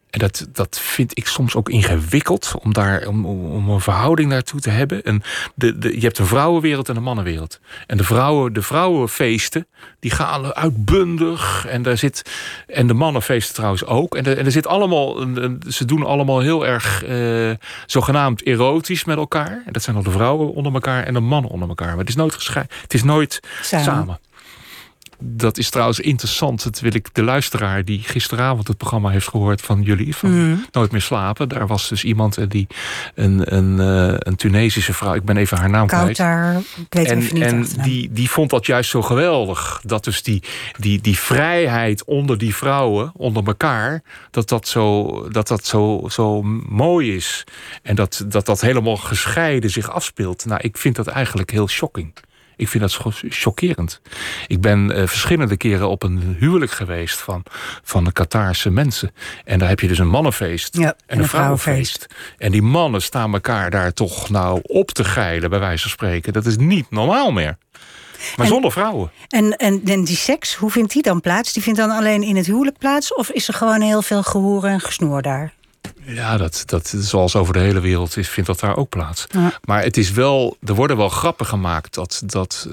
en 0.09 0.19
dat, 0.19 0.47
dat 0.53 0.79
vind 0.79 1.17
ik 1.17 1.27
soms 1.27 1.55
ook 1.55 1.69
ingewikkeld 1.69 2.53
om 2.61 2.73
daar 2.73 3.07
om, 3.07 3.25
om 3.25 3.69
een 3.69 3.81
verhouding 3.81 4.29
naartoe 4.29 4.59
te 4.59 4.69
hebben. 4.69 5.03
En 5.03 5.23
de, 5.55 5.77
de, 5.77 5.95
je 5.95 6.01
hebt 6.01 6.17
een 6.17 6.25
vrouwenwereld 6.25 6.89
en 6.89 6.95
een 6.95 7.03
mannenwereld. 7.03 7.59
En 7.87 7.97
de, 7.97 8.03
vrouwen, 8.03 8.53
de 8.53 8.61
vrouwenfeesten, 8.61 9.67
die 9.99 10.11
gaan 10.11 10.53
uitbundig. 10.53 11.65
En, 11.67 11.81
daar 11.81 11.97
zit, 11.97 12.31
en 12.67 12.87
de 12.87 12.93
mannenfeesten 12.93 13.55
trouwens 13.55 13.85
ook. 13.85 14.15
En, 14.15 14.23
de, 14.23 14.33
en 14.35 14.45
er 14.45 14.51
zit 14.51 14.67
allemaal, 14.67 15.27
ze 15.67 15.85
doen 15.85 16.05
allemaal 16.05 16.39
heel 16.39 16.67
erg 16.67 17.03
eh, 17.03 17.51
zogenaamd 17.85 18.45
erotisch 18.45 19.03
met 19.03 19.17
elkaar. 19.17 19.63
En 19.65 19.73
dat 19.73 19.83
zijn 19.83 19.95
dan 19.95 20.05
de 20.05 20.11
vrouwen 20.11 20.53
onder 20.53 20.73
elkaar 20.73 21.03
en 21.03 21.13
de 21.13 21.19
mannen 21.19 21.51
onder 21.51 21.69
elkaar. 21.69 21.89
Maar 21.89 21.97
het 21.97 22.09
is 22.09 22.15
nooit 22.15 22.33
gescheiden. 22.33 22.75
Het 22.81 22.93
is 22.93 23.03
nooit 23.03 23.39
samen. 23.61 23.85
samen. 23.85 24.19
Dat 25.21 25.57
is 25.57 25.69
trouwens 25.69 25.99
interessant. 25.99 26.63
Dat 26.63 26.79
wil 26.79 26.95
ik 26.95 27.13
de 27.13 27.23
luisteraar 27.23 27.85
die 27.85 27.99
gisteravond 27.99 28.67
het 28.67 28.77
programma 28.77 29.09
heeft 29.09 29.27
gehoord 29.27 29.61
van 29.61 29.81
jullie, 29.81 30.15
van 30.15 30.27
Mm. 30.29 30.65
Nooit 30.71 30.91
meer 30.91 31.01
slapen. 31.01 31.49
Daar 31.49 31.67
was 31.67 31.89
dus 31.89 32.03
iemand 32.03 32.51
die 32.51 32.67
een, 33.15 33.55
een, 33.55 33.79
uh, 33.79 34.15
een 34.17 34.35
Tunesische 34.35 34.93
vrouw, 34.93 35.13
ik 35.13 35.23
ben 35.23 35.37
even 35.37 35.57
haar 35.57 35.69
naam 35.69 35.87
kwijt. 35.87 36.19
Ik 36.75 36.93
weet 36.93 37.07
En, 37.07 37.17
even 37.17 37.33
niet. 37.33 37.43
en 37.43 37.83
die, 37.83 38.11
die 38.11 38.29
vond 38.29 38.49
dat 38.49 38.65
juist 38.65 38.89
zo 38.89 39.01
geweldig. 39.01 39.81
Dat 39.85 40.03
dus 40.03 40.23
die, 40.23 40.43
die, 40.77 41.01
die 41.01 41.17
vrijheid 41.17 42.03
onder 42.03 42.37
die 42.37 42.55
vrouwen, 42.55 43.11
onder 43.15 43.43
elkaar, 43.45 44.01
dat 44.31 44.49
dat 44.49 44.67
zo, 44.67 45.11
dat 45.29 45.47
dat 45.47 45.65
zo, 45.65 46.05
zo 46.09 46.41
mooi 46.69 47.15
is. 47.15 47.43
En 47.83 47.95
dat, 47.95 48.25
dat 48.27 48.45
dat 48.45 48.61
helemaal 48.61 48.97
gescheiden 48.97 49.69
zich 49.69 49.91
afspeelt. 49.91 50.45
Nou, 50.45 50.61
ik 50.63 50.77
vind 50.77 50.95
dat 50.95 51.07
eigenlijk 51.07 51.51
heel 51.51 51.67
shocking. 51.67 52.13
Ik 52.59 52.67
vind 52.67 52.83
dat 52.83 53.13
chockerend. 53.29 54.01
Ik 54.47 54.61
ben 54.61 54.91
eh, 54.91 55.07
verschillende 55.07 55.57
keren 55.57 55.89
op 55.89 56.03
een 56.03 56.35
huwelijk 56.39 56.71
geweest 56.71 57.19
van, 57.19 57.43
van 57.83 58.03
de 58.03 58.11
Qatarse 58.11 58.69
mensen. 58.69 59.11
En 59.45 59.59
daar 59.59 59.69
heb 59.69 59.79
je 59.79 59.87
dus 59.87 59.99
een 59.99 60.07
mannenfeest 60.07 60.77
Ja, 60.77 60.83
en, 60.83 60.95
en 61.05 61.19
een 61.19 61.27
vrouwenfeest. 61.27 62.07
En 62.37 62.51
die 62.51 62.61
mannen 62.61 63.01
staan 63.01 63.33
elkaar 63.33 63.69
daar 63.69 63.93
toch 63.93 64.29
nou 64.29 64.59
op 64.63 64.89
te 64.89 65.03
geilen, 65.03 65.49
bij 65.49 65.59
wijze 65.59 65.81
van 65.81 65.91
spreken. 65.91 66.33
Dat 66.33 66.45
is 66.45 66.57
niet 66.57 66.91
normaal 66.91 67.31
meer. 67.31 67.57
Maar 68.35 68.45
En- 68.45 68.51
zonder 68.51 68.71
vrouwen. 68.71 69.11
En, 69.27 69.55
en, 69.57 69.81
en 69.85 70.03
die 70.03 70.15
seks, 70.15 70.55
hoe 70.55 70.71
vindt 70.71 70.93
die 70.93 71.01
dan 71.01 71.21
plaats? 71.21 71.53
Die 71.53 71.63
vindt 71.63 71.79
dan 71.79 71.89
alleen 71.89 72.23
in 72.23 72.35
het 72.35 72.45
huwelijk 72.45 72.77
plaats? 72.77 73.13
Of 73.13 73.29
is 73.29 73.47
er 73.47 73.53
gewoon 73.53 73.81
heel 73.81 74.01
veel 74.01 74.23
gehoor 74.23 74.65
en 74.65 74.79
gesnoer 74.79 75.21
daar? 75.21 75.53
Ja, 76.13 76.37
dat, 76.37 76.63
dat, 76.65 76.93
zoals 76.97 77.35
over 77.35 77.53
de 77.53 77.59
hele 77.59 77.79
wereld 77.79 78.17
is, 78.17 78.29
vindt 78.29 78.49
dat 78.49 78.59
daar 78.59 78.77
ook 78.77 78.89
plaats. 78.89 79.27
Ja. 79.31 79.51
Maar 79.63 79.83
het 79.83 79.97
is 79.97 80.11
wel, 80.11 80.57
er 80.65 80.73
worden 80.73 80.97
wel 80.97 81.09
grappen 81.09 81.45
gemaakt 81.45 81.93
dat, 81.93 82.21
dat, 82.25 82.67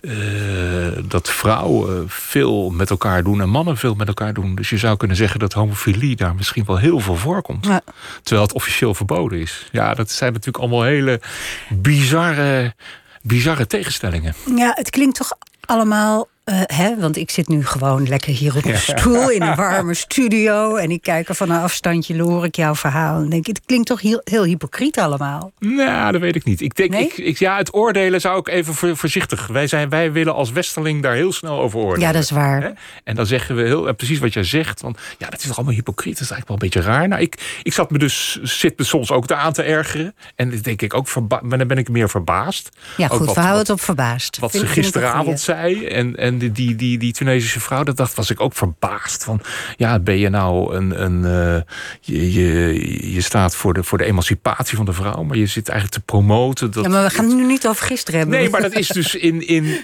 eh, 0.00 0.88
eh, 0.88 0.98
dat 1.04 1.30
vrouwen 1.30 2.10
veel 2.10 2.70
met 2.70 2.90
elkaar 2.90 3.22
doen 3.22 3.40
en 3.40 3.48
mannen 3.48 3.76
veel 3.76 3.94
met 3.94 4.08
elkaar 4.08 4.34
doen. 4.34 4.54
Dus 4.54 4.70
je 4.70 4.78
zou 4.78 4.96
kunnen 4.96 5.16
zeggen 5.16 5.40
dat 5.40 5.52
homofilie 5.52 6.16
daar 6.16 6.34
misschien 6.34 6.64
wel 6.64 6.78
heel 6.78 7.00
veel 7.00 7.16
voorkomt. 7.16 7.66
Ja. 7.66 7.80
Terwijl 8.22 8.46
het 8.46 8.56
officieel 8.56 8.94
verboden 8.94 9.38
is. 9.38 9.68
Ja, 9.72 9.94
dat 9.94 10.10
zijn 10.10 10.32
natuurlijk 10.32 10.64
allemaal 10.64 10.82
hele 10.82 11.20
bizarre, 11.68 12.74
bizarre 13.22 13.66
tegenstellingen. 13.66 14.34
Ja, 14.56 14.72
het 14.74 14.90
klinkt 14.90 15.16
toch 15.16 15.32
allemaal 15.60 16.28
eh, 16.44 16.60
hè, 16.66 16.96
want 17.00 17.16
ik 17.16 17.30
zit 17.30 17.48
nu 17.48 17.66
gewoon 17.66 18.08
lekker 18.08 18.32
hier 18.32 18.56
op 18.56 18.64
een 18.64 18.78
stoel 18.98 19.30
in 19.30 19.42
een 19.42 19.54
warme 19.56 19.94
studio. 19.94 20.76
En 20.76 20.90
ik 20.90 21.02
kijk 21.02 21.28
er 21.28 21.34
van 21.34 21.50
een 21.50 21.60
afstandje, 21.62 22.16
loor 22.16 22.44
ik 22.44 22.56
jouw 22.56 22.74
verhaal. 22.74 23.16
En 23.22 23.28
denk 23.28 23.46
ik, 23.46 23.56
het 23.56 23.66
klinkt 23.66 23.86
toch 23.86 24.00
heel, 24.00 24.20
heel 24.24 24.44
hypocriet 24.44 24.98
allemaal. 24.98 25.52
Nou, 25.58 26.12
dat 26.12 26.20
weet 26.20 26.36
ik 26.36 26.44
niet. 26.44 26.60
Ik 26.60 26.74
denk, 26.74 26.90
Nee? 26.90 27.02
ik, 27.06 27.16
ik, 27.18 27.38
ja, 27.38 27.56
het 27.56 27.74
oordelen 27.74 28.20
zou 28.20 28.38
ik 28.38 28.48
even 28.48 28.74
voor- 28.74 28.96
voorzichtig. 28.96 29.46
Wij, 29.46 29.66
zijn, 29.66 29.88
wij 29.88 30.12
willen 30.12 30.34
als 30.34 30.50
Westerling 30.52 31.02
daar 31.02 31.14
heel 31.14 31.32
snel 31.32 31.60
over 31.60 31.78
oordelen. 31.78 32.06
Ja, 32.06 32.12
dat 32.12 32.22
is 32.22 32.30
waar. 32.30 32.62
Hè? 32.62 32.70
En 33.04 33.14
dan 33.14 33.26
zeggen 33.26 33.56
we 33.56 33.62
heel 33.62 33.88
en 33.88 33.96
precies 33.96 34.18
wat 34.18 34.32
jij 34.32 34.44
zegt. 34.44 34.80
Van, 34.80 34.96
ja, 35.18 35.28
dat 35.28 35.40
is 35.40 35.46
toch 35.46 35.56
allemaal 35.56 35.74
hypocriet. 35.74 36.14
Dat 36.18 36.22
is 36.22 36.30
eigenlijk 36.30 36.48
wel 36.60 36.70
een 36.70 36.80
beetje 36.82 36.92
raar. 36.98 37.08
Nou, 37.08 37.22
ik, 37.22 37.58
ik 37.62 37.72
zat 37.72 37.90
me 37.90 37.98
dus, 37.98 38.38
zit 38.42 38.78
me 38.78 38.84
soms 38.84 39.10
ook 39.10 39.32
aan 39.32 39.52
te 39.52 39.62
ergeren. 39.62 40.14
En 40.34 40.50
dan 40.50 40.58
denk 40.60 40.82
ik 40.82 40.94
ook, 40.94 41.08
verba- 41.08 41.40
maar 41.42 41.58
dan 41.58 41.66
ben 41.66 41.78
ik 41.78 41.88
meer 41.88 42.10
verbaasd. 42.10 42.68
Ja, 42.96 43.04
Ook 43.04 43.10
goed, 43.12 43.26
wat- 43.26 43.34
we 43.34 43.40
houden 43.40 43.58
wat- 43.58 43.68
het 43.68 43.76
op 43.78 43.84
verbaasd. 43.84 44.38
Wat 44.38 44.52
ze 44.52 44.66
gisteravond 44.66 45.40
zei. 45.40 45.86
En, 45.86 46.16
en 46.16 46.31
die, 46.38 46.52
die, 46.52 46.76
die, 46.76 46.98
die 46.98 47.12
Tunesische 47.12 47.60
vrouw, 47.60 47.82
dat 47.82 47.96
dacht, 47.96 48.14
was 48.14 48.30
ik 48.30 48.40
ook 48.40 48.54
verbaasd. 48.54 49.24
Van, 49.24 49.40
ja, 49.76 49.98
ben 49.98 50.18
je 50.18 50.28
nou 50.28 50.74
een. 50.74 51.02
een 51.02 51.24
eh, 51.24 51.62
je, 52.00 52.32
je, 52.32 53.12
je 53.12 53.20
staat 53.20 53.56
voor 53.56 53.74
de, 53.74 53.82
voor 53.84 53.98
de 53.98 54.04
emancipatie 54.04 54.76
van 54.76 54.84
de 54.84 54.92
vrouw, 54.92 55.22
maar 55.22 55.36
je 55.36 55.46
zit 55.46 55.68
eigenlijk 55.68 55.98
te 55.98 56.12
promoten. 56.12 56.70
Dat, 56.70 56.84
Ja, 56.84 56.90
maar 56.90 57.04
we 57.04 57.10
gaan 57.10 57.24
het 57.24 57.36
nu 57.36 57.46
niet 57.46 57.66
over 57.66 57.86
gisteren 57.86 58.20
hebben. 58.20 58.38
Nee, 58.38 58.50
maar 58.50 58.62
dat 58.62 58.74
is 58.74 58.88
dus 58.88 59.14
in. 59.14 59.46
in 59.46 59.80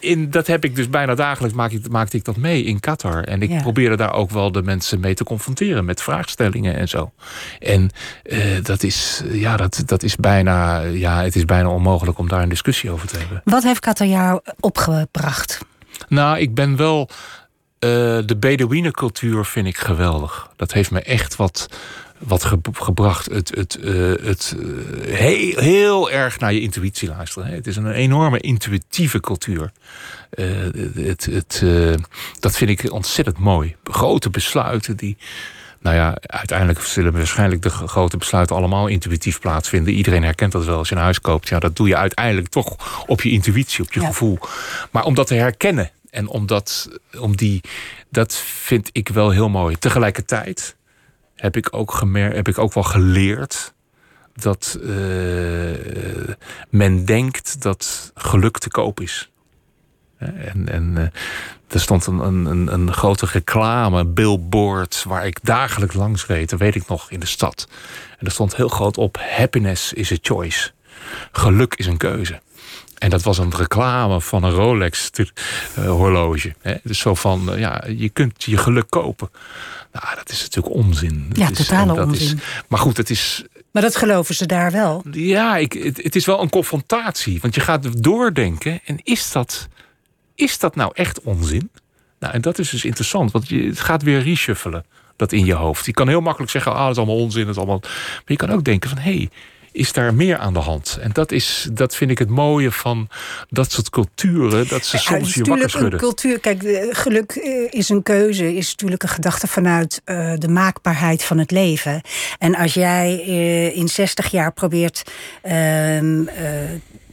in, 0.00 0.30
dat 0.30 0.46
heb 0.46 0.64
ik 0.64 0.76
dus 0.76 0.90
bijna 0.90 1.14
dagelijks 1.14 1.56
maak 1.56 1.70
ik, 1.70 1.88
maakte 1.88 2.16
ik 2.16 2.24
dat 2.24 2.36
mee 2.36 2.64
in 2.64 2.80
Qatar. 2.80 3.24
En 3.24 3.42
ik 3.42 3.50
Ja. 3.50 3.60
probeerde 3.60 3.96
daar 3.96 4.12
ook 4.12 4.30
wel 4.30 4.52
de 4.52 4.62
mensen 4.62 5.00
mee 5.00 5.14
te 5.14 5.24
confronteren 5.24 5.84
met 5.84 6.02
vraagstellingen 6.02 6.76
en 6.76 6.88
zo. 6.88 7.12
En 7.58 7.90
eh, 8.22 8.38
dat, 8.62 8.82
is, 8.82 9.22
ja, 9.32 9.56
dat, 9.56 9.82
dat 9.86 10.02
is 10.02 10.16
bijna, 10.16 10.80
ja, 10.80 11.22
het 11.22 11.36
is 11.36 11.44
bijna 11.44 11.68
onmogelijk 11.68 12.18
om 12.18 12.28
daar 12.28 12.42
een 12.42 12.48
discussie 12.48 12.90
over 12.90 13.08
te 13.08 13.18
hebben. 13.18 13.40
Wat 13.44 13.62
heeft 13.62 13.80
Qatar 13.80 14.06
jou 14.06 14.40
opgebracht? 14.60 15.58
Nou, 16.08 16.38
ik 16.38 16.54
ben 16.54 16.76
wel. 16.76 17.08
eh, 17.78 17.88
de 18.24 18.36
Bedouinencultuur 18.38 19.44
vind 19.44 19.66
ik 19.66 19.76
geweldig. 19.78 20.48
Dat 20.56 20.72
heeft 20.72 20.90
me 20.90 21.00
echt 21.02 21.36
wat, 21.36 21.68
wat 22.18 22.44
ge- 22.44 22.58
gebracht. 22.72 23.26
Het, 23.26 23.52
het, 23.54 23.74
eh, 23.74 23.92
het 24.22 24.56
eh, 24.58 25.14
heel, 25.14 25.58
heel 25.58 26.10
erg 26.10 26.38
naar 26.38 26.52
je 26.52 26.60
intuïtie 26.60 27.08
luisteren. 27.08 27.48
Het 27.52 27.66
is 27.66 27.76
een 27.76 27.90
enorme 27.92 28.40
intuïtieve 28.40 29.20
cultuur. 29.20 29.72
Het, 30.94 31.24
het, 31.30 31.64
dat 32.40 32.56
vind 32.56 32.70
ik 32.70 32.92
ontzettend 32.92 33.38
mooi. 33.38 33.76
Grote 33.84 34.30
besluiten 34.30 34.96
die. 34.96 35.16
Nou 35.80 35.96
ja, 35.98 36.16
uiteindelijk 36.20 36.80
zullen 36.80 37.12
waarschijnlijk 37.12 37.62
de 37.62 37.70
grote 37.70 38.16
besluiten 38.16 38.56
allemaal 38.56 38.86
intuïtief 38.86 39.40
plaatsvinden. 39.40 39.92
Iedereen 39.94 40.22
herkent 40.22 40.52
dat 40.52 40.64
wel 40.64 40.78
als 40.78 40.88
je 40.88 40.94
een 40.94 41.00
huis 41.00 41.20
koopt. 41.20 41.48
Ja, 41.48 41.58
dat 41.58 41.76
doe 41.76 41.88
je 41.88 41.96
uiteindelijk 41.96 42.48
toch 42.48 42.76
op 43.06 43.22
je 43.22 43.30
intuïtie, 43.30 43.84
op 43.84 43.92
je 43.92 44.00
Ja. 44.00 44.06
gevoel. 44.06 44.38
Maar 44.90 45.04
om 45.04 45.14
dat 45.14 45.26
te 45.26 45.34
herkennen 45.34 45.90
en 46.16 46.28
om 46.28 46.46
dat, 46.46 46.88
om 47.18 47.36
die, 47.36 47.60
dat 48.10 48.34
vind 48.34 48.88
ik 48.92 49.08
wel 49.08 49.30
heel 49.30 49.48
mooi. 49.48 49.76
Tegelijkertijd 49.78 50.76
heb 51.34 51.56
ik 51.56 51.68
ook, 51.70 51.92
gemer, 51.92 52.34
heb 52.34 52.48
ik 52.48 52.58
ook 52.58 52.74
wel 52.74 52.82
geleerd 52.82 53.74
dat 54.34 54.78
eh, 54.82 54.88
men 56.70 57.04
denkt 57.04 57.62
dat 57.62 58.12
geluk 58.14 58.58
te 58.58 58.70
koop 58.70 59.00
is. 59.00 59.30
En, 60.18 60.68
en 60.68 60.96
eh, 60.96 61.04
er 61.68 61.80
stond 61.80 62.06
een, 62.06 62.18
een, 62.18 62.46
een, 62.46 62.72
een 62.72 62.92
grote 62.92 63.26
reclame, 63.26 64.06
billboard, 64.06 65.04
waar 65.06 65.26
ik 65.26 65.38
dagelijks 65.42 65.94
langs 65.94 66.26
reed. 66.26 66.50
Dat 66.50 66.58
weet 66.58 66.74
ik 66.74 66.88
nog, 66.88 67.10
in 67.10 67.20
de 67.20 67.26
stad. 67.26 67.68
En 68.18 68.26
er 68.26 68.32
stond 68.32 68.56
heel 68.56 68.68
groot 68.68 68.98
op, 68.98 69.18
happiness 69.20 69.92
is 69.92 70.12
a 70.12 70.16
choice. 70.20 70.70
Geluk 71.32 71.74
is 71.74 71.86
een 71.86 71.96
keuze. 71.96 72.40
En 72.98 73.10
dat 73.10 73.22
was 73.22 73.38
een 73.38 73.54
reclame 73.56 74.20
van 74.20 74.44
een 74.44 74.50
Rolex 74.50 75.10
te- 75.10 75.30
eh? 76.62 76.74
Dus 76.82 76.98
zo 76.98 77.14
van, 77.14 77.52
eh, 77.52 77.58
ja, 77.58 77.84
je 77.96 78.08
kunt 78.08 78.44
je 78.44 78.56
geluk 78.56 78.86
kopen. 78.88 79.30
Nou, 79.92 80.14
dat 80.16 80.30
is 80.30 80.40
natuurlijk 80.42 80.74
onzin. 80.74 81.30
Ja, 81.32 81.50
totale 81.50 81.94
dat 81.94 82.12
is- 82.14 82.20
onzin. 82.20 82.40
maar 82.68 82.78
goed, 82.80 82.96
het 82.96 83.10
is, 83.10 83.44
Maar 83.70 83.82
dat 83.82 83.96
geloven 83.96 84.34
ze 84.34 84.46
daar 84.46 84.72
wel. 84.72 85.02
ja, 85.10 85.56
ik, 85.56 85.72
het, 85.72 86.02
het 86.02 86.16
is 86.16 86.26
wel 86.26 86.42
een 86.42 86.50
confrontatie. 86.50 87.38
Want 87.40 87.54
je 87.54 87.60
gaat 87.60 88.02
doordenken. 88.02 88.80
En 88.84 88.98
is 89.02 89.32
dat, 89.32 89.68
is 90.34 90.58
dat 90.58 90.74
nou 90.76 90.90
echt 90.94 91.20
onzin? 91.20 91.70
Nou, 92.18 92.34
en 92.34 92.40
dat 92.40 92.58
is 92.58 92.70
dus 92.70 92.84
interessant. 92.84 93.32
Want 93.32 93.48
je, 93.48 93.62
het 93.66 93.80
gaat 93.80 94.02
weer 94.02 94.22
reshuffelen. 94.22 94.84
Dat 95.16 95.32
in 95.32 95.44
je 95.44 95.54
hoofd. 95.54 95.86
Je 95.86 95.92
kan 95.92 96.08
heel 96.08 96.20
makkelijk 96.20 96.50
zeggen, 96.52 96.72
ah, 96.72 96.80
dat 96.82 96.90
is 96.90 96.96
allemaal 96.96 97.16
onzin. 97.16 97.40
Dat 97.42 97.50
is 97.50 97.56
allemaal... 97.56 97.80
Maar 97.82 98.22
je 98.24 98.36
kan 98.36 98.50
ook 98.50 98.64
denken 98.64 98.88
van, 98.90 98.98
hé, 98.98 99.14
hey, 99.16 99.30
is 99.76 99.92
daar 99.92 100.14
meer 100.14 100.38
aan 100.38 100.52
de 100.52 100.58
hand? 100.58 100.98
En 101.00 101.10
dat, 101.12 101.32
is, 101.32 101.68
dat 101.72 101.94
vind 101.96 102.10
ik 102.10 102.18
het 102.18 102.28
mooie 102.28 102.72
van 102.72 103.08
dat 103.48 103.72
soort 103.72 103.90
culturen. 103.90 104.68
Dat 104.68 104.84
ze 104.84 104.96
Ja, 104.96 105.02
soms 105.02 105.34
je 105.34 105.40
wakker 105.44 105.56
natuurlijk 105.56 105.62
een 105.62 105.70
schudden. 105.70 105.98
cultuur. 105.98 106.40
Kijk, 106.40 106.62
eh, 106.62 106.88
geluk 106.90 107.30
eh, 107.32 107.66
is 107.70 107.88
een 107.88 108.02
keuze, 108.02 108.54
is 108.56 108.70
natuurlijk 108.70 109.02
een 109.02 109.08
gedachte 109.08 109.46
vanuit 109.46 110.00
eh, 110.04 110.32
de 110.38 110.48
maakbaarheid 110.48 111.24
van 111.24 111.38
het 111.38 111.50
leven. 111.50 112.00
En 112.38 112.54
als 112.54 112.74
jij 112.74 113.14
in 113.74 113.88
60 113.88 114.30
jaar 114.30 114.52
probeert. 114.52 115.02
ehm, 115.42 116.26
eh, 116.28 116.44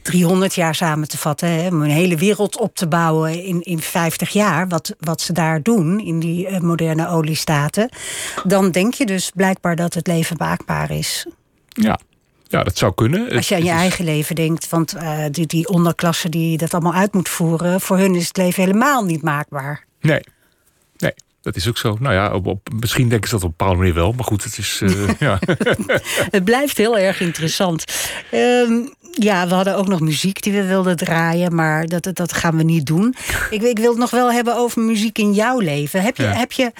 300 0.02 0.54
jaar 0.54 0.74
samen 0.74 1.08
te 1.08 1.18
vatten, 1.18 1.48
hè, 1.48 1.66
om 1.68 1.82
een 1.82 1.90
hele 1.90 2.16
wereld 2.16 2.58
op 2.58 2.74
te 2.74 2.88
bouwen 2.88 3.44
in, 3.44 3.60
in 3.62 3.80
50 3.80 4.30
jaar, 4.30 4.68
wat, 4.68 4.94
wat 5.00 5.20
ze 5.20 5.32
daar 5.32 5.62
doen 5.62 6.00
in 6.00 6.18
die 6.20 6.60
moderne 6.60 7.08
oliestaten, 7.08 7.88
dan 8.44 8.70
denk 8.70 8.94
je 8.94 9.06
dus 9.06 9.30
blijkbaar 9.34 9.76
dat 9.76 9.94
het 9.94 10.06
leven 10.06 10.36
maakbaar 10.38 10.90
is. 10.90 11.26
Ja. 11.68 11.98
Ja, 12.58 12.64
dat 12.64 12.78
zou 12.78 12.94
kunnen. 12.94 13.30
Als 13.30 13.48
je 13.48 13.54
aan 13.54 13.64
je 13.64 13.70
eigen 13.70 14.04
leven 14.04 14.34
denkt, 14.34 14.68
want 14.68 14.92
eh, 14.94 15.18
die, 15.30 15.46
die 15.46 15.68
onderklasse 15.68 16.28
die 16.28 16.56
dat 16.58 16.74
allemaal 16.74 16.94
uit 16.94 17.12
moet 17.12 17.28
voeren, 17.28 17.80
voor 17.80 17.98
hun 17.98 18.14
is 18.14 18.26
het 18.26 18.36
leven 18.36 18.62
helemaal 18.64 19.04
niet 19.04 19.22
maakbaar. 19.22 19.84
Nee. 20.00 20.20
Nee, 20.96 21.12
dat 21.42 21.56
is 21.56 21.68
ook 21.68 21.78
zo. 21.78 21.96
Nou 22.00 22.14
ja, 22.14 22.32
op, 22.34 22.46
op- 22.46 22.68
misschien 22.80 23.08
denken 23.08 23.28
ze 23.28 23.34
dat 23.34 23.44
op 23.44 23.50
een 23.50 23.54
bepaalde 23.56 23.78
manier 23.78 23.94
wel. 23.94 24.12
Maar 24.12 24.24
goed, 24.24 24.44
het 24.44 24.58
is... 24.58 24.80
eh, 24.82 25.08
ja. 25.28 25.38
Het 26.36 26.44
blijft 26.44 26.76
heel 26.76 26.98
erg 26.98 27.20
interessant. 27.20 27.84
Ehm, 28.30 28.72
ja, 29.10 29.48
we 29.48 29.54
hadden 29.54 29.76
ook 29.76 29.88
nog 29.88 30.00
muziek 30.00 30.42
die 30.42 30.52
we 30.52 30.64
wilden 30.64 30.96
draaien, 30.96 31.54
maar 31.54 31.86
dat, 31.86 32.02
dat, 32.02 32.16
dat 32.16 32.32
gaan 32.32 32.56
we 32.56 32.62
niet 32.62 32.86
doen. 32.86 33.14
Ik, 33.50 33.62
ik 33.62 33.78
wil 33.78 33.90
het 33.90 33.98
nog 33.98 34.10
wel 34.10 34.32
hebben 34.32 34.56
over 34.56 34.82
muziek 34.82 35.18
in 35.18 35.32
jouw 35.32 35.58
leven. 35.58 36.02
Heb 36.02 36.16
je, 36.16 36.22
Ja. 36.22 36.32
heb 36.32 36.52
je, 36.52 36.72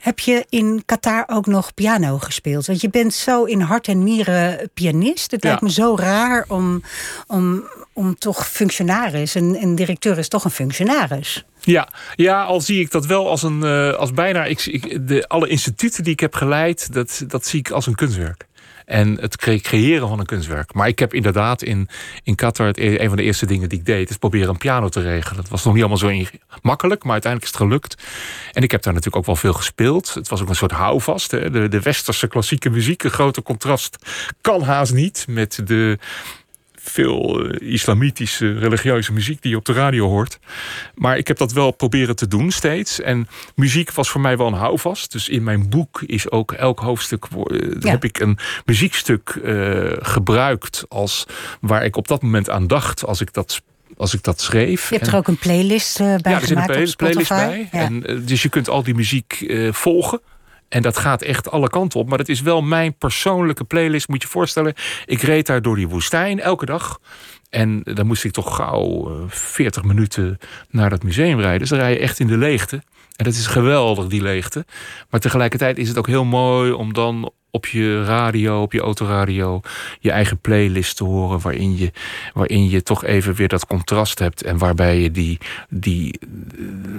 heb 0.00 0.18
je 0.18 0.44
in 0.48 0.82
Qatar 0.86 1.24
ook 1.26 1.46
nog 1.46 1.74
piano 1.74 2.18
gespeeld? 2.18 2.66
Want 2.66 2.80
je 2.80 2.88
bent 2.90 3.14
zo 3.14 3.44
in 3.44 3.60
hart 3.60 3.88
en 3.88 4.04
nieren 4.04 4.70
pianist. 4.74 5.30
Het 5.30 5.42
Ja. 5.42 5.48
lijkt 5.48 5.62
me 5.62 5.70
zo 5.70 5.96
raar 5.98 6.44
om, 6.48 6.82
om, 7.26 7.64
om 7.92 8.18
toch 8.18 8.48
functionaris. 8.48 9.34
Een, 9.34 9.62
een 9.62 9.74
directeur 9.74 10.18
is 10.18 10.28
toch 10.28 10.44
een 10.44 10.50
functionaris. 10.50 11.44
Ja, 11.60 11.88
ja, 12.14 12.42
al 12.42 12.60
zie 12.60 12.80
ik 12.80 12.90
dat 12.90 13.06
wel 13.06 13.28
als 13.28 13.42
een 13.42 13.62
eh, 13.64 13.92
als 13.92 14.12
bijna. 14.12 14.44
Ik, 14.44 14.66
ik, 14.66 15.08
de, 15.08 15.28
alle 15.28 15.48
instituten 15.48 16.04
die 16.04 16.12
ik 16.12 16.20
heb 16.20 16.34
geleid, 16.34 16.92
dat, 16.92 17.24
dat 17.26 17.46
zie 17.46 17.58
ik 17.58 17.70
als 17.70 17.86
een 17.86 17.94
kunstwerk. 17.94 18.46
En 18.90 19.18
het 19.20 19.36
cre- 19.36 19.58
creëren 19.60 20.08
van 20.08 20.18
een 20.18 20.26
kunstwerk. 20.26 20.74
Maar 20.74 20.88
ik 20.88 20.98
heb 20.98 21.14
inderdaad 21.14 21.62
in, 21.62 21.88
in 22.22 22.34
Qatar, 22.34 22.72
e- 22.74 22.98
een 22.98 23.08
van 23.08 23.16
de 23.16 23.22
eerste 23.22 23.46
dingen 23.46 23.68
die 23.68 23.78
ik 23.78 23.84
deed, 23.84 24.10
is 24.10 24.16
proberen 24.16 24.48
een 24.48 24.58
piano 24.58 24.88
te 24.88 25.00
regelen. 25.00 25.36
Dat 25.36 25.48
was 25.48 25.64
nog 25.64 25.74
niet 25.74 25.82
allemaal 25.82 25.98
zo 25.98 26.38
makkelijk, 26.62 27.02
maar 27.02 27.12
uiteindelijk 27.12 27.52
is 27.52 27.58
het 27.58 27.68
gelukt. 27.68 27.96
En 28.52 28.62
ik 28.62 28.70
heb 28.70 28.82
daar 28.82 28.92
natuurlijk 28.92 29.22
ook 29.22 29.26
wel 29.26 29.36
veel 29.36 29.52
gespeeld. 29.52 30.14
Het 30.14 30.28
was 30.28 30.42
ook 30.42 30.48
een 30.48 30.54
soort 30.54 30.70
houvast. 30.70 31.30
Hè. 31.30 31.50
De, 31.50 31.68
de 31.68 31.80
westerse 31.80 32.28
klassieke 32.28 32.70
muziek, 32.70 33.02
een 33.02 33.10
grote 33.10 33.42
contrast, 33.42 33.96
kan 34.40 34.62
haast 34.62 34.92
niet 34.92 35.24
met 35.28 35.60
de 35.64 35.98
veel 36.82 37.44
eh, 37.50 37.72
islamitische 37.72 38.58
religieuze 38.58 39.12
muziek 39.12 39.42
die 39.42 39.50
je 39.50 39.56
op 39.56 39.64
de 39.64 39.72
radio 39.72 40.08
hoort. 40.08 40.38
Maar 40.94 41.18
ik 41.18 41.28
heb 41.28 41.36
dat 41.36 41.52
wel 41.52 41.70
proberen 41.70 42.16
te 42.16 42.28
doen 42.28 42.50
steeds. 42.50 43.00
En 43.00 43.28
muziek 43.54 43.92
was 43.92 44.10
voor 44.10 44.20
mij 44.20 44.36
wel 44.36 44.46
een 44.46 44.52
houvast. 44.52 45.12
Dus 45.12 45.28
in 45.28 45.42
mijn 45.44 45.68
boek 45.68 46.02
is 46.06 46.30
ook 46.30 46.52
elk 46.52 46.80
hoofdstuk 46.80 47.24
eh, 47.24 47.70
Ja. 47.80 47.90
heb 47.90 48.04
ik 48.04 48.18
een 48.20 48.38
muziekstuk 48.64 49.28
eh, 49.44 49.90
gebruikt 49.98 50.84
als 50.88 51.26
waar 51.60 51.84
ik 51.84 51.96
op 51.96 52.08
dat 52.08 52.22
moment 52.22 52.50
aan 52.50 52.66
dacht 52.66 53.04
als 53.04 53.20
ik 53.20 53.32
dat 53.32 53.60
als 53.96 54.14
ik 54.14 54.22
dat 54.22 54.40
schreef. 54.40 54.88
Je 54.88 54.94
hebt 54.94 55.06
En- 55.06 55.12
er 55.12 55.18
ook 55.18 55.28
een 55.28 55.38
playlist 55.38 55.98
bij 55.98 56.08
ja, 56.08 56.30
er 56.40 56.40
zit 56.40 56.50
een 56.56 56.62
gemaakt 56.62 56.96
playlist 56.96 57.28
bij. 57.28 57.68
Ja. 57.72 57.80
En, 57.80 58.22
dus 58.26 58.42
je 58.42 58.48
kunt 58.48 58.68
al 58.68 58.82
die 58.82 58.94
muziek 58.94 59.54
volgen. 59.70 60.20
En 60.70 60.82
dat 60.82 60.96
gaat 60.98 61.22
echt 61.22 61.50
alle 61.50 61.70
kanten 61.70 62.00
op. 62.00 62.08
Maar 62.08 62.18
het 62.18 62.28
is 62.28 62.40
wel 62.40 62.62
mijn 62.62 62.94
persoonlijke 62.94 63.64
playlist. 63.64 64.08
Moet 64.08 64.22
je 64.22 64.26
je 64.26 64.32
voorstellen. 64.32 64.74
Ik 65.04 65.22
reed 65.22 65.46
daar 65.46 65.62
door 65.62 65.76
die 65.76 65.88
woestijn 65.88 66.40
elke 66.40 66.66
dag. 66.66 67.00
En 67.48 67.80
dan 67.82 68.06
moest 68.06 68.24
ik 68.24 68.32
toch 68.32 68.56
gauw 68.56 69.08
eh, 69.08 69.28
40 69.28 69.82
minuten 69.82 70.38
naar 70.68 70.90
dat 70.90 71.02
museum 71.02 71.40
rijden. 71.40 71.58
Dus 71.58 71.68
dan 71.68 71.78
rij 71.78 71.92
je 71.92 71.98
echt 71.98 72.18
in 72.18 72.26
de 72.26 72.36
leegte. 72.36 72.76
En 73.16 73.24
dat 73.24 73.34
is 73.34 73.46
geweldig, 73.46 74.06
die 74.06 74.22
leegte. 74.22 74.64
Maar 75.10 75.20
tegelijkertijd 75.20 75.78
is 75.78 75.88
het 75.88 75.98
ook 75.98 76.06
heel 76.06 76.24
mooi 76.24 76.72
om 76.72 76.92
dan 76.92 77.32
op 77.50 77.66
je 77.66 78.04
radio, 78.04 78.62
op 78.62 78.72
je 78.72 78.80
autoradio, 78.80 79.60
je 80.00 80.10
eigen 80.10 80.38
playlist 80.38 80.96
te 80.96 81.04
horen. 81.04 81.40
Waarin 81.40 81.76
je, 81.76 81.92
waarin 82.34 82.70
je 82.70 82.82
toch 82.82 83.04
even 83.04 83.34
weer 83.34 83.48
dat 83.48 83.66
contrast 83.66 84.18
hebt. 84.18 84.42
En 84.42 84.58
waarbij 84.58 85.00
je 85.00 85.10
die, 85.10 85.38
die, 85.68 86.18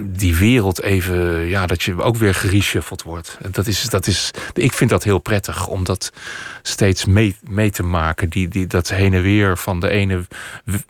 die 0.06 0.36
wereld 0.36 0.82
even, 0.82 1.48
ja, 1.48 1.66
dat 1.66 1.82
je 1.82 2.02
ook 2.02 2.16
weer 2.16 2.34
gereshuffeld 2.34 3.02
wordt. 3.02 3.38
Dat 3.50 3.66
is, 3.66 3.82
dat 3.82 4.06
is, 4.06 4.30
ik 4.54 4.72
vind 4.72 4.90
dat 4.90 5.04
heel 5.04 5.18
prettig 5.18 5.66
om 5.66 5.84
dat 5.84 6.12
steeds 6.62 7.04
mee, 7.04 7.36
mee 7.48 7.70
te 7.70 7.82
maken. 7.82 8.28
Die, 8.28 8.48
die, 8.48 8.66
dat 8.66 8.88
heen 8.88 9.14
en 9.14 9.22
weer 9.22 9.58
van 9.58 9.80
de 9.80 9.88
ene 9.88 10.26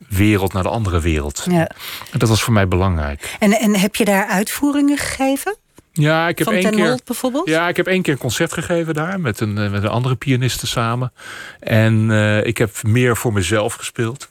wereld 0.09 0.53
naar 0.53 0.63
de 0.63 0.69
andere 0.69 1.01
wereld. 1.01 1.47
Ja. 1.51 1.71
Dat 2.19 2.29
was 2.29 2.43
voor 2.43 2.53
mij 2.53 2.69
belangrijk. 2.69 3.37
En, 3.39 3.53
en 3.53 3.77
heb 3.77 3.97
je 3.97 4.05
daar 4.05 4.27
uitvoeringen 4.27 4.99
gegeven? 4.99 5.57
Ja, 5.93 6.28
ik 6.28 6.38
heb 6.38 6.49
één 6.49 6.70
keer. 6.70 6.99
bijvoorbeeld? 7.05 7.49
Ja, 7.49 7.68
ik 7.68 7.76
heb 7.76 7.86
één 7.86 8.03
keer 8.03 8.12
een 8.12 8.18
concert 8.18 8.53
gegeven 8.53 8.95
daar 8.95 9.20
met 9.20 9.40
een, 9.40 9.59
eh, 9.59 9.70
met 9.70 9.82
een 9.82 9.88
andere 9.88 10.14
pianiste 10.14 10.66
samen. 10.66 11.12
En 11.61 12.11
uh, 12.11 12.45
ik 12.45 12.59
heb 12.59 12.82
meer 12.82 13.16
voor 13.16 13.32
mezelf 13.32 13.74
gespeeld. 13.74 14.30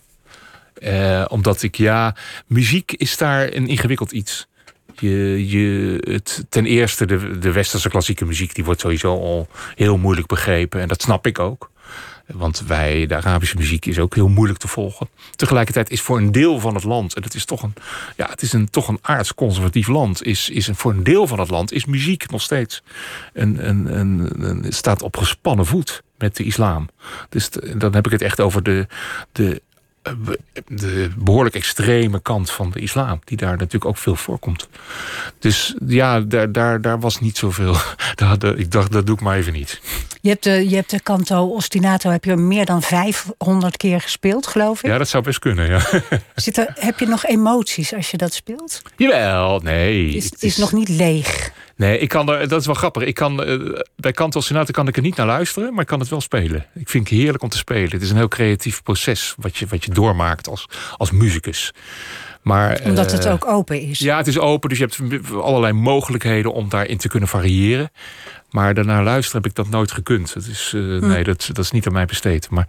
Uh, 0.80 1.26
omdat 1.28 1.64
ik, 1.64 1.76
ja, 1.76 2.16
muziek 2.48 2.92
is 2.92 3.18
daar 3.18 3.54
een 3.54 3.68
ingewikkeld 3.68 4.12
iets. 4.12 4.48
Je, 4.96 5.50
je, 5.50 5.98
het, 6.12 6.46
ten 6.50 6.66
eerste, 6.66 7.06
de, 7.06 7.38
de 7.38 7.52
westerse 7.52 7.90
klassieke 7.90 8.26
muziek, 8.26 8.56
die 8.56 8.64
wordt 8.64 8.80
sowieso 8.80 9.20
al 9.20 9.48
heel 9.76 9.98
moeilijk 9.98 10.28
begrepen. 10.28 10.82
En 10.82 10.88
dat 10.88 11.02
snap 11.02 11.28
ik 11.28 11.40
ook. 11.40 11.71
Want 12.26 12.64
wij, 12.68 13.06
de 13.06 13.16
Arabische 13.16 13.58
muziek 13.58 13.86
is 13.86 14.00
ook 14.00 14.16
heel 14.16 14.28
moeilijk 14.28 14.60
te 14.60 14.68
volgen. 14.68 15.10
Tegelijkertijd 15.36 15.90
is 15.90 16.02
voor 16.02 16.18
een 16.18 16.32
deel 16.32 16.60
van 16.60 16.76
het 16.76 16.84
land, 16.84 17.16
en 17.16 17.24
het 17.24 17.34
is 17.34 17.46
toch 17.46 17.64
een, 17.64 17.74
ja, 18.18 18.30
het 18.30 18.42
is 18.42 18.54
een, 18.54 18.70
toch 18.70 18.88
een 18.88 19.00
aards-conservatief 19.02 19.88
land, 19.88 20.24
is, 20.24 20.50
is 20.50 20.70
voor 20.74 20.92
een 20.92 21.04
deel 21.04 21.28
van 21.28 21.40
het 21.40 21.50
land 21.50 21.72
is 21.72 21.86
muziek 21.86 22.30
nog 22.30 22.42
steeds 22.42 22.84
een, 23.34 23.68
een, 23.68 24.00
een 24.48 24.74
staat 24.74 25.02
op 25.02 25.18
gespannen 25.18 25.66
voet 25.66 26.04
met 26.18 26.36
de 26.36 26.44
islam. 26.44 26.90
Dus 27.30 27.50
dan 27.78 27.94
heb 27.94 28.06
ik 28.06 28.12
het 28.12 28.22
echt 28.22 28.40
over 28.40 28.64
de, 28.64 28.88
de 29.32 29.62
de 30.68 31.10
behoorlijk 31.18 31.56
extreme 31.56 32.22
kant 32.22 32.52
van 32.52 32.72
de 32.72 32.80
islam, 32.80 33.20
die 33.24 33.38
daar 33.38 33.58
natuurlijk 33.58 33.86
ook 33.86 33.98
veel 33.98 34.16
voorkomt. 34.16 34.68
Dus 35.40 35.76
ja, 35.88 36.20
daar, 36.20 36.52
daar, 36.52 36.82
daar 36.82 37.00
was 37.00 37.20
niet 37.20 37.38
zoveel. 37.38 37.76
Ik 38.56 38.72
dacht, 38.72 38.92
dat 38.92 39.06
doe 39.06 39.16
ik 39.16 39.22
maar 39.22 39.38
even 39.38 39.54
niet. 39.54 39.82
Je 40.22 40.30
hebt 40.30 40.44
de, 40.44 40.70
je 40.70 40.76
hebt 40.76 40.90
de 40.90 41.04
canto 41.04 41.48
Ostinato 41.48 42.10
heb 42.10 42.24
je 42.24 42.36
meer 42.36 42.66
dan 42.66 42.82
500 42.82 43.78
keer 43.78 44.02
gespeeld, 44.02 44.48
geloof 44.48 44.84
ik. 44.84 44.90
Ja, 44.90 44.98
dat 44.98 45.08
zou 45.08 45.24
best 45.24 45.40
kunnen, 45.40 45.70
ja. 45.70 45.82
Zit 46.36 46.58
er, 46.58 46.74
heb 46.80 47.00
je 47.00 47.08
nog 47.08 47.26
emoties 47.26 47.94
als 47.94 48.12
je 48.12 48.18
dat 48.18 48.34
speelt? 48.34 48.82
Jawel, 48.96 49.60
nee. 49.60 50.10
Is, 50.10 50.24
het 50.24 50.44
is, 50.44 50.58
nog 50.58 50.72
niet 50.72 50.90
leeg? 50.90 51.52
Nee, 51.82 51.98
ik 52.00 52.10
kan 52.10 52.30
er, 52.30 52.48
dat 52.48 52.60
is 52.60 52.66
wel 52.66 52.76
grappig. 52.76 53.04
Ik 53.04 53.16
kan, 53.16 53.50
uh, 53.50 53.80
bij 53.96 54.12
Canto 54.12 54.40
Ostinato 54.40 54.72
kan 54.72 54.88
ik 54.88 54.96
er 54.96 55.02
niet 55.02 55.16
naar 55.16 55.26
luisteren, 55.26 55.72
maar 55.72 55.82
ik 55.82 55.88
kan 55.88 56.00
het 56.00 56.10
wel 56.10 56.22
spelen. 56.22 56.66
Ik 56.74 56.90
vind 56.90 57.10
het 57.10 57.18
heerlijk 57.18 57.44
om 57.44 57.50
te 57.50 57.58
spelen. 57.58 57.92
Het 57.92 58.02
is 58.02 58.10
een 58.10 58.16
heel 58.16 58.28
creatief 58.28 58.84
proces 58.84 59.36
wat 59.38 59.58
je, 59.58 59.66
wat 59.68 59.86
je 59.86 59.92
doormaakt 59.92 60.48
als, 60.48 60.66
als 60.98 61.12
muzikus. 61.12 61.74
Maar, 62.42 62.82
Omdat 62.84 63.12
het 63.12 63.26
eh, 63.26 63.32
ook 63.32 63.46
open 63.48 63.82
is. 63.82 64.00
Ja, 64.00 64.18
het 64.18 64.28
is 64.28 64.40
open, 64.40 64.70
dus 64.70 64.78
je 64.78 64.84
hebt 64.84 65.32
allerlei 65.34 65.74
mogelijkheden 65.74 66.54
om 66.54 66.70
daarin 66.70 66.98
te 66.98 67.08
kunnen 67.08 67.30
variëren. 67.30 67.92
Maar 68.52 68.74
daarna 68.74 69.04
luisteren 69.04 69.42
heb 69.42 69.52
ik 69.52 69.58
dat 69.58 69.70
nooit 69.70 69.92
gekund. 69.92 70.34
Dat 70.34 70.46
is, 70.46 70.72
uh, 70.76 71.02
Nee, 71.02 71.24
dat, 71.24 71.50
dat 71.54 71.66
is 71.66 71.72
niet 71.72 71.88
aan 71.88 71.94
mij 71.94 72.06
besteed. 72.06 72.50
Maar 72.50 72.68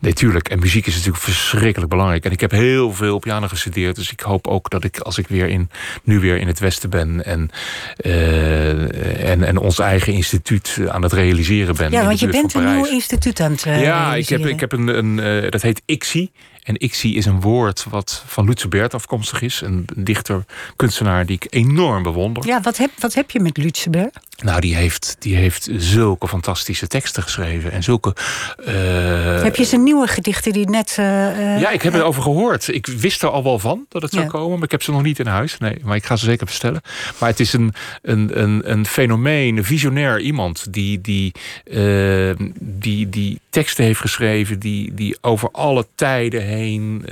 nee, 0.00 0.12
tuurlijk. 0.12 0.48
En 0.48 0.58
muziek 0.58 0.86
is 0.86 0.94
natuurlijk 0.94 1.22
verschrikkelijk 1.22 1.90
belangrijk. 1.90 2.24
En 2.24 2.30
ik 2.30 2.40
heb 2.40 2.50
heel 2.50 2.92
veel 2.92 3.18
piano 3.18 3.48
gestudeerd. 3.48 3.96
Dus 3.96 4.12
ik 4.12 4.20
hoop 4.20 4.46
ook 4.46 4.70
dat 4.70 4.84
ik, 4.84 4.98
als 4.98 5.18
ik 5.18 5.28
weer 5.28 5.48
in, 5.48 5.70
nu 6.02 6.20
weer 6.20 6.36
in 6.36 6.46
het 6.46 6.58
Westen 6.58 6.90
ben... 6.90 7.24
en, 7.24 7.50
uh, 8.06 9.30
en, 9.30 9.44
en 9.44 9.56
ons 9.56 9.78
eigen 9.78 10.12
instituut 10.12 10.78
aan 10.88 11.02
het 11.02 11.12
realiseren 11.12 11.76
ben. 11.76 11.90
Ja, 11.90 12.04
want 12.04 12.20
je 12.20 12.28
bent 12.28 12.54
een 12.54 12.74
nieuw 12.74 12.86
instituut 12.86 13.40
aan 13.40 13.52
het 13.52 13.64
uh, 13.64 13.82
Ja, 13.82 14.14
ik 14.14 14.28
heb, 14.28 14.46
ik 14.46 14.60
heb 14.60 14.72
een, 14.72 14.88
een 14.88 15.50
dat 15.50 15.62
heet 15.62 15.82
ICSI. 15.86 16.30
En 16.62 16.88
zie 16.90 17.14
is 17.14 17.26
een 17.26 17.40
woord 17.40 17.86
wat 17.88 18.24
van 18.26 18.44
Lutze 18.44 18.68
Bert 18.68 18.94
afkomstig 18.94 19.42
is. 19.42 19.60
Een 19.60 19.84
dichter, 19.96 20.44
kunstenaar 20.76 21.26
die 21.26 21.36
ik 21.36 21.46
enorm 21.54 22.02
bewonder. 22.02 22.46
Ja, 22.46 22.60
wat 22.60 22.76
heb, 22.76 22.90
wat 22.98 23.14
heb 23.14 23.30
je 23.30 23.40
met 23.40 23.56
Lutze 23.56 23.90
Bert? 23.90 24.18
Nou, 24.42 24.60
die 24.60 24.74
heeft, 24.74 25.16
die 25.18 25.36
heeft 25.36 25.68
zulke 25.76 26.28
fantastische 26.28 26.86
teksten 26.86 27.22
geschreven. 27.22 27.72
En 27.72 27.82
zulke... 27.82 28.14
Uh... 28.68 29.42
Heb 29.42 29.56
je 29.56 29.64
zijn 29.64 29.82
nieuwe 29.82 30.06
gedichten 30.06 30.52
die 30.52 30.68
net... 30.68 30.96
Uh, 31.00 31.60
ja, 31.60 31.70
ik 31.70 31.82
heb 31.82 31.94
erover 31.94 32.22
gehoord. 32.22 32.68
Ik 32.68 32.86
wist 32.86 33.22
er 33.22 33.28
al 33.28 33.42
wel 33.42 33.58
van 33.58 33.86
dat 33.88 34.02
het 34.02 34.12
zou 34.12 34.26
komen. 34.26 34.54
Maar 34.54 34.64
ik 34.64 34.70
heb 34.70 34.82
ze 34.82 34.90
nog 34.90 35.02
niet 35.02 35.18
in 35.18 35.26
huis. 35.26 35.58
Nee, 35.58 35.76
maar 35.82 35.96
ik 35.96 36.04
ga 36.04 36.16
ze 36.16 36.24
zeker 36.24 36.46
bestellen. 36.46 36.80
Maar 37.18 37.28
het 37.28 37.40
is 37.40 37.52
een, 37.52 37.74
een, 38.02 38.40
een, 38.42 38.70
een 38.70 38.86
fenomeen, 38.86 39.56
een 39.56 39.64
visionair 39.64 40.20
iemand... 40.20 40.72
die, 40.72 41.00
die, 41.00 41.32
die, 42.60 43.08
die 43.08 43.40
teksten 43.50 43.84
heeft 43.84 44.00
geschreven... 44.00 44.58
die, 44.58 44.94
die 44.94 45.18
over 45.20 45.48
alle 45.52 45.86
tijden 45.94 46.42
heen 46.42 47.06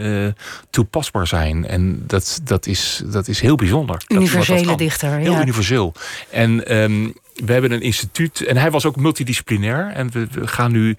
toepasbaar 0.71 1.27
zijn. 1.27 1.67
En 1.67 2.03
dat, 2.07 2.41
dat, 2.45 2.67
is, 2.67 3.03
dat 3.05 3.29
is 3.29 3.41
heel 3.41 3.57
bijzonder. 3.57 4.03
Universele 4.09 4.77
dichter, 4.77 5.17
Heel 5.17 5.41
universeel. 5.41 5.93
En... 6.31 6.77
Um, 6.77 7.17
like 7.19 7.28
we 7.45 7.53
hebben 7.53 7.73
een 7.73 7.81
instituut 7.81 8.41
en 8.41 8.57
hij 8.57 8.71
was 8.71 8.85
ook 8.85 8.97
multidisciplinair. 8.97 9.91
En 9.95 10.11
we, 10.13 10.47
gaan 10.47 10.73
nu 10.73 10.97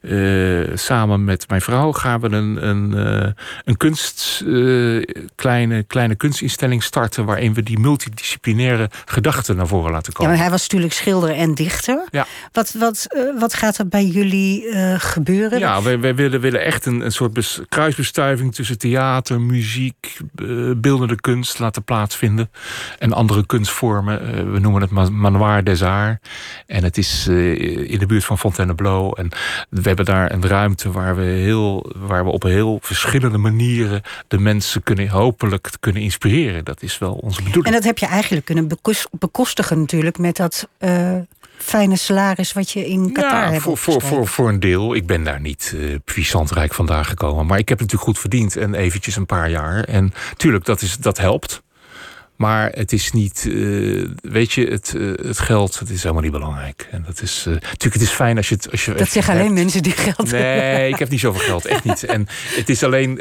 uh, 0.00 0.76
samen 0.76 1.24
met 1.24 1.48
mijn 1.48 1.60
vrouw 1.60 1.92
gaan 1.92 2.20
we 2.20 2.28
een, 2.28 2.68
een, 2.68 2.92
uh, 2.94 3.30
een 3.64 3.76
kunst, 3.76 4.42
uh, 4.46 5.02
kleine, 5.34 5.82
kleine 5.82 6.14
kunstinstelling 6.14 6.82
starten. 6.82 7.24
waarin 7.24 7.54
we 7.54 7.62
die 7.62 7.78
multidisciplinaire 7.78 8.90
gedachten 9.04 9.56
naar 9.56 9.66
voren 9.66 9.92
laten 9.92 10.12
komen. 10.12 10.30
Ja, 10.30 10.36
maar 10.36 10.46
hij 10.46 10.56
was 10.56 10.62
natuurlijk 10.62 10.92
schilder 10.92 11.30
en 11.30 11.54
dichter. 11.54 12.04
Ja. 12.10 12.26
Wat, 12.52 12.72
wat, 12.78 13.06
wat 13.38 13.54
gaat 13.54 13.78
er 13.78 13.88
bij 13.88 14.04
jullie 14.04 14.64
gebeuren? 14.98 15.58
Ja, 15.58 15.82
wij, 15.82 16.00
wij 16.00 16.14
willen, 16.14 16.40
willen 16.40 16.64
echt 16.64 16.86
een, 16.86 17.00
een 17.00 17.12
soort 17.12 17.62
kruisbestuiving 17.68 18.54
tussen 18.54 18.78
theater, 18.78 19.40
muziek, 19.40 20.18
beeldende 20.76 21.20
kunst 21.20 21.58
laten 21.58 21.84
plaatsvinden. 21.84 22.50
En 22.98 23.12
andere 23.12 23.46
kunstvormen. 23.46 24.52
we 24.52 24.58
noemen 24.58 24.80
het 24.80 24.90
manoir 25.10 25.64
des 25.64 25.81
en 26.66 26.84
het 26.84 26.98
is 26.98 27.26
uh, 27.28 27.90
in 27.90 27.98
de 27.98 28.06
buurt 28.06 28.24
van 28.24 28.38
Fontainebleau. 28.38 29.12
En 29.16 29.28
we 29.68 29.80
hebben 29.82 30.04
daar 30.04 30.32
een 30.32 30.46
ruimte 30.46 30.90
waar 30.90 31.16
we, 31.16 31.22
heel, 31.22 31.92
waar 31.96 32.24
we 32.24 32.30
op 32.30 32.42
heel 32.42 32.78
verschillende 32.82 33.38
manieren 33.38 34.02
de 34.28 34.38
mensen 34.38 34.82
kunnen 34.82 35.08
hopelijk 35.08 35.70
kunnen 35.80 36.02
inspireren. 36.02 36.64
Dat 36.64 36.82
is 36.82 36.98
wel 36.98 37.12
onze 37.12 37.42
bedoeling. 37.42 37.66
En 37.66 37.72
dat 37.72 37.84
heb 37.84 37.98
je 37.98 38.06
eigenlijk 38.06 38.44
kunnen 38.44 38.68
bekostigen 39.10 39.80
natuurlijk 39.80 40.18
met 40.18 40.36
dat. 40.36 40.68
Uh 40.78 41.16
fijne 41.62 41.96
salaris 41.96 42.52
wat 42.52 42.70
je 42.70 42.86
in 42.88 43.12
Qatar 43.12 43.44
ja, 43.44 43.50
hebt 43.50 43.62
voor, 43.62 43.78
voor, 43.78 44.02
voor, 44.02 44.26
voor 44.26 44.48
een 44.48 44.60
deel. 44.60 44.94
Ik 44.94 45.06
ben 45.06 45.24
daar 45.24 45.40
niet 45.40 45.72
uh, 45.74 45.96
puissant 46.04 46.50
rijk 46.50 46.74
vandaan 46.74 47.04
gekomen. 47.04 47.46
Maar 47.46 47.58
ik 47.58 47.68
heb 47.68 47.80
natuurlijk 47.80 48.08
goed 48.08 48.18
verdiend 48.18 48.56
en 48.56 48.74
eventjes 48.74 49.16
een 49.16 49.26
paar 49.26 49.50
jaar. 49.50 49.84
En 49.84 50.12
tuurlijk, 50.36 50.64
dat, 50.64 50.82
is, 50.82 50.96
dat 50.96 51.18
helpt. 51.18 51.62
Maar 52.36 52.70
het 52.70 52.92
is 52.92 53.12
niet, 53.12 53.44
uh, 53.48 54.08
weet 54.22 54.52
je, 54.52 54.66
het, 54.66 54.92
uh, 54.96 55.12
het 55.26 55.38
geld 55.38 55.78
het 55.78 55.90
is 55.90 56.02
helemaal 56.02 56.22
niet 56.22 56.32
belangrijk. 56.32 56.88
En 56.90 57.02
dat 57.06 57.22
is 57.22 57.44
uh, 57.48 57.54
natuurlijk, 57.54 57.92
het 57.92 58.02
is 58.02 58.10
fijn 58.10 58.36
als 58.36 58.48
je 58.48 58.54
het. 58.54 58.70
Als 58.70 58.84
je 58.84 58.94
dat 58.94 59.08
zeggen 59.08 59.34
alleen 59.34 59.52
mensen 59.52 59.82
die 59.82 59.92
geld 59.92 60.30
nee, 60.30 60.42
hebben. 60.42 60.72
Nee, 60.72 60.88
ik 60.88 60.98
heb 60.98 61.08
niet 61.08 61.20
zoveel 61.20 61.40
geld, 61.40 61.66
echt 61.66 61.84
niet. 61.84 62.04
En 62.04 62.26
het 62.54 62.68
is 62.68 62.82
alleen, 62.82 63.20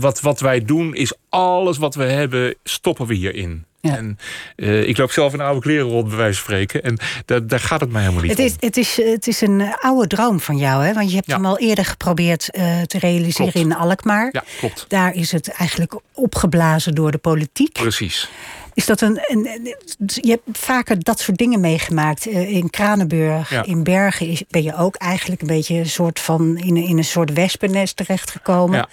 wat, 0.00 0.20
wat 0.20 0.40
wij 0.40 0.64
doen, 0.64 0.94
is 0.94 1.12
alles 1.36 1.78
wat 1.78 1.94
we 1.94 2.04
hebben, 2.04 2.54
stoppen 2.64 3.06
we 3.06 3.14
hierin. 3.14 3.64
En 3.80 4.18
uh, 4.56 4.88
ik 4.88 4.98
loop 4.98 5.10
zelf 5.10 5.32
in 5.32 5.40
oude 5.40 5.60
kleren 5.60 5.88
rond, 5.88 6.08
bij 6.08 6.16
wijze 6.16 6.34
van 6.34 6.44
spreken. 6.44 6.82
En 6.82 6.98
daar, 7.24 7.46
daar 7.46 7.60
gaat 7.60 7.80
het 7.80 7.90
mij 7.90 8.02
helemaal 8.02 8.22
niet 8.22 8.30
het 8.30 8.40
is, 8.40 8.52
om. 8.52 8.56
Het 8.60 8.76
is, 8.76 8.96
het 8.96 9.26
is 9.26 9.40
een 9.40 9.74
oude 9.80 10.06
droom 10.06 10.40
van 10.40 10.56
jou, 10.56 10.84
hè? 10.84 10.92
Want 10.92 11.10
je 11.10 11.16
hebt 11.16 11.32
hem 11.32 11.46
al 11.46 11.58
eerder 11.58 11.84
geprobeerd 11.84 12.48
uh, 12.52 12.82
te 12.82 12.98
realiseren 12.98 13.52
klopt. 13.52 13.66
in 13.66 13.74
Alkmaar. 13.76 14.28
Ja, 14.32 14.44
klopt. 14.58 14.84
Daar 14.88 15.14
is 15.14 15.32
het 15.32 15.48
eigenlijk 15.48 16.00
opgeblazen 16.12 16.94
door 16.94 17.10
de 17.10 17.18
politiek. 17.18 17.72
Precies. 17.72 18.28
Is 18.74 18.86
dat 18.86 19.00
een, 19.00 19.18
een, 19.26 19.74
je 20.06 20.30
hebt 20.30 20.58
vaker 20.58 21.02
dat 21.02 21.20
soort 21.20 21.38
dingen 21.38 21.60
meegemaakt. 21.60 22.26
In 22.26 22.70
Kranenburg, 22.70 23.50
ja. 23.50 23.64
in 23.64 23.82
Bergen 23.82 24.28
is, 24.28 24.42
ben 24.48 24.62
je 24.62 24.76
ook 24.76 24.96
eigenlijk 24.96 25.40
een 25.40 25.46
beetje 25.46 25.74
een 25.74 25.88
soort 25.88 26.20
van 26.20 26.56
in, 26.56 26.76
in 26.76 26.98
een 26.98 27.04
soort 27.04 27.32
wespennest 27.32 27.96
terechtgekomen. 27.96 28.78
Ja. 28.78 28.88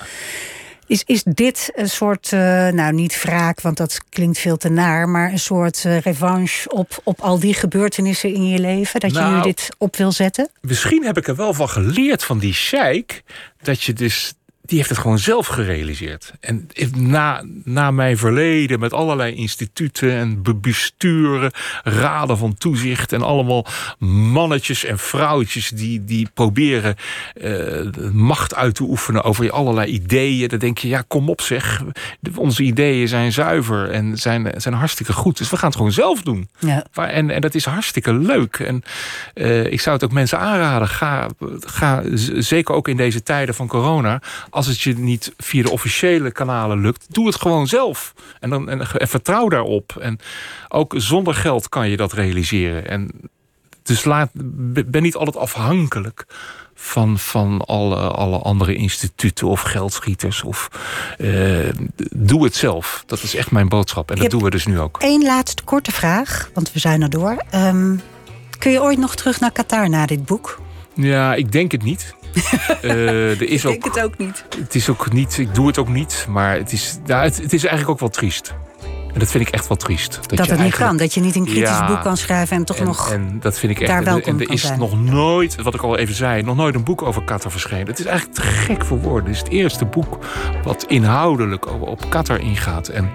Is, 0.94 1.04
is 1.06 1.24
dit 1.24 1.72
een 1.76 1.90
soort, 1.90 2.32
uh, 2.32 2.40
nou 2.68 2.94
niet 2.94 3.22
wraak, 3.22 3.62
want 3.62 3.78
dat 3.78 4.02
klinkt 4.10 4.40
veel 4.40 4.58
te 4.58 4.70
naar, 4.70 5.10
maar 5.10 5.32
een 5.32 5.40
soort 5.40 5.84
uh, 5.86 6.00
revanche 6.00 6.70
op, 6.70 7.02
op 7.04 7.20
al 7.20 7.40
die 7.40 7.54
gebeurtenissen 7.54 8.34
in 8.34 8.48
je 8.48 8.60
leven? 8.60 9.00
Dat 9.00 9.12
nou, 9.12 9.30
je 9.30 9.36
nu 9.36 9.42
dit 9.42 9.70
op 9.78 9.96
wil 9.96 10.12
zetten? 10.12 10.50
Misschien 10.62 11.04
heb 11.04 11.18
ik 11.18 11.28
er 11.28 11.36
wel 11.36 11.54
van 11.54 11.70
geleerd 11.70 12.24
van 12.24 12.40
die 12.40 12.54
sheik, 12.54 13.24
dat 13.62 13.84
je 13.84 13.94
dus 13.94 14.34
die 14.74 14.82
heeft 14.82 14.94
het 14.94 15.04
gewoon 15.04 15.20
zelf 15.20 15.48
gerealiseerd. 15.48 16.34
En 16.40 16.68
na, 16.96 17.44
na 17.64 17.92
mijn 17.92 18.18
verleden 18.18 18.80
met 18.80 18.94
allerlei 18.94 19.36
instituten 19.36 20.12
en 20.12 20.42
besturen, 20.62 21.52
raden 21.84 22.38
van 22.38 22.56
toezicht 22.56 23.14
en 23.14 23.22
allemaal 23.22 23.66
mannetjes 24.00 24.84
en 24.84 25.00
vrouwtjes 25.00 25.70
die, 25.70 26.04
die 26.04 26.28
proberen 26.34 26.96
uh, 27.36 28.12
macht 28.12 28.56
uit 28.56 28.76
te 28.76 28.84
oefenen 28.84 29.24
over 29.24 29.52
allerlei 29.52 29.92
ideeën. 29.92 30.48
Dan 30.48 30.60
denk 30.60 30.78
je, 30.78 30.88
ja, 30.88 31.04
kom 31.08 31.30
op 31.30 31.42
zeg. 31.42 31.84
Onze 32.36 32.64
ideeën 32.64 33.08
zijn 33.08 33.32
zuiver 33.32 33.90
en 33.90 34.18
zijn, 34.18 34.54
zijn 34.58 34.74
hartstikke 34.74 35.14
goed. 35.14 35.38
Dus 35.38 35.50
we 35.50 35.58
gaan 35.58 35.68
het 35.68 35.78
gewoon 35.78 35.92
zelf 35.92 36.22
doen. 36.22 36.50
Ja. 36.60 36.86
En, 36.94 37.30
en 37.30 37.42
dat 37.42 37.56
is 37.56 37.66
hartstikke 37.66 38.14
leuk. 38.14 38.60
En 38.60 38.84
uh, 39.36 39.66
ik 39.66 39.82
zou 39.82 39.96
het 39.96 40.06
ook 40.06 40.12
mensen 40.12 40.40
aanraden. 40.40 40.88
Ga, 40.88 41.28
ga 41.60 42.04
zeker 42.36 42.76
ook 42.76 42.88
in 42.88 42.98
deze 42.98 43.24
tijden 43.24 43.56
van 43.56 43.68
corona 43.68 44.22
als 44.50 44.63
het 44.68 44.82
je 44.82 44.98
niet 44.98 45.34
via 45.38 45.64
de 45.64 45.72
officiële 45.72 46.32
kanalen 46.32 46.82
lukt, 46.82 47.06
doe 47.10 47.26
het 47.26 47.36
gewoon 47.36 47.68
zelf. 47.68 48.14
En, 48.40 48.50
dan, 48.50 48.70
en, 48.70 49.08
vertrouw 49.08 49.50
daarop. 49.50 49.96
En 50.00 50.20
ook 50.70 50.94
zonder 50.98 51.36
geld 51.36 51.70
kan 51.70 51.90
je 51.90 51.98
dat 51.98 52.14
realiseren. 52.14 52.88
En 52.88 53.12
dus 53.84 54.04
laat, 54.04 54.30
ben 54.86 55.02
niet 55.02 55.16
altijd 55.16 55.38
afhankelijk 55.38 56.26
van, 56.76 57.20
van 57.20 57.62
alle, 57.66 57.96
alle 57.96 58.38
andere 58.38 58.76
instituten 58.76 59.48
of 59.48 59.62
geldschieters. 59.62 60.44
Of, 60.44 60.70
uh, 61.18 61.70
doe 62.16 62.44
het 62.44 62.56
zelf. 62.56 63.04
Dat 63.06 63.24
is 63.24 63.36
echt 63.36 63.52
mijn 63.52 63.70
boodschap. 63.70 64.12
En 64.12 64.18
dat 64.18 64.30
doen 64.30 64.44
we 64.44 64.50
dus 64.50 64.66
nu 64.66 64.80
ook. 64.80 64.98
Eén 65.00 65.24
laatste 65.24 65.64
korte 65.64 65.92
vraag, 65.92 66.50
want 66.54 66.74
we 66.74 66.80
zijn 66.80 67.02
er 67.02 67.10
door. 67.10 67.44
Um, 67.56 68.02
kun 68.60 68.72
je 68.72 68.82
ooit 68.82 68.98
nog 68.98 69.16
terug 69.16 69.40
naar 69.40 69.52
Qatar 69.52 69.90
na 69.90 70.06
dit 70.06 70.26
boek? 70.26 70.62
Ja, 70.94 71.34
ik 71.36 71.52
denk 71.52 71.72
het 71.72 71.84
niet. 71.84 72.16
Uh, 72.82 73.42
er 73.42 73.50
is 73.50 73.64
ik 73.64 73.70
denk 73.70 73.86
ook, 73.86 73.96
het 73.96 74.04
ook 74.04 74.18
niet. 74.18 74.46
Het 74.60 74.76
is 74.76 74.90
ook 74.90 75.12
niet, 75.12 75.38
ik 75.38 75.56
doe 75.56 75.68
het 75.68 75.78
ook 75.78 75.90
niet, 75.90 76.26
maar 76.30 76.56
het 76.56 76.72
is, 76.72 77.00
het, 77.06 77.38
het 77.38 77.54
is 77.54 77.64
eigenlijk 77.64 77.90
ook 77.90 78.00
wel 78.00 78.10
triest. 78.10 78.54
En 79.14 79.20
dat 79.20 79.32
vind 79.32 79.48
ik 79.48 79.54
echt 79.54 79.68
wel 79.68 79.78
triest. 79.78 80.20
Dat, 80.28 80.38
dat 80.38 80.48
het 80.48 80.60
niet 80.60 80.76
kan, 80.76 80.98
dat 80.98 81.14
je 81.14 81.20
niet 81.22 81.36
een 81.36 81.46
kritisch 81.46 81.86
boek 81.88 82.02
kan 82.02 82.18
schrijven 82.18 82.58
en 82.58 82.66
toch 82.66 82.80
nog. 82.80 83.12
En 83.12 83.38
dat 83.40 83.60
vind 83.60 83.72
ik 83.72 83.80
echt. 83.80 84.06
Daar 84.06 84.18
en 84.18 84.40
er 84.40 84.50
is 84.50 84.72
nog 84.78 85.02
nooit, 85.02 85.62
wat 85.62 85.74
ik 85.74 85.82
al 85.82 85.98
even 85.98 86.16
zei, 86.16 86.42
nog 86.42 86.56
nooit 86.56 86.76
een 86.76 86.84
boek 86.84 87.02
over 87.02 87.24
Qatar 87.24 87.52
verschenen. 87.52 87.88
Het 87.88 88.00
is 88.00 88.06
eigenlijk 88.06 88.38
te 88.38 88.42
gek 88.42 88.86
voor 88.86 89.00
woorden. 89.00 89.26
Het 89.26 89.34
is 89.34 89.40
het 89.40 89.50
eerste 89.50 89.86
boek 89.86 90.20
wat 90.64 90.86
inhoudelijk 90.88 91.82
op 91.82 92.10
Qatar 92.10 92.40
ingaat. 92.40 92.88
En 92.88 93.10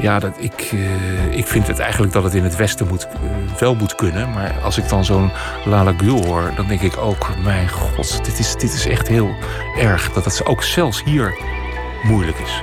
ja, 0.00 0.18
dat, 0.18 0.34
ik, 0.38 0.70
uh, 0.72 1.36
ik 1.36 1.46
vind 1.46 1.66
het 1.66 1.78
eigenlijk 1.78 2.12
dat 2.12 2.22
het 2.22 2.34
in 2.34 2.44
het 2.44 2.56
Westen 2.56 2.86
moet, 2.86 3.06
uh, 3.06 3.58
wel 3.58 3.74
moet 3.74 3.94
kunnen. 3.94 4.30
Maar 4.30 4.60
als 4.62 4.78
ik 4.78 4.88
dan 4.88 5.04
zo'n 5.04 5.30
Lala 5.64 5.94
Gül 5.96 6.24
hoor, 6.24 6.52
dan 6.56 6.66
denk 6.66 6.80
ik 6.80 6.96
ook: 6.96 7.28
mijn 7.42 7.68
god, 7.68 8.24
dit 8.24 8.38
is, 8.38 8.52
dit 8.52 8.72
is 8.72 8.86
echt 8.86 9.08
heel 9.08 9.34
erg. 9.78 10.12
Dat 10.12 10.24
het 10.24 10.46
ook 10.46 10.62
zelfs 10.62 11.02
hier 11.04 11.34
moeilijk 12.02 12.38
is. 12.38 12.62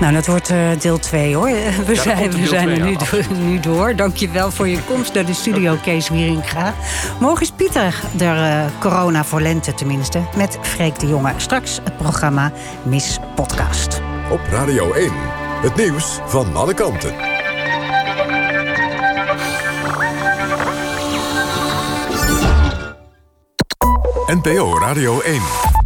Nou, 0.00 0.12
dat 0.12 0.26
wordt 0.26 0.50
uh, 0.50 0.58
deel 0.80 0.98
2 0.98 1.34
hoor. 1.34 1.48
We 1.86 1.94
ja, 1.94 2.02
zijn, 2.02 2.30
we 2.30 2.46
zijn 2.46 2.68
er 2.68 2.80
nu, 2.80 2.90
ja, 2.90 3.40
nu 3.40 3.60
door. 3.60 3.96
Dankjewel 3.96 4.50
voor 4.50 4.68
je 4.68 4.82
komst 4.82 5.14
naar 5.14 5.26
de 5.26 5.34
studio, 5.34 5.76
Kees 5.82 6.08
Wieringa. 6.08 6.74
Morgen 7.20 7.42
is 7.42 7.50
Pieter 7.50 8.00
der 8.12 8.36
uh, 8.36 8.64
corona 8.78 9.24
voor 9.24 9.40
lente 9.40 9.74
tenminste. 9.74 10.20
Met 10.36 10.58
Freek 10.60 10.98
de 10.98 11.06
Jonge. 11.06 11.32
Straks 11.36 11.80
het 11.84 11.96
programma 11.96 12.52
Miss 12.82 13.18
Podcast. 13.34 14.00
Op 14.30 14.40
Radio 14.50 14.92
1. 14.92 15.47
Het 15.60 15.76
nieuws 15.76 16.18
van 16.26 16.56
alle 16.56 16.74
kanten. 16.74 17.14
NPO 24.26 24.78
Radio 24.78 25.20
1. 25.20 25.77